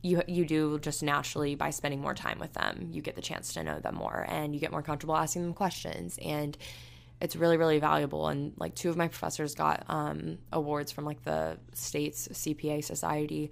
you 0.01 0.21
you 0.27 0.45
do 0.45 0.79
just 0.79 1.03
naturally 1.03 1.55
by 1.55 1.69
spending 1.69 2.01
more 2.01 2.13
time 2.13 2.39
with 2.39 2.53
them 2.53 2.89
you 2.91 3.01
get 3.01 3.15
the 3.15 3.21
chance 3.21 3.53
to 3.53 3.63
know 3.63 3.79
them 3.79 3.95
more 3.95 4.25
and 4.27 4.53
you 4.53 4.59
get 4.59 4.71
more 4.71 4.81
comfortable 4.81 5.15
asking 5.15 5.43
them 5.43 5.53
questions. 5.53 6.17
And 6.21 6.57
it's 7.19 7.35
really 7.35 7.57
really 7.57 7.79
valuable. 7.79 8.27
And 8.27 8.53
like 8.57 8.75
two 8.75 8.89
of 8.89 8.97
my 8.97 9.07
professors 9.07 9.53
got 9.53 9.83
um, 9.87 10.39
awards 10.51 10.91
from 10.91 11.05
like 11.05 11.23
the 11.23 11.57
state's 11.73 12.27
cpa 12.29 12.83
society 12.83 13.51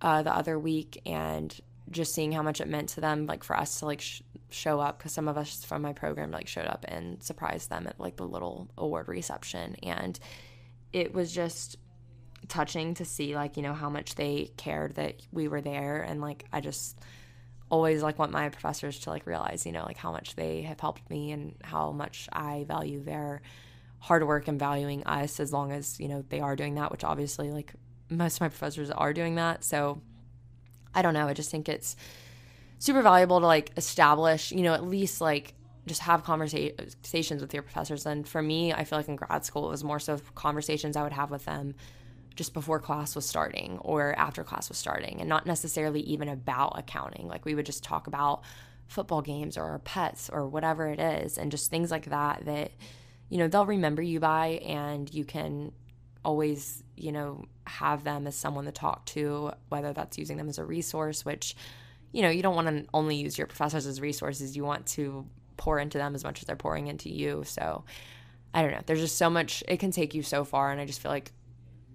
uh, 0.00 0.22
the 0.22 0.34
other 0.34 0.58
week 0.58 1.00
and 1.04 1.54
just 1.90 2.14
seeing 2.14 2.32
how 2.32 2.42
much 2.42 2.60
it 2.60 2.68
meant 2.68 2.90
to 2.90 3.00
them 3.00 3.26
like 3.26 3.42
for 3.42 3.56
us 3.56 3.80
to 3.80 3.86
like 3.86 4.00
sh- 4.00 4.22
show 4.50 4.80
up 4.80 4.98
because 4.98 5.12
some 5.12 5.28
of 5.28 5.36
us 5.36 5.64
from 5.64 5.82
my 5.82 5.92
program 5.92 6.30
like 6.30 6.48
showed 6.48 6.66
up 6.66 6.84
and 6.88 7.22
surprised 7.22 7.70
them 7.70 7.86
at 7.86 7.98
like 8.00 8.16
the 8.16 8.26
little 8.26 8.68
award 8.76 9.08
reception. 9.08 9.76
And 9.82 10.18
it 10.92 11.14
was 11.14 11.32
just 11.32 11.76
touching 12.46 12.94
to 12.94 13.04
see 13.04 13.34
like 13.34 13.56
you 13.56 13.62
know 13.62 13.74
how 13.74 13.90
much 13.90 14.14
they 14.14 14.50
cared 14.56 14.94
that 14.94 15.20
we 15.32 15.48
were 15.48 15.60
there. 15.60 16.00
And 16.02 16.20
like 16.20 16.44
i 16.52 16.60
just 16.60 16.98
always 17.70 18.02
like 18.02 18.18
want 18.18 18.32
my 18.32 18.48
professors 18.48 18.98
to 19.00 19.10
like 19.10 19.26
realize 19.26 19.66
you 19.66 19.72
know 19.72 19.84
like 19.84 19.98
how 19.98 20.10
much 20.10 20.34
they 20.36 20.62
have 20.62 20.80
helped 20.80 21.10
me 21.10 21.32
and 21.32 21.54
how 21.62 21.92
much 21.92 22.26
i 22.32 22.64
value 22.66 23.04
their 23.04 23.42
hard 23.98 24.26
work 24.26 24.48
and 24.48 24.58
valuing 24.58 25.04
us 25.04 25.38
as 25.38 25.52
long 25.52 25.70
as 25.70 26.00
you 26.00 26.08
know 26.08 26.24
they 26.30 26.40
are 26.40 26.56
doing 26.56 26.76
that 26.76 26.90
which 26.90 27.04
obviously 27.04 27.50
like 27.50 27.74
most 28.10 28.36
of 28.36 28.40
my 28.42 28.48
professors 28.48 28.90
are 28.90 29.12
doing 29.12 29.36
that. 29.36 29.64
So 29.64 30.00
i 30.94 31.02
don't 31.02 31.14
know. 31.14 31.28
I 31.28 31.34
just 31.34 31.50
think 31.50 31.68
it's 31.68 31.96
super 32.78 33.02
valuable 33.02 33.40
to 33.40 33.46
like 33.46 33.72
establish, 33.76 34.52
you 34.52 34.62
know, 34.62 34.74
at 34.74 34.84
least 34.84 35.20
like 35.20 35.54
just 35.86 36.02
have 36.02 36.22
conversations 36.22 37.40
with 37.40 37.54
your 37.54 37.62
professors. 37.62 38.06
And 38.06 38.28
for 38.28 38.42
me, 38.42 38.72
I 38.72 38.84
feel 38.84 38.98
like 38.98 39.08
in 39.08 39.16
grad 39.16 39.44
school, 39.44 39.66
it 39.66 39.70
was 39.70 39.82
more 39.82 39.98
so 39.98 40.20
conversations 40.34 40.96
I 40.96 41.02
would 41.02 41.12
have 41.12 41.30
with 41.30 41.44
them 41.44 41.74
just 42.36 42.54
before 42.54 42.78
class 42.78 43.16
was 43.16 43.26
starting 43.26 43.78
or 43.78 44.16
after 44.16 44.44
class 44.44 44.68
was 44.68 44.78
starting, 44.78 45.18
and 45.18 45.28
not 45.28 45.44
necessarily 45.44 46.00
even 46.02 46.28
about 46.28 46.78
accounting. 46.78 47.26
Like 47.26 47.44
we 47.44 47.56
would 47.56 47.66
just 47.66 47.82
talk 47.82 48.06
about 48.06 48.42
football 48.86 49.22
games 49.22 49.58
or 49.58 49.64
our 49.64 49.80
pets 49.80 50.30
or 50.32 50.46
whatever 50.46 50.86
it 50.88 51.00
is, 51.00 51.36
and 51.36 51.50
just 51.50 51.68
things 51.68 51.90
like 51.90 52.06
that 52.10 52.44
that, 52.44 52.70
you 53.28 53.38
know, 53.38 53.48
they'll 53.48 53.66
remember 53.66 54.02
you 54.02 54.20
by, 54.20 54.60
and 54.64 55.12
you 55.12 55.24
can 55.24 55.72
always, 56.24 56.84
you 56.96 57.10
know, 57.10 57.44
have 57.66 58.04
them 58.04 58.26
as 58.26 58.36
someone 58.36 58.66
to 58.66 58.72
talk 58.72 59.04
to, 59.06 59.50
whether 59.68 59.92
that's 59.92 60.16
using 60.16 60.36
them 60.36 60.48
as 60.48 60.58
a 60.58 60.64
resource, 60.64 61.24
which 61.24 61.56
you 62.12 62.22
know, 62.22 62.30
you 62.30 62.42
don't 62.42 62.54
want 62.54 62.68
to 62.68 62.86
only 62.94 63.16
use 63.16 63.36
your 63.36 63.46
professors 63.46 63.86
as 63.86 64.00
resources. 64.00 64.56
You 64.56 64.64
want 64.64 64.86
to 64.86 65.26
pour 65.56 65.78
into 65.78 65.98
them 65.98 66.14
as 66.14 66.24
much 66.24 66.40
as 66.40 66.46
they're 66.46 66.56
pouring 66.56 66.86
into 66.86 67.10
you. 67.10 67.44
So 67.44 67.84
I 68.54 68.62
don't 68.62 68.70
know. 68.70 68.80
There's 68.86 69.00
just 69.00 69.18
so 69.18 69.28
much, 69.28 69.62
it 69.68 69.78
can 69.78 69.90
take 69.90 70.14
you 70.14 70.22
so 70.22 70.44
far. 70.44 70.70
And 70.70 70.80
I 70.80 70.86
just 70.86 71.00
feel 71.00 71.10
like 71.10 71.32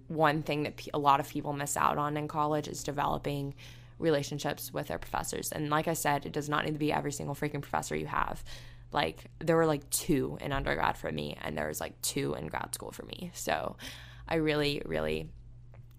one 0.08 0.42
thing 0.42 0.64
that 0.64 0.86
a 0.94 0.98
lot 0.98 1.20
of 1.20 1.28
people 1.28 1.52
miss 1.52 1.76
out 1.76 1.98
on 1.98 2.16
in 2.16 2.28
college 2.28 2.68
is 2.68 2.84
developing 2.84 3.54
relationships 3.98 4.72
with 4.72 4.88
their 4.88 4.98
professors. 4.98 5.50
And 5.52 5.70
like 5.70 5.88
I 5.88 5.94
said, 5.94 6.26
it 6.26 6.32
does 6.32 6.48
not 6.48 6.64
need 6.64 6.72
to 6.72 6.78
be 6.78 6.92
every 6.92 7.12
single 7.12 7.34
freaking 7.34 7.62
professor 7.62 7.96
you 7.96 8.06
have. 8.06 8.44
Like 8.92 9.24
there 9.40 9.56
were 9.56 9.66
like 9.66 9.88
two 9.90 10.38
in 10.40 10.52
undergrad 10.52 10.96
for 10.96 11.10
me, 11.10 11.36
and 11.42 11.56
there 11.56 11.66
was 11.66 11.80
like 11.80 12.00
two 12.00 12.34
in 12.34 12.46
grad 12.46 12.74
school 12.74 12.92
for 12.92 13.04
me. 13.04 13.30
So 13.34 13.76
I 14.28 14.36
really, 14.36 14.82
really 14.84 15.30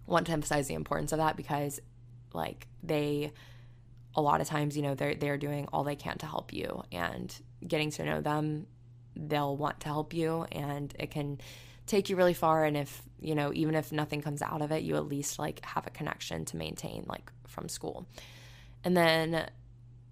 want 0.08 0.28
to 0.28 0.34
emphasize 0.34 0.68
the 0.68 0.76
importance 0.76 1.12
of 1.12 1.18
that 1.18 1.36
because 1.36 1.80
like 2.34 2.68
they 2.84 3.34
a 4.16 4.22
lot 4.22 4.42
of 4.42 4.48
times, 4.48 4.76
you 4.76 4.84
know, 4.84 4.96
they're 4.96 5.16
they're 5.16 5.38
doing 5.38 5.68
all 5.74 5.84
they 5.84 5.96
can 5.96 6.18
to 6.20 6.26
help 6.26 6.54
you 6.54 6.84
and 6.92 7.36
getting 7.66 7.92
to 7.92 8.06
know 8.06 8.22
them, 8.22 8.68
they'll 9.16 9.56
want 9.56 9.82
to 9.82 9.88
help 9.88 10.14
you 10.14 10.46
and 10.52 10.94
it 10.98 11.12
can 11.12 11.40
take 11.86 12.10
you 12.10 12.16
really 12.16 12.34
far 12.34 12.66
and 12.66 12.76
if, 12.76 13.02
you 13.20 13.36
know, 13.36 13.52
even 13.54 13.76
if 13.76 13.92
nothing 13.92 14.22
comes 14.22 14.42
out 14.42 14.62
of 14.62 14.72
it, 14.72 14.84
you 14.84 14.96
at 14.96 15.08
least 15.08 15.38
like 15.38 15.64
have 15.66 15.86
a 15.86 15.90
connection 15.90 16.46
to 16.46 16.58
maintain 16.58 17.06
like 17.08 17.32
from 17.48 17.70
school. 17.70 18.08
And 18.84 18.96
then 18.96 19.50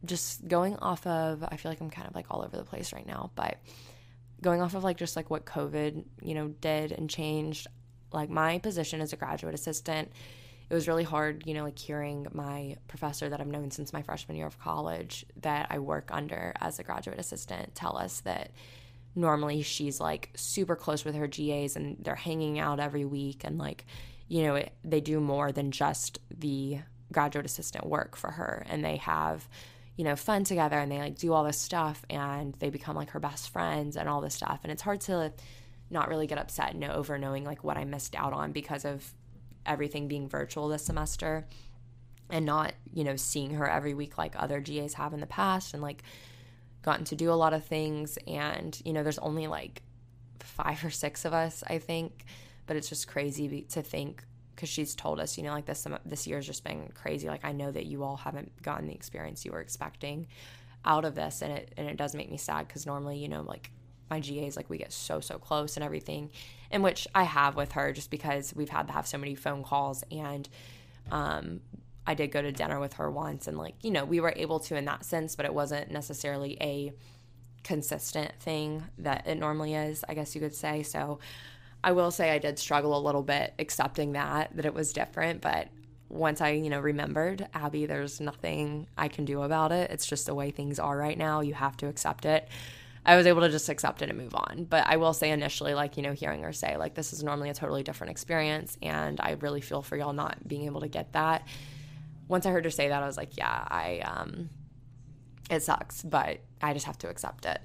just 0.05 0.47
going 0.47 0.75
off 0.77 1.07
of 1.07 1.43
I 1.43 1.55
feel 1.57 1.71
like 1.71 1.81
I'm 1.81 1.89
kind 1.89 2.07
of 2.07 2.15
like 2.15 2.25
all 2.29 2.43
over 2.43 2.57
the 2.57 2.63
place 2.65 2.91
right 2.93 3.07
now, 3.07 3.31
but 3.35 3.57
going 4.41 4.61
off 4.61 4.75
of 4.75 4.83
like 4.83 4.97
just 4.97 5.15
like 5.15 5.29
what 5.29 5.45
COVID, 5.45 6.03
you 6.21 6.35
know, 6.35 6.49
did 6.49 6.91
and 6.91 7.09
changed, 7.09 7.67
like 8.11 8.29
my 8.29 8.59
position 8.59 8.99
as 8.99 9.13
a 9.13 9.15
graduate 9.15 9.55
assistant 9.55 10.11
it 10.73 10.75
was 10.75 10.87
really 10.87 11.03
hard, 11.03 11.43
you 11.45 11.53
know, 11.53 11.63
like 11.63 11.77
hearing 11.77 12.25
my 12.31 12.75
professor 12.87 13.29
that 13.29 13.39
I've 13.39 13.45
known 13.45 13.69
since 13.69 13.93
my 13.93 14.01
freshman 14.01 14.35
year 14.35 14.47
of 14.47 14.59
college 14.59 15.23
that 15.41 15.67
I 15.69 15.77
work 15.77 16.09
under 16.11 16.51
as 16.59 16.79
a 16.79 16.83
graduate 16.83 17.19
assistant 17.19 17.75
tell 17.75 17.95
us 17.95 18.21
that 18.21 18.49
normally 19.13 19.61
she's 19.61 19.99
like 19.99 20.31
super 20.35 20.75
close 20.75 21.05
with 21.05 21.13
her 21.13 21.27
GAs 21.27 21.75
and 21.75 21.97
they're 21.99 22.15
hanging 22.15 22.57
out 22.57 22.79
every 22.79 23.05
week 23.05 23.43
and 23.43 23.59
like, 23.59 23.85
you 24.27 24.41
know, 24.41 24.55
it, 24.55 24.73
they 24.83 24.99
do 24.99 25.19
more 25.19 25.51
than 25.51 25.69
just 25.69 26.17
the 26.35 26.79
graduate 27.11 27.45
assistant 27.45 27.85
work 27.85 28.15
for 28.15 28.31
her 28.31 28.65
and 28.67 28.83
they 28.83 28.97
have 28.97 29.47
you 29.95 30.03
know, 30.03 30.15
fun 30.15 30.43
together 30.43 30.79
and 30.79 30.91
they 30.91 30.97
like 30.97 31.19
do 31.19 31.33
all 31.33 31.43
this 31.43 31.59
stuff 31.59 32.03
and 32.09 32.55
they 32.55 32.71
become 32.71 32.95
like 32.95 33.11
her 33.11 33.19
best 33.19 33.51
friends 33.51 33.95
and 33.95 34.09
all 34.09 34.21
this 34.21 34.33
stuff. 34.33 34.61
And 34.63 34.71
it's 34.71 34.81
hard 34.81 35.01
to 35.01 35.33
not 35.91 36.09
really 36.09 36.25
get 36.25 36.39
upset 36.39 36.75
no, 36.75 36.87
over 36.87 37.19
knowing 37.19 37.43
like 37.43 37.63
what 37.63 37.77
I 37.77 37.85
missed 37.85 38.15
out 38.15 38.33
on 38.33 38.51
because 38.51 38.85
of 38.85 39.13
everything 39.65 40.07
being 40.07 40.27
virtual 40.27 40.67
this 40.67 40.85
semester 40.85 41.45
and 42.29 42.45
not, 42.45 42.73
you 42.93 43.03
know, 43.03 43.15
seeing 43.15 43.51
her 43.51 43.69
every 43.69 43.93
week 43.93 44.17
like 44.17 44.33
other 44.37 44.59
GAs 44.59 44.93
have 44.95 45.13
in 45.13 45.19
the 45.19 45.27
past 45.27 45.73
and 45.73 45.81
like 45.81 46.03
gotten 46.81 47.05
to 47.05 47.15
do 47.15 47.31
a 47.31 47.33
lot 47.33 47.53
of 47.53 47.65
things. 47.65 48.17
And, 48.27 48.79
you 48.85 48.93
know, 48.93 49.03
there's 49.03 49.19
only 49.19 49.47
like 49.47 49.81
five 50.39 50.83
or 50.83 50.89
six 50.89 51.25
of 51.25 51.33
us, 51.33 51.63
I 51.67 51.79
think. 51.79 52.25
But 52.65 52.77
it's 52.77 52.89
just 52.89 53.07
crazy 53.07 53.63
to 53.69 53.81
think 53.81 54.23
because 54.55 54.69
she's 54.69 54.95
told 54.95 55.19
us, 55.19 55.37
you 55.37 55.43
know, 55.43 55.51
like 55.51 55.65
this 55.65 55.85
this 56.05 56.27
year's 56.27 56.45
just 56.45 56.63
been 56.63 56.91
crazy. 56.93 57.27
Like 57.27 57.43
I 57.43 57.51
know 57.51 57.71
that 57.71 57.85
you 57.85 58.03
all 58.03 58.15
haven't 58.15 58.61
gotten 58.61 58.87
the 58.87 58.93
experience 58.93 59.43
you 59.43 59.51
were 59.51 59.61
expecting 59.61 60.27
out 60.85 61.05
of 61.05 61.15
this, 61.15 61.41
and 61.41 61.51
it 61.51 61.73
and 61.77 61.89
it 61.89 61.97
does 61.97 62.15
make 62.15 62.31
me 62.31 62.37
sad 62.37 62.67
because 62.67 62.85
normally, 62.85 63.17
you 63.17 63.27
know, 63.27 63.41
like 63.41 63.71
my 64.13 64.19
GAs, 64.19 64.55
like 64.55 64.69
we 64.69 64.77
get 64.77 64.93
so 64.93 65.19
so 65.19 65.37
close 65.37 65.75
and 65.77 65.83
everything, 65.83 66.29
in 66.71 66.81
which 66.81 67.07
I 67.13 67.23
have 67.23 67.55
with 67.55 67.73
her 67.73 67.91
just 67.91 68.09
because 68.09 68.53
we've 68.55 68.69
had 68.69 68.87
to 68.87 68.93
have 68.93 69.07
so 69.07 69.17
many 69.17 69.35
phone 69.35 69.63
calls 69.63 70.03
and. 70.11 70.47
Um, 71.11 71.61
I 72.05 72.15
did 72.15 72.31
go 72.31 72.41
to 72.41 72.51
dinner 72.51 72.81
with 72.81 72.93
her 72.93 73.09
once, 73.09 73.47
and 73.47 73.57
like 73.57 73.75
you 73.81 73.89
know, 73.89 74.03
we 74.03 74.19
were 74.19 74.33
able 74.35 74.59
to 74.61 74.75
in 74.75 74.83
that 74.85 75.05
sense, 75.05 75.37
but 75.37 75.45
it 75.45 75.53
wasn't 75.53 75.89
necessarily 75.89 76.57
a 76.59 76.91
consistent 77.63 78.33
thing 78.41 78.83
that 78.97 79.25
it 79.25 79.35
normally 79.35 79.73
is, 79.73 80.03
I 80.09 80.13
guess 80.13 80.35
you 80.35 80.41
could 80.41 80.53
say. 80.53 80.83
So 80.83 81.19
I 81.81 81.93
will 81.93 82.11
say 82.11 82.31
I 82.31 82.39
did 82.39 82.59
struggle 82.59 82.97
a 82.97 82.99
little 82.99 83.23
bit 83.23 83.53
accepting 83.57 84.13
that 84.13 84.55
that 84.55 84.65
it 84.65 84.73
was 84.73 84.91
different, 84.93 85.41
but 85.41 85.69
once 86.09 86.41
I, 86.41 86.51
you 86.51 86.69
know, 86.69 86.79
remembered, 86.79 87.47
Abby, 87.53 87.85
there's 87.87 88.19
nothing 88.19 88.87
I 88.97 89.07
can 89.07 89.25
do 89.25 89.41
about 89.41 89.71
it. 89.71 89.89
It's 89.89 90.05
just 90.05 90.27
the 90.27 90.35
way 90.35 90.51
things 90.51 90.77
are 90.77 90.95
right 90.95 91.17
now. 91.17 91.41
You 91.41 91.55
have 91.55 91.75
to 91.77 91.87
accept 91.87 92.25
it. 92.25 92.47
I 93.05 93.17
was 93.17 93.27
able 93.27 93.41
to 93.41 93.49
just 93.49 93.67
accept 93.67 94.01
it 94.01 94.09
and 94.09 94.17
move 94.17 94.33
on. 94.33 94.65
But 94.69 94.87
I 94.87 94.97
will 94.97 95.13
say 95.13 95.31
initially, 95.31 95.73
like, 95.73 95.97
you 95.97 96.03
know, 96.03 96.13
hearing 96.13 96.43
her 96.43 96.53
say, 96.53 96.77
like, 96.77 96.93
this 96.95 97.11
is 97.11 97.23
normally 97.23 97.49
a 97.49 97.53
totally 97.53 97.83
different 97.83 98.11
experience. 98.11 98.77
And 98.81 99.19
I 99.19 99.31
really 99.41 99.61
feel 99.61 99.81
for 99.81 99.97
y'all 99.97 100.13
not 100.13 100.47
being 100.47 100.65
able 100.65 100.81
to 100.81 100.87
get 100.87 101.13
that. 101.13 101.45
Once 102.27 102.45
I 102.45 102.51
heard 102.51 102.63
her 102.63 102.71
say 102.71 102.87
that, 102.87 103.03
I 103.03 103.05
was 103.05 103.17
like, 103.17 103.37
yeah, 103.37 103.67
I, 103.67 103.99
um, 103.99 104.49
it 105.49 105.63
sucks, 105.63 106.01
but 106.01 106.39
I 106.61 106.73
just 106.73 106.85
have 106.85 106.97
to 106.99 107.09
accept 107.09 107.45
it. 107.45 107.59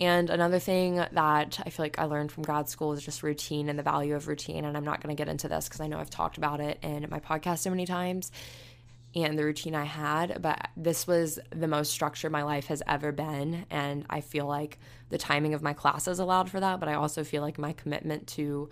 And 0.00 0.30
another 0.30 0.60
thing 0.60 0.94
that 0.94 1.60
I 1.64 1.70
feel 1.70 1.84
like 1.84 1.98
I 1.98 2.04
learned 2.04 2.30
from 2.30 2.44
grad 2.44 2.68
school 2.68 2.92
is 2.92 3.02
just 3.02 3.24
routine 3.24 3.68
and 3.68 3.76
the 3.76 3.82
value 3.82 4.14
of 4.14 4.28
routine. 4.28 4.64
And 4.64 4.76
I'm 4.76 4.84
not 4.84 5.02
going 5.02 5.14
to 5.14 5.20
get 5.20 5.28
into 5.28 5.48
this 5.48 5.68
because 5.68 5.80
I 5.80 5.88
know 5.88 5.98
I've 5.98 6.08
talked 6.08 6.38
about 6.38 6.60
it 6.60 6.78
in 6.82 7.04
my 7.10 7.18
podcast 7.18 7.58
so 7.58 7.70
many 7.70 7.84
times 7.84 8.30
and 9.14 9.38
the 9.38 9.44
routine 9.44 9.74
I 9.74 9.84
had, 9.84 10.42
but 10.42 10.68
this 10.76 11.06
was 11.06 11.38
the 11.50 11.66
most 11.66 11.90
structured 11.90 12.30
my 12.30 12.42
life 12.42 12.66
has 12.66 12.82
ever 12.86 13.10
been. 13.10 13.64
And 13.70 14.04
I 14.10 14.20
feel 14.20 14.46
like 14.46 14.78
the 15.08 15.18
timing 15.18 15.54
of 15.54 15.62
my 15.62 15.72
classes 15.72 16.18
allowed 16.18 16.50
for 16.50 16.60
that, 16.60 16.78
but 16.78 16.88
I 16.88 16.94
also 16.94 17.24
feel 17.24 17.42
like 17.42 17.58
my 17.58 17.72
commitment 17.72 18.26
to, 18.28 18.68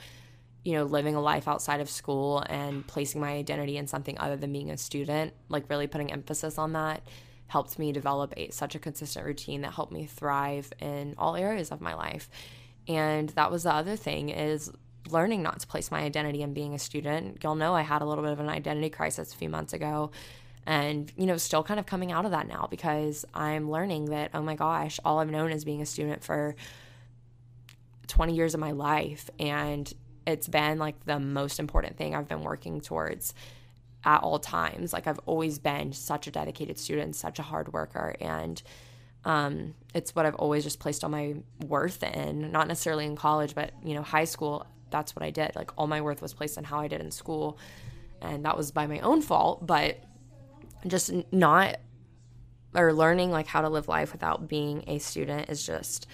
you 0.64 0.72
know, 0.74 0.84
living 0.84 1.14
a 1.14 1.20
life 1.20 1.48
outside 1.48 1.80
of 1.80 1.88
school 1.88 2.44
and 2.48 2.86
placing 2.86 3.20
my 3.20 3.32
identity 3.32 3.76
in 3.78 3.86
something 3.86 4.18
other 4.18 4.36
than 4.36 4.52
being 4.52 4.70
a 4.70 4.76
student, 4.76 5.32
like 5.48 5.70
really 5.70 5.86
putting 5.86 6.12
emphasis 6.12 6.58
on 6.58 6.72
that 6.74 7.02
helped 7.48 7.78
me 7.78 7.92
develop 7.92 8.34
a, 8.36 8.50
such 8.50 8.74
a 8.74 8.78
consistent 8.78 9.24
routine 9.24 9.62
that 9.62 9.72
helped 9.72 9.92
me 9.92 10.06
thrive 10.06 10.72
in 10.80 11.14
all 11.18 11.36
areas 11.36 11.70
of 11.70 11.80
my 11.80 11.94
life. 11.94 12.28
And 12.88 13.28
that 13.30 13.50
was 13.50 13.64
the 13.64 13.72
other 13.72 13.96
thing 13.96 14.28
is 14.28 14.70
learning 15.10 15.42
not 15.42 15.60
to 15.60 15.66
place 15.66 15.90
my 15.90 16.00
identity 16.00 16.42
in 16.42 16.54
being 16.54 16.74
a 16.74 16.78
student. 16.78 17.38
You'll 17.42 17.54
know 17.54 17.74
I 17.74 17.82
had 17.82 18.02
a 18.02 18.04
little 18.04 18.24
bit 18.24 18.32
of 18.32 18.40
an 18.40 18.48
identity 18.48 18.90
crisis 18.90 19.32
a 19.32 19.36
few 19.36 19.48
months 19.48 19.72
ago 19.72 20.10
and 20.66 21.12
you 21.16 21.26
know 21.26 21.36
still 21.36 21.62
kind 21.62 21.78
of 21.78 21.86
coming 21.86 22.10
out 22.10 22.24
of 22.24 22.32
that 22.32 22.48
now 22.48 22.66
because 22.68 23.24
I'm 23.32 23.70
learning 23.70 24.06
that 24.06 24.30
oh 24.34 24.42
my 24.42 24.56
gosh, 24.56 24.98
all 25.04 25.18
I've 25.18 25.30
known 25.30 25.52
is 25.52 25.64
being 25.64 25.80
a 25.80 25.86
student 25.86 26.24
for 26.24 26.56
20 28.08 28.34
years 28.34 28.54
of 28.54 28.60
my 28.60 28.72
life 28.72 29.30
and 29.38 29.92
it's 30.26 30.48
been 30.48 30.78
like 30.78 31.04
the 31.04 31.20
most 31.20 31.60
important 31.60 31.96
thing 31.96 32.14
I've 32.14 32.28
been 32.28 32.42
working 32.42 32.80
towards 32.80 33.32
at 34.04 34.22
all 34.22 34.38
times. 34.38 34.92
Like 34.92 35.06
I've 35.06 35.20
always 35.26 35.58
been 35.58 35.92
such 35.92 36.26
a 36.26 36.30
dedicated 36.30 36.78
student, 36.78 37.14
such 37.16 37.38
a 37.38 37.42
hard 37.42 37.72
worker, 37.72 38.16
and 38.20 38.60
um, 39.24 39.74
it's 39.94 40.14
what 40.14 40.24
I've 40.26 40.36
always 40.36 40.64
just 40.64 40.78
placed 40.78 41.02
all 41.04 41.10
my 41.10 41.34
worth 41.66 42.02
in. 42.02 42.52
Not 42.52 42.68
necessarily 42.68 43.04
in 43.04 43.16
college, 43.16 43.54
but 43.54 43.72
you 43.84 43.94
know, 43.94 44.02
high 44.02 44.24
school. 44.24 44.66
That's 44.90 45.14
what 45.14 45.22
I 45.22 45.30
did. 45.30 45.54
Like 45.56 45.70
all 45.76 45.86
my 45.86 46.00
worth 46.00 46.22
was 46.22 46.34
placed 46.34 46.58
on 46.58 46.64
how 46.64 46.80
I 46.80 46.88
did 46.88 47.00
in 47.00 47.10
school, 47.10 47.58
and 48.20 48.44
that 48.44 48.56
was 48.56 48.70
by 48.70 48.86
my 48.86 49.00
own 49.00 49.22
fault. 49.22 49.66
But 49.66 50.02
just 50.86 51.12
not 51.32 51.76
or 52.74 52.92
learning 52.92 53.30
like 53.30 53.46
how 53.46 53.62
to 53.62 53.68
live 53.68 53.88
life 53.88 54.12
without 54.12 54.48
being 54.48 54.84
a 54.86 54.98
student 54.98 55.48
is 55.48 55.64
just 55.64 56.06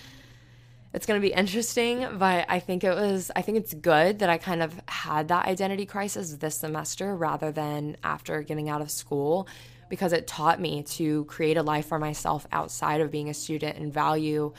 it's 0.95 1.07
going 1.07 1.21
to 1.21 1.27
be 1.27 1.33
interesting, 1.33 2.07
but 2.19 2.45
I 2.49 2.61
think 2.61 2.85
it 2.85 2.95
was, 2.95 3.31
I 3.35 3.41
think 3.41 3.57
it's 3.57 3.73
good 3.73 4.19
that 4.19 4.29
I 4.29 4.37
kind 4.37 4.63
of 4.63 4.79
had 4.87 5.29
that 5.29 5.47
identity 5.47 5.87
crisis 5.87 6.35
this 6.35 6.57
semester 6.57 7.17
rather 7.17 7.51
than 7.51 7.97
after 8.05 8.43
getting 8.43 8.69
out 8.69 8.83
of 8.83 8.91
school 8.91 9.49
because 9.89 10.13
it 10.13 10.27
taught 10.27 10.61
me 10.61 10.83
to 10.83 11.25
create 11.27 11.57
a 11.57 11.63
life 11.63 11.87
for 11.87 11.99
myself 11.99 12.47
outside 12.53 13.01
of 13.01 13.11
being 13.11 13.31
a 13.31 13.35
student 13.35 13.79
and 13.79 13.93
value 13.93 14.53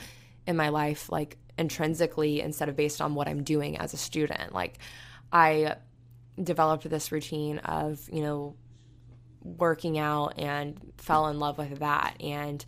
in 0.46 0.56
my 0.56 0.70
life, 0.70 1.10
like 1.10 1.36
intrinsically 1.58 2.40
instead 2.40 2.68
of 2.68 2.76
based 2.76 3.00
on 3.00 3.14
what 3.14 3.28
I'm 3.28 3.42
doing 3.42 3.78
as 3.78 3.94
a 3.94 3.96
student. 3.96 4.52
Like, 4.52 4.78
I 5.32 5.76
developed 6.42 6.88
this 6.88 7.12
routine 7.12 7.58
of, 7.58 8.00
you 8.12 8.22
know, 8.22 8.56
working 9.42 9.98
out 9.98 10.38
and 10.38 10.78
fell 10.98 11.28
in 11.28 11.38
love 11.38 11.58
with 11.58 11.78
that. 11.80 12.16
And, 12.20 12.64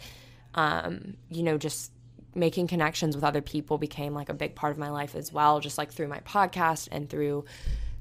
um, 0.55 1.17
you 1.31 1.43
know, 1.43 1.59
just 1.59 1.91
making 2.35 2.67
connections 2.67 3.15
with 3.17 3.25
other 3.25 3.41
people 3.41 3.79
became 3.79 4.13
like 4.13 4.29
a 4.29 4.35
big 4.35 4.55
part 4.55 4.73
of 4.73 4.79
my 4.79 4.91
life 4.91 5.15
as 5.15 5.33
well, 5.33 5.59
just 5.59 5.79
like 5.79 5.91
through 5.91 6.09
my 6.09 6.21
podcast 6.21 6.89
and 6.93 7.09
through 7.09 7.45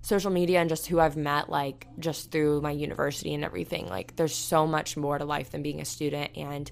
social 0.02 0.30
media 0.30 0.60
and 0.60 0.70
just 0.70 0.88
who 0.88 1.00
I've 1.00 1.18
met, 1.18 1.50
like 1.50 1.88
just 1.98 2.32
through 2.32 2.62
my 2.62 2.72
university 2.72 3.34
and 3.34 3.44
everything. 3.44 3.88
Like, 3.88 4.16
there's 4.18 4.36
so 4.36 4.68
much 4.68 4.98
more 4.98 5.18
to 5.18 5.26
life 5.26 5.52
than 5.52 5.64
being 5.64 5.82
a 5.82 5.86
student. 5.86 6.38
And 6.38 6.70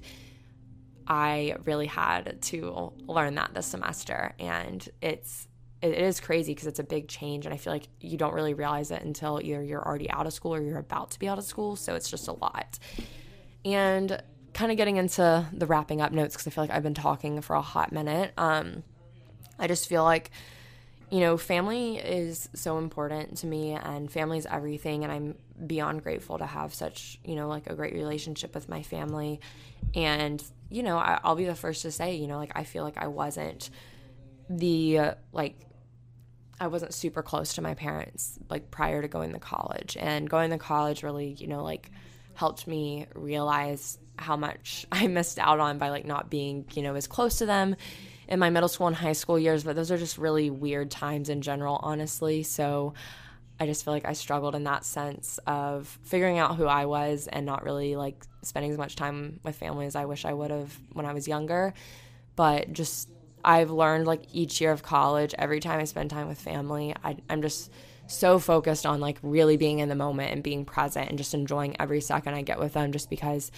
I 1.08 1.56
really 1.66 1.88
had 1.88 2.42
to 2.44 2.94
learn 3.08 3.36
that 3.36 3.54
this 3.54 3.68
semester. 3.68 4.34
And 4.40 4.88
it's, 5.02 5.48
it 5.82 5.94
is 5.94 6.20
crazy 6.20 6.54
because 6.54 6.68
it's 6.68 6.80
a 6.80 6.84
big 6.84 7.08
change. 7.08 7.46
And 7.46 7.54
I 7.54 7.58
feel 7.58 7.74
like 7.74 7.88
you 8.00 8.18
don't 8.18 8.34
really 8.34 8.54
realize 8.54 8.92
it 8.92 9.02
until 9.02 9.42
either 9.44 9.62
you're 9.62 9.86
already 9.86 10.10
out 10.10 10.26
of 10.26 10.34
school 10.34 10.56
or 10.56 10.62
you're 10.62 10.80
about 10.80 11.12
to 11.12 11.20
be 11.20 11.28
out 11.28 11.38
of 11.38 11.44
school. 11.44 11.76
So 11.76 11.96
it's 11.96 12.10
just 12.10 12.28
a 12.28 12.34
lot. 12.34 12.80
And 13.66 14.22
kind 14.54 14.72
of 14.72 14.78
getting 14.78 14.98
into 14.98 15.46
the 15.52 15.66
wrapping 15.66 16.00
up 16.00 16.12
notes 16.12 16.36
because 16.36 16.48
I 16.48 16.52
feel 16.52 16.64
like 16.64 16.72
I've 16.72 16.84
been 16.84 16.94
talking 16.94 17.42
for 17.42 17.56
a 17.56 17.62
hot 17.62 17.92
minute. 17.92 18.32
Um, 18.38 18.84
I 19.60 19.68
just 19.68 19.90
feel 19.90 20.04
like, 20.04 20.32
you 21.10 21.20
know, 21.20 21.38
family 21.38 21.98
is 21.98 22.50
so 22.54 22.78
important 22.78 23.38
to 23.40 23.48
me 23.48 23.74
and 23.74 24.12
family 24.12 24.38
is 24.38 24.46
everything. 24.46 25.04
And 25.04 25.12
I'm 25.12 25.36
beyond 25.68 26.04
grateful 26.04 26.38
to 26.38 26.46
have 26.46 26.74
such, 26.74 27.20
you 27.24 27.36
know, 27.36 27.48
like 27.48 27.68
a 27.68 27.76
great 27.76 27.94
relationship 27.94 28.56
with 28.56 28.70
my 28.70 28.84
family. 28.84 29.42
And, 29.96 30.44
you 30.74 30.82
know, 30.82 30.98
I, 30.98 31.20
will 31.24 31.36
be 31.36 31.46
the 31.46 31.54
first 31.54 31.84
to 31.84 31.92
say, 31.92 32.16
you 32.16 32.28
know, 32.28 32.38
like 32.38 32.52
I 32.56 32.64
feel 32.64 32.84
like 32.84 32.98
I 32.98 33.08
wasn't 33.08 33.70
the, 34.50 34.98
uh, 34.98 35.14
like, 35.32 35.56
I 36.60 36.68
wasn't 36.68 36.96
super 36.96 37.22
close 37.22 37.54
to 37.54 37.62
my 37.62 37.76
parents 37.76 38.40
like 38.50 38.72
prior 38.72 39.02
to 39.02 39.08
going 39.08 39.34
to 39.34 39.40
college. 39.40 39.96
And 40.00 40.28
going 40.28 40.50
to 40.50 40.58
college 40.58 41.04
really, 41.04 41.34
you 41.34 41.46
know, 41.46 41.64
like 41.64 41.92
helped 42.34 42.66
me 42.66 43.06
realize 43.14 44.00
how 44.18 44.36
much 44.36 44.88
I 44.92 45.06
missed 45.08 45.38
out 45.38 45.60
on 45.60 45.78
by 45.78 45.90
like 45.90 46.06
not 46.06 46.32
being, 46.32 46.66
you 46.74 46.82
know, 46.82 46.96
as 46.96 47.06
close 47.06 47.38
to 47.38 47.46
them 47.46 47.76
in 48.28 48.40
my 48.40 48.50
middle 48.50 48.70
school 48.70 48.88
and 48.88 48.96
high 48.96 49.14
school 49.14 49.38
years, 49.38 49.64
but 49.64 49.76
those 49.76 49.92
are 49.92 49.98
just 49.98 50.18
really 50.18 50.50
weird 50.50 50.90
times 50.90 51.30
in 51.30 51.42
general, 51.42 51.80
honestly. 51.84 52.42
So 52.42 52.96
I 53.64 53.66
just 53.66 53.86
feel 53.86 53.94
like 53.94 54.04
I 54.04 54.12
struggled 54.12 54.56
in 54.56 54.66
that 54.66 54.84
sense 54.84 55.40
of 55.48 55.88
figuring 56.04 56.38
out 56.38 56.58
who 56.58 56.66
I 56.66 56.86
was 56.86 57.28
and 57.28 57.46
not 57.46 57.64
really 57.64 57.96
like 57.96 58.22
spending 58.42 58.74
as 58.74 58.78
much 58.78 58.98
time 58.98 59.40
with 59.42 59.56
family 59.56 59.86
as 59.86 59.96
I 59.96 60.04
wish 60.04 60.26
I 60.26 60.34
would 60.34 60.52
have 60.52 60.78
when 60.92 61.06
I 61.06 61.14
was 61.14 61.30
younger. 61.30 61.74
But 62.36 62.74
just 62.74 63.08
I've 63.42 63.72
learned 63.72 64.06
like 64.06 64.24
each 64.34 64.60
year 64.60 64.74
of 64.74 64.84
college, 64.84 65.34
every 65.38 65.62
time 65.62 65.80
I 65.80 65.86
spend 65.86 66.10
time 66.10 66.28
with 66.28 66.42
family, 66.42 66.94
I, 67.06 67.16
I'm 67.30 67.42
just 67.42 67.72
so 68.08 68.38
focused 68.38 68.86
on 68.86 69.00
like 69.00 69.18
really 69.24 69.56
being 69.56 69.80
in 69.80 69.88
the 69.88 69.96
moment 69.96 70.34
and 70.34 70.44
being 70.44 70.66
present 70.66 71.08
and 71.08 71.18
just 71.18 71.34
enjoying 71.34 71.80
every 71.80 72.02
second 72.02 72.34
I 72.34 72.42
get 72.42 72.60
with 72.60 72.74
them 72.74 72.92
just 72.92 73.10
because 73.10 73.50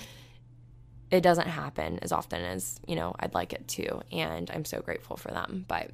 it 1.10 1.22
doesn't 1.22 1.48
happen 1.48 1.98
as 2.04 2.12
often 2.12 2.44
as, 2.44 2.80
you 2.86 2.96
know, 2.96 3.16
I'd 3.20 3.34
like 3.34 3.54
it 3.54 3.68
to. 3.70 4.02
And 4.12 4.52
I'm 4.52 4.66
so 4.66 4.82
grateful 4.82 5.18
for 5.18 5.30
them. 5.30 5.66
But 5.68 5.90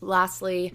lastly, 0.00 0.74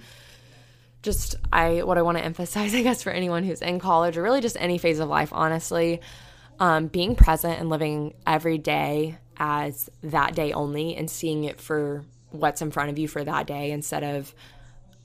just 1.07 1.35
I 1.53 1.83
what 1.83 1.97
I 1.97 2.01
want 2.01 2.17
to 2.17 2.23
emphasize, 2.23 2.75
I 2.75 2.83
guess, 2.83 3.01
for 3.01 3.11
anyone 3.11 3.43
who's 3.43 3.61
in 3.61 3.79
college 3.79 4.17
or 4.17 4.21
really 4.21 4.41
just 4.41 4.57
any 4.59 4.77
phase 4.77 4.99
of 4.99 5.07
life, 5.07 5.29
honestly, 5.31 6.01
um, 6.59 6.87
being 6.87 7.15
present 7.15 7.59
and 7.59 7.69
living 7.69 8.13
every 8.27 8.57
day 8.57 9.17
as 9.37 9.89
that 10.03 10.35
day 10.35 10.51
only 10.51 10.95
and 10.95 11.09
seeing 11.09 11.45
it 11.45 11.61
for 11.61 12.03
what's 12.31 12.61
in 12.61 12.71
front 12.71 12.89
of 12.89 12.99
you 12.99 13.07
for 13.07 13.23
that 13.23 13.47
day 13.47 13.71
instead 13.71 14.03
of 14.03 14.33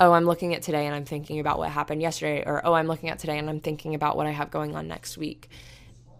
oh 0.00 0.12
i'm 0.12 0.24
looking 0.24 0.54
at 0.54 0.62
today 0.62 0.86
and 0.86 0.94
i'm 0.94 1.04
thinking 1.04 1.38
about 1.38 1.58
what 1.58 1.68
happened 1.70 2.00
yesterday 2.00 2.42
or 2.44 2.66
oh 2.66 2.72
i'm 2.72 2.86
looking 2.86 3.10
at 3.10 3.18
today 3.18 3.38
and 3.38 3.48
i'm 3.48 3.60
thinking 3.60 3.94
about 3.94 4.16
what 4.16 4.26
i 4.26 4.30
have 4.30 4.50
going 4.50 4.74
on 4.74 4.88
next 4.88 5.18
week 5.18 5.50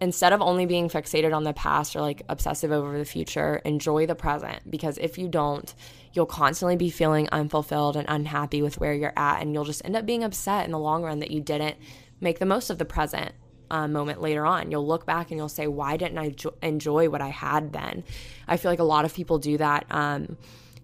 instead 0.03 0.33
of 0.33 0.43
only 0.43 0.67
being 0.67 0.89
fixated 0.89 1.33
on 1.33 1.45
the 1.45 1.53
past 1.53 1.95
or 1.95 2.01
like 2.01 2.23
obsessive 2.29 2.73
over 2.73 2.99
the 2.99 3.05
future, 3.05 3.63
enjoy 3.65 4.05
the 4.05 4.17
present 4.17 4.69
because 4.69 4.99
if 4.99 5.17
you 5.17 5.29
don't, 5.29 5.73
you'll 6.13 6.27
constantly 6.27 6.75
be 6.75 6.91
feeling 6.91 7.29
unfulfilled 7.31 7.95
and 7.95 8.05
unhappy 8.09 8.63
with 8.63 8.81
where 8.81 8.93
you're 8.93 9.13
at 9.17 9.41
and 9.41 9.55
you'll 9.55 9.65
just 9.65 9.81
end 9.85 9.95
up 9.95 10.05
being 10.05 10.25
upset 10.25 10.65
in 10.65 10.73
the 10.73 10.79
long 10.79 11.05
run 11.05 11.21
that 11.21 11.31
you 11.31 11.41
didn't 11.41 11.77
make 12.21 12.41
the 12.41 12.45
most 12.45 12.69
of 12.69 12.79
the 12.79 12.85
present 12.85 13.33
uh, 13.71 13.87
moment 13.87 14.21
later 14.21 14.45
on. 14.45 14.73
You'll 14.73 14.87
look 14.87 15.07
back 15.07 15.31
and 15.31 15.39
you'll 15.39 15.49
say, 15.49 15.69
why 15.69 15.97
didn't 15.97 16.19
I 16.19 16.31
jo- 16.31 16.55
enjoy 16.65 17.09
what 17.09 17.23
I 17.23 17.29
had 17.29 17.73
then? 17.73 18.03
I 18.49 18.57
feel 18.57 18.73
like 18.73 18.81
a 18.81 18.85
lot 18.85 19.05
of 19.05 19.15
people 19.15 19.39
do 19.39 19.57
that 19.59 19.87
um, 19.89 20.37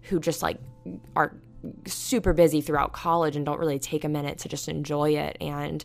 who 0.03 0.21
just 0.21 0.41
like 0.41 0.59
are 1.17 1.35
super 1.85 2.31
busy 2.31 2.61
throughout 2.61 2.93
college 2.93 3.35
and 3.35 3.45
don't 3.45 3.59
really 3.59 3.79
take 3.79 4.05
a 4.05 4.09
minute 4.09 4.37
to 4.39 4.47
just 4.47 4.69
enjoy 4.69 5.17
it. 5.17 5.35
And 5.41 5.83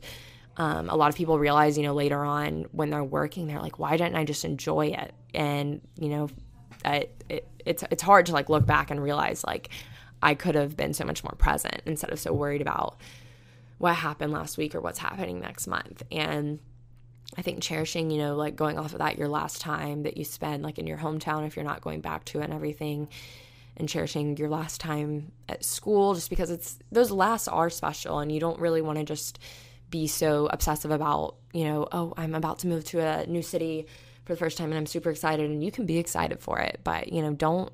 um, 0.57 0.88
a 0.88 0.96
lot 0.96 1.09
of 1.09 1.16
people 1.16 1.38
realize, 1.38 1.76
you 1.76 1.82
know, 1.82 1.94
later 1.94 2.24
on 2.24 2.66
when 2.72 2.90
they're 2.90 3.05
working, 3.05 3.46
they're 3.46 3.61
like, 3.61 3.78
why 3.78 3.96
didn't 3.96 4.16
I 4.16 4.24
just 4.24 4.44
enjoy 4.44 4.86
it? 4.86 5.12
And, 5.34 5.80
you 5.98 6.09
know, 6.09 6.28
it, 6.84 7.24
it, 7.28 7.48
it's, 7.64 7.82
it's 7.90 8.02
hard 8.02 8.26
to 8.26 8.32
like 8.32 8.48
look 8.48 8.66
back 8.66 8.90
and 8.90 9.02
realize 9.02 9.44
like 9.44 9.70
I 10.22 10.34
could 10.34 10.55
have 10.55 10.76
been 10.76 10.94
so 10.94 11.05
much 11.05 11.24
more 11.24 11.34
present 11.36 11.82
instead 11.86 12.12
of 12.12 12.20
so 12.20 12.32
worried 12.32 12.61
about 12.61 13.00
what 13.78 13.96
happened 13.96 14.32
last 14.32 14.57
week 14.57 14.74
or 14.74 14.80
what's 14.80 14.98
happening 14.98 15.40
next 15.40 15.66
month. 15.66 16.02
And 16.12 16.61
I 17.36 17.42
think 17.42 17.62
cherishing, 17.62 18.11
you 18.11 18.18
know, 18.18 18.36
like 18.36 18.55
going 18.55 18.78
off 18.78 18.92
of 18.92 18.98
that, 18.98 19.18
your 19.18 19.28
last 19.28 19.61
time 19.61 20.05
that 20.05 20.16
you 20.16 20.24
spend 20.24 20.62
like 20.62 20.78
in 20.78 20.86
your 20.86 20.98
hometown, 20.98 21.46
if 21.46 21.57
you're 21.57 21.64
not 21.64 21.80
going 21.80 22.00
back 22.00 22.24
to 22.26 22.40
it 22.40 22.44
and 22.44 22.55
everything, 22.55 23.09
and 23.76 23.88
cherishing 23.88 24.36
your 24.36 24.48
last 24.48 24.80
time 24.80 25.32
at 25.48 25.64
school, 25.64 26.14
just 26.14 26.30
because 26.30 26.50
it's 26.50 26.78
those 26.92 27.11
lasts 27.11 27.48
are 27.48 27.68
special 27.70 28.20
and 28.20 28.30
you 28.30 28.38
don't 28.38 28.61
really 28.61 28.80
want 28.80 28.98
to 28.98 29.05
just 29.05 29.40
be 29.95 30.09
so 30.09 30.47
obsessive 30.47 30.90
about, 30.90 31.36
you 31.53 31.62
know, 31.62 31.86
oh, 31.92 32.12
I'm 32.16 32.34
about 32.34 32.59
to 32.59 32.66
move 32.66 32.82
to 32.86 32.99
a 32.99 33.26
new 33.26 33.42
city 33.42 33.86
for 34.24 34.32
the 34.32 34.36
first 34.36 34.59
time 34.59 34.70
and 34.70 34.76
I'm 34.76 34.86
super 34.86 35.09
excited 35.09 35.49
and 35.49 35.62
you 35.62 35.70
can 35.70 35.86
be 35.86 35.99
excited 35.99 36.40
for 36.40 36.59
it, 36.59 36.80
but, 36.82 37.12
you 37.12 37.22
know, 37.22 37.32
don't 37.32 37.72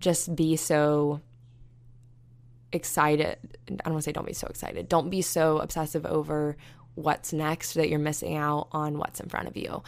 just 0.00 0.34
be 0.34 0.56
so 0.56 1.20
excited. 2.72 3.38
I 3.68 3.74
don't 3.84 3.92
want 3.92 4.02
to 4.02 4.02
say 4.02 4.10
don't 4.10 4.26
be 4.26 4.32
so 4.32 4.48
excited. 4.48 4.88
Don't 4.88 5.10
be 5.10 5.22
so 5.22 5.58
obsessive 5.58 6.04
over 6.06 6.56
what's 6.96 7.32
next 7.32 7.74
that 7.74 7.88
you're 7.88 8.00
missing 8.00 8.34
out 8.34 8.66
on 8.72 8.98
what's 8.98 9.20
in 9.20 9.28
front 9.28 9.46
of 9.46 9.56
you. 9.56 9.84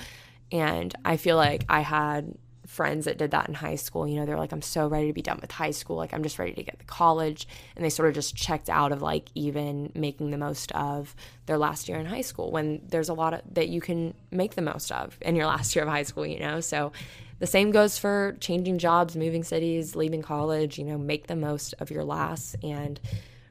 And 0.53 0.95
I 1.05 1.17
feel 1.17 1.35
like 1.35 1.65
I 1.69 1.81
had 1.81 2.33
friends 2.73 3.05
that 3.05 3.19
did 3.19 3.31
that 3.33 3.49
in 3.49 3.55
high 3.55 3.75
school. 3.75 4.09
You 4.09 4.17
know, 4.17 4.25
they're 4.25 4.39
like, 4.39 4.51
I'm 4.51 4.63
so 4.63 4.89
ready 4.89 5.09
to 5.09 5.13
be 5.13 5.21
done 5.21 5.39
with 5.43 5.53
high 5.53 5.73
school. 5.73 5.97
Like, 5.97 6.15
I'm 6.15 6.23
just 6.23 6.39
ready 6.39 6.55
to 6.55 6.63
get 6.63 6.79
to 6.79 6.85
college. 6.87 7.47
And 7.77 7.85
they 7.85 7.91
sort 7.91 8.09
of 8.09 8.15
just 8.15 8.35
checked 8.35 8.71
out 8.71 8.93
of 8.93 9.03
like 9.03 9.29
even 9.35 9.93
making 9.95 10.31
the 10.31 10.39
most 10.39 10.73
of 10.73 11.15
their 11.45 11.59
last 11.59 11.87
year 11.87 11.99
in 11.99 12.07
high 12.07 12.23
school 12.23 12.51
when 12.51 12.81
there's 12.89 13.11
a 13.11 13.15
lot 13.15 13.35
of, 13.35 13.43
that 13.53 13.69
you 13.69 13.83
can 13.83 14.15
make 14.31 14.55
the 14.55 14.63
most 14.63 14.91
of 14.91 15.19
in 15.21 15.37
your 15.37 15.47
last 15.47 15.77
year 15.77 15.85
of 15.85 15.91
high 15.91 16.03
school, 16.03 16.25
you 16.27 16.41
know? 16.41 16.61
So 16.61 16.93
the 17.41 17.47
same 17.47 17.73
goes 17.73 17.99
for 17.99 18.39
changing 18.41 18.79
jobs, 18.79 19.17
moving 19.17 19.45
cities, 19.45 19.95
leaving 19.95 20.23
college, 20.23 20.79
you 20.79 20.85
know, 20.85 20.97
make 20.97 21.27
the 21.27 21.37
most 21.37 21.75
of 21.79 21.91
your 21.91 22.05
last 22.05 22.57
and 22.63 22.99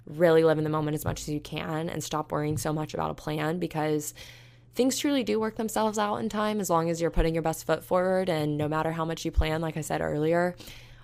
really 0.08 0.44
live 0.44 0.58
in 0.58 0.64
the 0.64 0.70
moment 0.70 0.96
as 0.96 1.06
much 1.06 1.22
as 1.22 1.30
you 1.30 1.40
can 1.40 1.90
and 1.90 2.04
stop 2.04 2.32
worrying 2.32 2.58
so 2.58 2.74
much 2.74 2.96
about 2.96 3.12
a 3.12 3.14
plan 3.14 3.60
because 3.60 4.16
things 4.76 4.98
truly 4.98 5.24
do 5.24 5.40
work 5.40 5.56
themselves 5.56 5.98
out 5.98 6.18
in 6.18 6.30
time 6.30 6.60
as 6.60 6.70
long 6.70 6.90
as 6.90 7.02
you're 7.02 7.12
putting 7.12 7.34
your 7.34 7.44
best 7.44 7.66
foot 7.66 7.84
forward. 7.84 8.30
And 8.30 8.58
no 8.58 8.68
matter 8.68 8.92
how 8.92 9.06
much 9.06 9.26
you 9.26 9.32
plan, 9.32 9.62
like 9.62 9.78
I 9.78 9.82
said 9.82 10.02
earlier, 10.02 10.56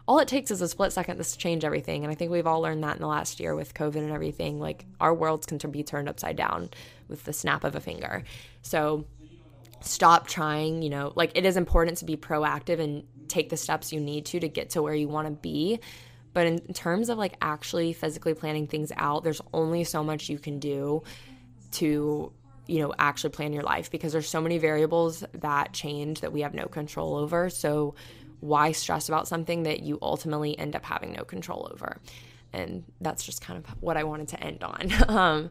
all 0.07 0.19
it 0.19 0.27
takes 0.27 0.51
is 0.51 0.61
a 0.61 0.69
split 0.69 0.93
second 0.93 1.17
to 1.17 1.37
change 1.37 1.65
everything. 1.65 2.03
And 2.03 2.11
I 2.11 2.15
think 2.15 2.31
we've 2.31 2.47
all 2.47 2.61
learned 2.61 2.83
that 2.83 2.95
in 2.95 3.01
the 3.01 3.07
last 3.07 3.39
year 3.39 3.55
with 3.55 3.73
COVID 3.73 3.97
and 3.97 4.11
everything. 4.11 4.59
Like 4.59 4.85
our 5.01 5.13
worlds 5.13 5.45
can 5.45 5.57
be 5.69 5.83
turned 5.83 6.07
upside 6.07 6.37
down 6.37 6.69
with 7.09 7.25
the 7.25 7.33
snap 7.33 7.65
of 7.65 7.75
a 7.75 7.81
finger. 7.81 8.23
So 8.61 9.05
stop 9.81 10.27
trying, 10.27 10.81
you 10.81 10.89
know, 10.89 11.11
like 11.15 11.31
it 11.35 11.45
is 11.45 11.57
important 11.57 11.97
to 11.97 12.05
be 12.05 12.15
proactive 12.15 12.79
and 12.79 13.03
take 13.27 13.49
the 13.49 13.57
steps 13.57 13.91
you 13.91 13.99
need 13.99 14.25
to 14.27 14.39
to 14.39 14.47
get 14.47 14.71
to 14.71 14.81
where 14.81 14.95
you 14.95 15.09
want 15.09 15.27
to 15.27 15.33
be. 15.33 15.79
But 16.33 16.47
in 16.47 16.59
terms 16.73 17.09
of 17.09 17.17
like 17.17 17.35
actually 17.41 17.91
physically 17.91 18.33
planning 18.33 18.67
things 18.67 18.93
out, 18.95 19.25
there's 19.25 19.41
only 19.53 19.83
so 19.83 20.03
much 20.03 20.29
you 20.29 20.39
can 20.39 20.59
do 20.59 21.03
to 21.71 22.31
you 22.67 22.79
know 22.79 22.93
actually 22.99 23.29
plan 23.31 23.53
your 23.53 23.63
life 23.63 23.89
because 23.89 24.13
there's 24.13 24.29
so 24.29 24.41
many 24.41 24.57
variables 24.57 25.23
that 25.33 25.73
change 25.73 26.21
that 26.21 26.31
we 26.31 26.41
have 26.41 26.53
no 26.53 26.65
control 26.67 27.15
over. 27.15 27.49
So 27.49 27.95
why 28.39 28.71
stress 28.71 29.09
about 29.09 29.27
something 29.27 29.63
that 29.63 29.81
you 29.81 29.97
ultimately 30.01 30.57
end 30.57 30.75
up 30.75 30.83
having 30.83 31.13
no 31.13 31.23
control 31.23 31.69
over? 31.71 31.97
And 32.53 32.83
that's 33.01 33.23
just 33.23 33.41
kind 33.41 33.63
of 33.63 33.69
what 33.81 33.97
i 33.97 34.03
wanted 34.03 34.29
to 34.29 34.43
end 34.43 34.63
on. 34.63 34.91
Um, 35.09 35.49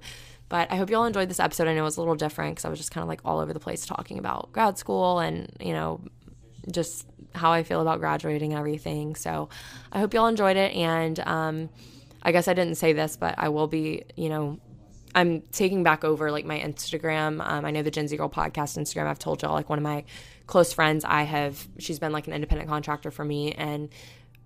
but 0.48 0.70
i 0.70 0.76
hope 0.76 0.90
you 0.90 0.96
all 0.96 1.06
enjoyed 1.06 1.28
this 1.28 1.40
episode. 1.40 1.66
I 1.66 1.74
know 1.74 1.80
it 1.80 1.84
was 1.84 1.96
a 1.96 2.00
little 2.00 2.14
different 2.14 2.54
because 2.54 2.64
i 2.64 2.68
was 2.68 2.78
just 2.78 2.92
kind 2.92 3.02
of 3.02 3.08
like 3.08 3.20
all 3.24 3.40
over 3.40 3.52
the 3.52 3.60
place 3.60 3.84
talking 3.84 4.18
about 4.18 4.52
grad 4.52 4.78
school 4.78 5.18
and 5.18 5.50
you 5.60 5.72
know 5.72 6.00
just 6.70 7.06
how 7.34 7.52
i 7.52 7.62
feel 7.62 7.80
about 7.80 7.98
graduating 8.00 8.54
everything. 8.54 9.16
So 9.16 9.48
i 9.90 9.98
hope 9.98 10.14
you 10.14 10.20
all 10.20 10.28
enjoyed 10.28 10.56
it. 10.56 10.72
And 10.74 11.18
um, 11.20 11.68
i 12.22 12.30
guess 12.32 12.48
i 12.48 12.54
didn't 12.54 12.76
say 12.76 12.92
this 12.92 13.16
but 13.16 13.34
i 13.38 13.48
will 13.48 13.66
be 13.66 14.04
you 14.14 14.28
know 14.28 14.60
I'm 15.16 15.40
taking 15.50 15.82
back 15.82 16.04
over 16.04 16.30
like 16.30 16.44
my 16.44 16.60
Instagram. 16.60 17.40
Um, 17.40 17.64
I 17.64 17.70
know 17.70 17.82
the 17.82 17.90
Gen 17.90 18.06
Z 18.06 18.14
Girl 18.18 18.28
podcast 18.28 18.78
Instagram. 18.78 19.06
I've 19.06 19.18
told 19.18 19.40
y'all 19.40 19.54
like 19.54 19.70
one 19.70 19.78
of 19.78 19.82
my 19.82 20.04
close 20.46 20.74
friends. 20.74 21.06
I 21.06 21.22
have 21.22 21.66
she's 21.78 21.98
been 21.98 22.12
like 22.12 22.26
an 22.26 22.34
independent 22.34 22.68
contractor 22.68 23.10
for 23.10 23.24
me 23.24 23.52
and 23.52 23.88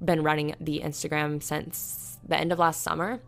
been 0.03 0.23
running 0.23 0.55
the 0.61 0.81
Instagram 0.85 1.43
since 1.43 2.19
the 2.27 2.39
end 2.39 2.53
of 2.53 2.61
last 2.61 2.83
summer. 2.83 3.21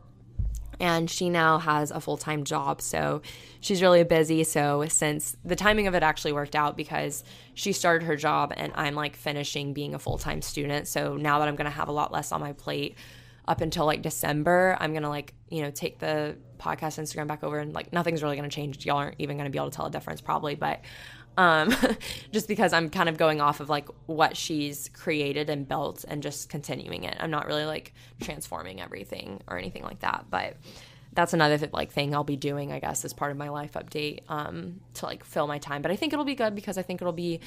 And 0.79 1.11
she 1.11 1.31
now 1.31 1.59
has 1.59 1.91
a 1.91 2.01
full 2.01 2.17
time 2.17 2.45
job. 2.45 2.81
So 2.81 3.23
she's 3.61 3.83
really 3.83 4.05
busy. 4.05 4.45
So, 4.45 4.87
since 4.87 5.37
the 5.45 5.57
timing 5.57 5.89
of 5.89 5.97
it 5.97 6.05
actually 6.05 6.33
worked 6.33 6.55
out 6.55 6.77
because 6.77 7.25
she 7.55 7.73
started 7.73 8.07
her 8.07 8.15
job 8.15 8.53
and 8.57 8.73
I'm 8.77 8.95
like 8.95 9.17
finishing 9.17 9.75
being 9.75 9.97
a 9.97 9.99
full 9.99 10.17
time 10.17 10.43
student. 10.43 10.87
So, 10.87 11.17
now 11.17 11.41
that 11.41 11.49
I'm 11.49 11.57
going 11.57 11.65
to 11.65 11.71
have 11.71 11.89
a 11.89 11.93
lot 11.93 12.13
less 12.13 12.31
on 12.31 12.41
my 12.41 12.53
plate, 12.53 12.97
up 13.49 13.61
until 13.61 13.87
like 13.87 14.03
December, 14.03 14.77
I'm 14.81 14.95
gonna 14.95 15.09
like, 15.09 15.35
you 15.51 15.63
know, 15.63 15.71
take 15.71 15.99
the 15.99 16.37
podcast 16.63 17.01
Instagram 17.01 17.27
back 17.27 17.43
over 17.43 17.59
and 17.59 17.73
like 17.73 17.93
nothing's 17.93 18.23
really 18.23 18.37
gonna 18.37 18.49
change. 18.49 18.85
Y'all 18.87 18.99
aren't 18.99 19.17
even 19.19 19.37
gonna 19.37 19.51
be 19.51 19.59
able 19.59 19.71
to 19.71 19.77
tell 19.77 19.87
a 19.87 19.91
difference 19.91 20.21
probably, 20.21 20.55
but 20.55 20.81
um 21.37 21.75
just 22.33 22.49
because 22.49 22.73
I'm 22.73 22.91
kind 22.91 23.09
of 23.09 23.17
going 23.17 23.41
off 23.41 23.61
of 23.61 23.69
like 23.69 23.89
what 24.07 24.37
she's 24.37 24.89
created 24.91 25.51
and 25.51 25.67
built 25.67 26.05
and 26.07 26.23
just 26.23 26.49
continuing 26.49 27.05
it. 27.05 27.17
I'm 27.21 27.31
not 27.31 27.47
really 27.47 27.65
like 27.65 27.95
transforming 28.21 28.81
everything 28.81 29.41
or 29.49 29.59
anything 29.59 29.83
like 29.83 30.01
that, 30.01 30.27
but 30.31 30.57
that's 31.15 31.35
another 31.35 31.69
like 31.73 31.93
thing 31.93 32.15
I'll 32.15 32.25
be 32.25 32.37
doing, 32.37 32.73
I 32.73 32.79
guess, 32.79 33.05
as 33.05 33.13
part 33.13 33.33
of 33.33 33.37
my 33.37 33.51
life 33.51 33.73
update 33.73 34.21
um, 34.29 34.81
to 34.95 35.07
like 35.07 35.25
fill 35.25 35.47
my 35.47 35.59
time. 35.59 35.83
But 35.83 35.91
I 35.91 35.97
think 35.97 36.13
it'll 36.13 36.25
be 36.25 36.35
good 36.35 36.55
because 36.55 36.79
I 36.79 36.83
think 36.83 37.03
it'll 37.03 37.13
be 37.13 37.41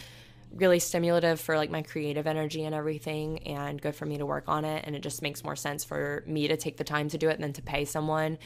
really 0.54 0.80
stimulative 0.80 1.40
for 1.40 1.58
like 1.58 1.70
my 1.70 1.82
creative 1.82 2.28
energy 2.28 2.64
and 2.64 2.74
everything 2.74 3.40
and 3.40 3.82
good 3.82 3.96
for 3.96 4.06
me 4.06 4.18
to 4.18 4.26
work 4.26 4.46
on 4.48 4.64
it 4.64 4.84
and 4.86 4.96
it 4.96 5.02
just 5.02 5.22
makes 5.22 5.44
more 5.44 5.56
sense 5.56 5.84
for 5.84 6.24
me 6.26 6.48
to 6.48 6.56
take 6.56 6.78
the 6.78 6.84
time 6.84 7.10
to 7.10 7.18
do 7.18 7.28
it 7.30 7.40
than 7.40 7.52
to 7.52 7.62
pay 7.62 7.84
someone 7.84 8.38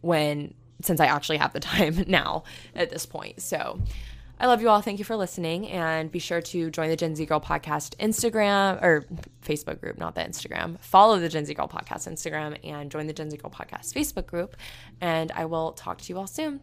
when 0.00 0.54
since 0.82 1.00
I 1.00 1.06
actually 1.06 1.38
have 1.38 1.52
the 1.52 1.60
time 1.74 2.04
now 2.06 2.44
at 2.74 2.90
this 2.90 3.06
point. 3.06 3.40
So 3.40 3.80
I 4.40 4.46
love 4.46 4.62
you 4.62 4.68
all. 4.68 4.80
Thank 4.80 5.00
you 5.00 5.04
for 5.04 5.16
listening. 5.16 5.68
And 5.68 6.12
be 6.12 6.20
sure 6.20 6.40
to 6.40 6.70
join 6.70 6.88
the 6.88 6.96
Gen 6.96 7.16
Z 7.16 7.24
Girl 7.26 7.40
Podcast 7.40 7.96
Instagram 7.96 8.80
or 8.82 9.04
Facebook 9.44 9.80
group, 9.80 9.98
not 9.98 10.14
the 10.14 10.20
Instagram. 10.20 10.78
Follow 10.78 11.18
the 11.18 11.28
Gen 11.28 11.44
Z 11.44 11.52
Girl 11.54 11.68
Podcast 11.68 12.08
Instagram 12.08 12.56
and 12.64 12.90
join 12.90 13.08
the 13.08 13.12
Gen 13.12 13.30
Z 13.30 13.36
Girl 13.38 13.50
Podcast 13.50 13.92
Facebook 13.92 14.26
group. 14.26 14.56
And 15.00 15.32
I 15.32 15.46
will 15.46 15.72
talk 15.72 16.00
to 16.02 16.12
you 16.12 16.18
all 16.18 16.28
soon. 16.28 16.60